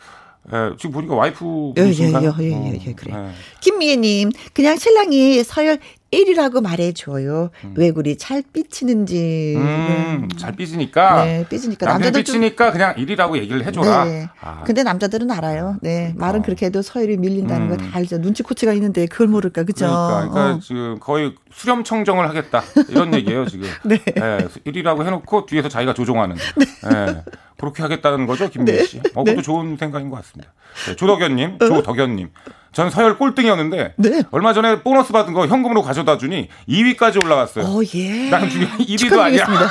[0.53, 1.45] 예, 지금 보니까 와이프
[1.77, 2.35] 예, 예, 분이신가요?
[2.41, 3.13] 예, 예, 어, 예, 예, 그래.
[3.15, 3.29] 예.
[3.61, 5.79] 김미애님, 그냥 신랑이 서열
[6.13, 7.49] 1위라고 말해줘요.
[7.75, 9.55] 왜 그리 잘 삐치는지.
[9.57, 11.23] 음, 잘 삐지니까.
[11.25, 14.05] 네, 삐지니까 남자들 좀- 삐치니까 그냥 일이라고 얘기를 해줘라.
[14.05, 14.29] 네.
[14.41, 15.77] 아, 근데 남자들은 알아요.
[15.81, 16.13] 네.
[16.15, 18.17] 말은 그렇게 해도 서열이 밀린다는 거다 알죠.
[18.19, 19.85] 눈치코치가 있는데 그걸 모를까, 그죠?
[19.85, 19.89] 음.
[19.91, 20.59] 그러니까, 그러니까 어.
[20.59, 23.67] 지금 거의 수렴 청정을 하겠다 이런 얘기예요 지금.
[23.83, 23.99] 네.
[24.07, 26.35] 예, 1위라고 해놓고 뒤에서 자기가 조종하는.
[26.35, 27.23] 예,
[27.59, 28.83] 그렇게 하겠다는 거죠 김미애 네.
[28.85, 28.99] 씨.
[29.15, 30.51] 어, 그것도 좋은 생각인 것 같습니다.
[30.87, 32.29] 네, 조덕현님, 조덕현님.
[32.73, 34.23] 전 서열 꼴등이었는데 네.
[34.31, 37.65] 얼마 전에 보너스 받은 거 현금으로 가져다 주니 2위까지 올라갔어요.
[37.65, 38.29] 어, 예.
[38.29, 39.45] 난 지금 1위도 아니야.
[39.45, 39.69] 축하드리겠습니다.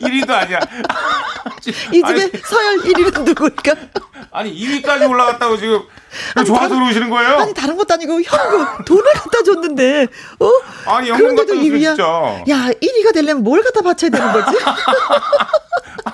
[0.00, 0.58] 1위도 아니야.
[1.92, 3.74] 이 집에 서열 1위는 누굴까?
[4.32, 5.82] 아니 2위까지 올라갔다고 지금
[6.46, 7.36] 좋아서 그러시는 거예요?
[7.38, 10.06] 아니, 다른 것도 아니고 현금, 돈을 갖다 줬는데,
[10.40, 10.50] 어?
[10.86, 11.96] 아니, 현금 갖다 줬어요, 2위야?
[11.96, 12.04] 진짜.
[12.48, 14.56] 야, 1위가 되려면 뭘 갖다 바쳐야 되는 거지?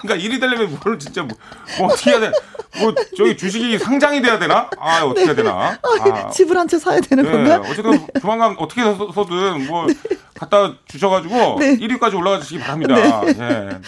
[0.01, 1.37] 그러니까 1위 되려면 뭘 진짜 뭐,
[1.79, 2.33] 뭐 어떻게 해야 돼?
[2.81, 4.69] 뭐 저기 주식이 상장이 돼야 되나?
[4.79, 5.79] 아 어떻게 해야 되나?
[5.83, 7.63] 아, 집을 한 채 사야 되는 네, 건가?
[7.69, 9.87] 어쨌든 조만간 어떻게 해서든 뭐
[10.35, 11.77] 갖다 주셔가지고 네.
[11.77, 12.97] 1위까지 올라가시기 바랍니다.
[13.27, 13.79] 예.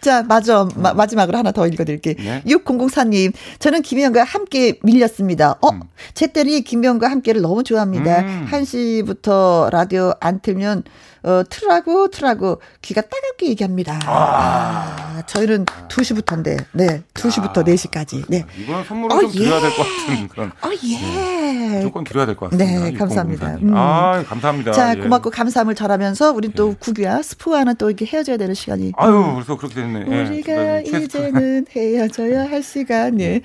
[0.00, 0.68] 자, 맞아.
[0.76, 2.14] 마, 마지막으로 하나 더 읽어드릴게요.
[2.18, 2.42] 네.
[2.46, 5.56] 6004님, 저는 김희영과 함께 밀렸습니다.
[5.66, 5.80] 어,
[6.14, 8.20] 제 딸이 김희영과 함께를 너무 좋아합니다.
[8.20, 8.46] 음.
[8.50, 10.82] 1시부터 라디오 안 틀면,
[11.24, 13.98] 어, 틀라고, 틀라고, 귀가 따갑게 얘기합니다.
[14.04, 18.24] 아, 저희는 2시부터인데, 네, 2시부터 4시까지.
[18.28, 18.44] 네.
[18.58, 19.60] 이건 선물을 어, 좀 드려야 예.
[19.60, 21.76] 될것 같은 그런 어, 예.
[21.78, 22.84] 무조건 드려야 될 것 같습니다.
[22.84, 23.46] 네, 감사합니다.
[23.52, 23.68] 6004 님.
[23.70, 23.76] 음.
[23.76, 24.72] 아 감사합니다.
[24.72, 25.00] 자, 예.
[25.00, 28.92] 고맙고 감사함을 전하면서, 우린 또 구비와 스프와는 또 이렇게 헤어져야 되는 시간이.
[28.96, 30.04] 아유 벌써 그렇게 됐네.
[30.10, 30.22] 예.
[30.24, 33.18] 우리가 최- 이제는 헤어져야 할 시간.
[33.20, 33.40] 예.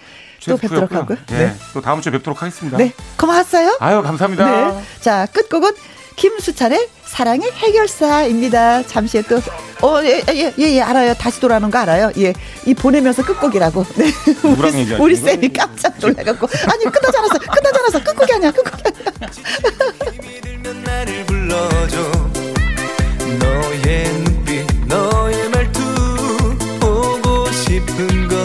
[0.47, 0.57] 또.
[0.57, 1.17] 뵙도록 하고요.
[1.31, 1.37] 예.
[1.37, 1.55] 네.
[1.73, 2.77] 또 다음 주에 뵙도록 하겠습니다.
[2.77, 2.93] 네.
[3.17, 3.77] 고마웠어요.
[3.79, 4.71] 아유 감사합니다.
[4.71, 4.83] 네.
[5.01, 5.71] 자, 끝곡은
[6.15, 8.83] 김수찬의 사랑의 해결사입니다.
[8.83, 9.37] 잠시 후에 또,
[9.87, 11.13] 어, 예, 예, 예, 예, 알아요.
[11.13, 12.11] 다시 돌아오는 거 알아요.
[12.17, 12.33] 예.
[12.65, 13.85] 이 보내면서 끝곡이라고.
[13.95, 14.11] 네.
[14.43, 15.15] 우리, 우리?
[15.15, 16.47] 쌤이 깜짝 놀라갖고.
[16.69, 17.39] 아니, 끝나지 않았어.
[17.39, 18.03] 끝나지 않았어.
[18.03, 18.51] 끝곡이 아니야.
[18.51, 19.29] 끝곡이 아니야.
[23.39, 25.79] 너의 눈빛 너의 말투
[26.79, 28.38] 보고 싶은 걸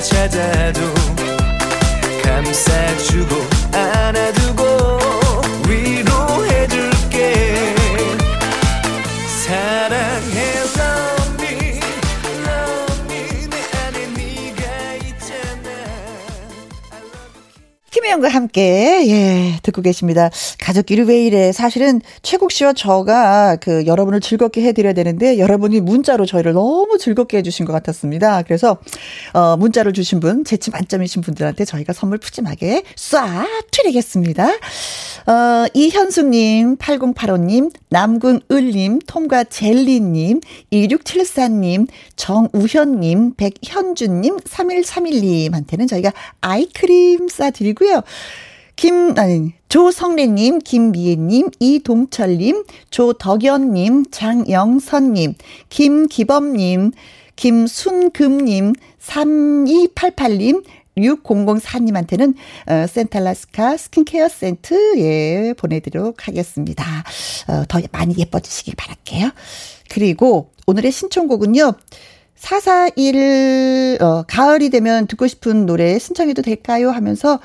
[0.00, 0.99] 슬
[18.50, 20.28] 함께, 예, 듣고 계십니다.
[20.58, 21.52] 가족끼리 왜 이래.
[21.52, 27.64] 사실은 최국 씨와 저가 그 여러분을 즐겁게 해드려야 되는데 여러분이 문자로 저희를 너무 즐겁게 해주신
[27.64, 28.42] 것 같았습니다.
[28.42, 28.78] 그래서,
[29.32, 34.48] 어, 문자를 주신 분, 재치 만점이신 분들한테 저희가 선물 푸짐하게 쏴 드리겠습니다.
[34.48, 40.40] 어, 이현숙님, 8085님, 남군을님, 통과 젤리님,
[40.72, 41.86] 2674님,
[42.16, 48.02] 정우현님, 백현주님, 3131님한테는 저희가 아이크림 싸드리고요.
[48.80, 55.34] 김, 아니, 조성래님, 김미애님, 이동철님, 조덕연님, 장영선님,
[55.68, 56.92] 김기범님,
[57.36, 60.64] 김순금님, 3288님,
[60.96, 62.34] 6004님한테는
[62.68, 66.84] 어, 센탈라스카 스킨케어 센트 예 보내드리도록 하겠습니다.
[67.48, 69.30] 어, 더 많이 예뻐지시길 바랄게요.
[69.90, 71.74] 그리고 오늘의 신청곡은요.
[72.34, 76.90] 441, 어, 가을이 되면 듣고 싶은 노래 신청해도 될까요?
[76.90, 77.38] 하면서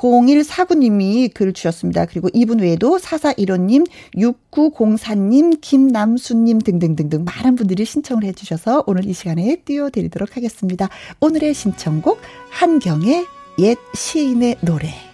[0.00, 2.06] 0149님이 글을 주셨습니다.
[2.06, 3.86] 그리고 이분 외에도 4415님,
[4.16, 10.88] 6904님, 김남수님 등등등등 많은 분들이 신청을 해주셔서 오늘 이 시간에 띄워드리도록 하겠습니다.
[11.20, 12.20] 오늘의 신청곡,
[12.50, 13.26] 한경의
[13.58, 15.09] 옛 시인의 노래.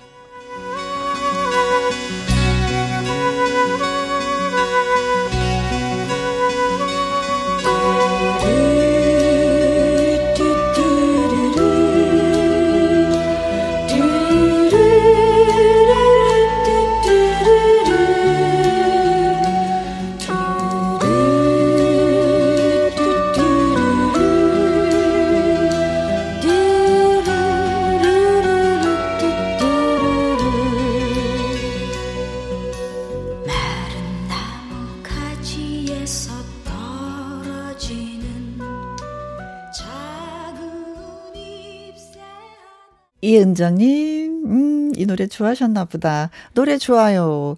[43.26, 46.30] 이은정님, 음, 이 노래 좋아하셨나 보다.
[46.54, 47.56] 노래 좋아요.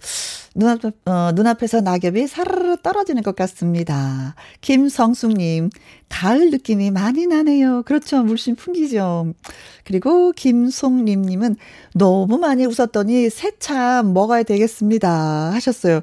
[0.55, 4.35] 눈앞, 어, 눈앞에서 낙엽이 사르르 떨어지는 것 같습니다.
[4.63, 5.69] 김성숙님,
[6.09, 7.83] 가을 느낌이 많이 나네요.
[7.83, 8.23] 그렇죠.
[8.23, 9.35] 물씬 풍기죠.
[9.85, 11.57] 그리고 김송림님은
[11.95, 15.53] 너무 많이 웃었더니 새참 먹어야 되겠습니다.
[15.53, 16.01] 하셨어요.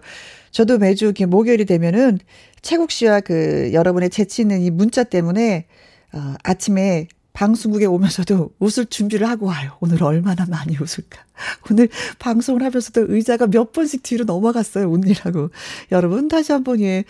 [0.52, 2.20] 저도 매주 이렇게 목요일이 되면은
[2.62, 5.66] 최국 씨와 그 여러분의 재치 있는 이 문자 때문에
[6.14, 9.74] 어, 아침에 방송국에 오면서도 웃을 준비를 하고 와요.
[9.82, 11.22] 오늘 얼마나 많이 웃을까.
[11.70, 14.90] 오늘 방송을 하면서도 의자가 몇 번씩 뒤로 넘어갔어요.
[14.90, 15.50] 웃느라고.
[15.92, 17.04] 여러분 다시 한번 예,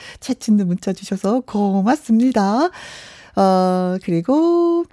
[0.49, 2.71] 있는 문자 주셔서 고맙습니다.
[3.35, 4.85] 어, 그리고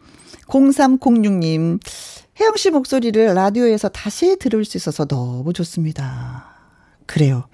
[0.48, 1.80] 0306님.
[2.38, 6.44] 혜영 씨 목소리를 라디오에서 다시 들을 수 있어서 너무 좋습니다.
[7.06, 7.44] 그래요.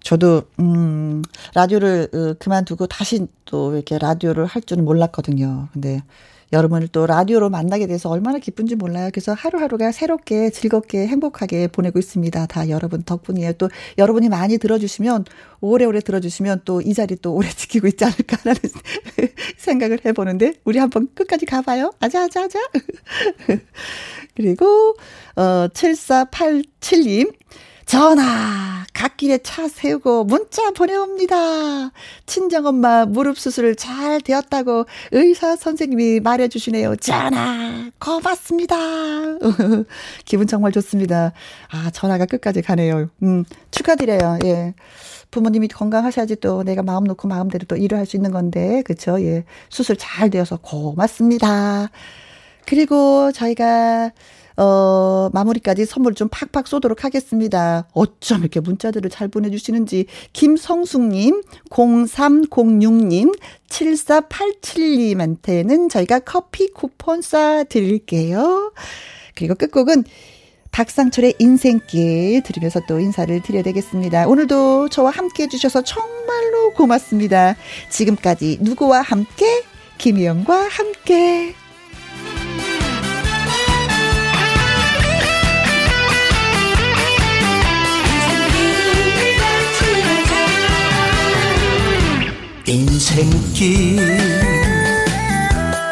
[0.00, 1.22] 저도 음
[1.54, 5.68] 라디오를 어, 그만두고 다시 또 이렇게 라디오를 할 줄은 몰랐거든요.
[5.72, 6.02] 근데
[6.52, 9.10] 여러분을 또 라디오로 만나게 돼서 얼마나 기쁜지 몰라요.
[9.12, 12.46] 그래서 하루하루가 새롭게 즐겁게 행복하게 보내고 있습니다.
[12.46, 13.54] 다 여러분 덕분이에요.
[13.54, 13.68] 또
[13.98, 15.24] 여러분이 많이 들어주시면
[15.60, 18.60] 오래오래 들어주시면 또 이 자리 또 오래 지키고 있지 않을까라는
[19.58, 21.92] 생각을 해보는데 우리 한번 끝까지 가봐요.
[22.00, 22.58] 아자아자아자.
[24.36, 24.94] 그리고
[25.34, 27.32] 어 7487님
[27.86, 31.92] 전화 갓길에 차 세우고 문자 보내옵니다.
[32.26, 36.96] 친정엄마 무릎 수술 잘 되었다고 의사 선생님이 말해주시네요.
[36.96, 38.76] 전화 고맙습니다.
[40.24, 41.32] 기분 정말 좋습니다.
[41.70, 43.08] 아 전화가 끝까지 가네요.
[43.22, 44.38] 음 축하드려요.
[44.44, 44.74] 예.
[45.30, 49.44] 부모님이 건강하셔야지 또 내가 마음 놓고 마음대로 또 일을 할 수 있는 건데 그쵸 예
[49.68, 51.88] 수술 잘 되어서 고맙습니다.
[52.66, 54.10] 그리고 저희가
[54.56, 57.86] 어, 마무리까지 선물 좀 팍팍 쏘도록 하겠습니다.
[57.92, 60.06] 어쩜 이렇게 문자들을 잘 보내주시는지.
[60.32, 63.38] 김성숙님, 0306님,
[63.68, 68.72] 7487님한테는 저희가 커피 쿠폰 쏴드릴게요.
[69.34, 70.04] 그리고 끝곡은
[70.72, 74.28] 박상철의 인생길 들으면서 또 인사를 드려야 되겠습니다.
[74.28, 77.56] 오늘도 저와 함께 해주셔서 정말로 고맙습니다.
[77.88, 79.64] 지금까지 누구와 함께?
[79.96, 81.65] 김희영과 함께.
[93.16, 94.20] 생길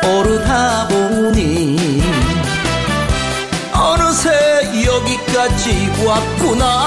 [0.05, 2.03] 오르다 보니
[3.73, 4.31] 어느새
[4.85, 6.85] 여기까지 왔구나.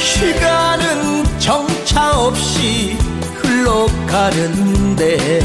[0.00, 2.96] 시간은 정차 없이
[3.42, 5.40] 흘러가는데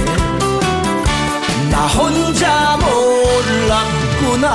[1.70, 4.48] 나 혼자 몰랐구나.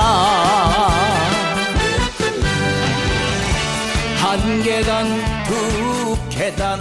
[4.16, 5.34] 한 계단
[6.39, 6.81] Heddan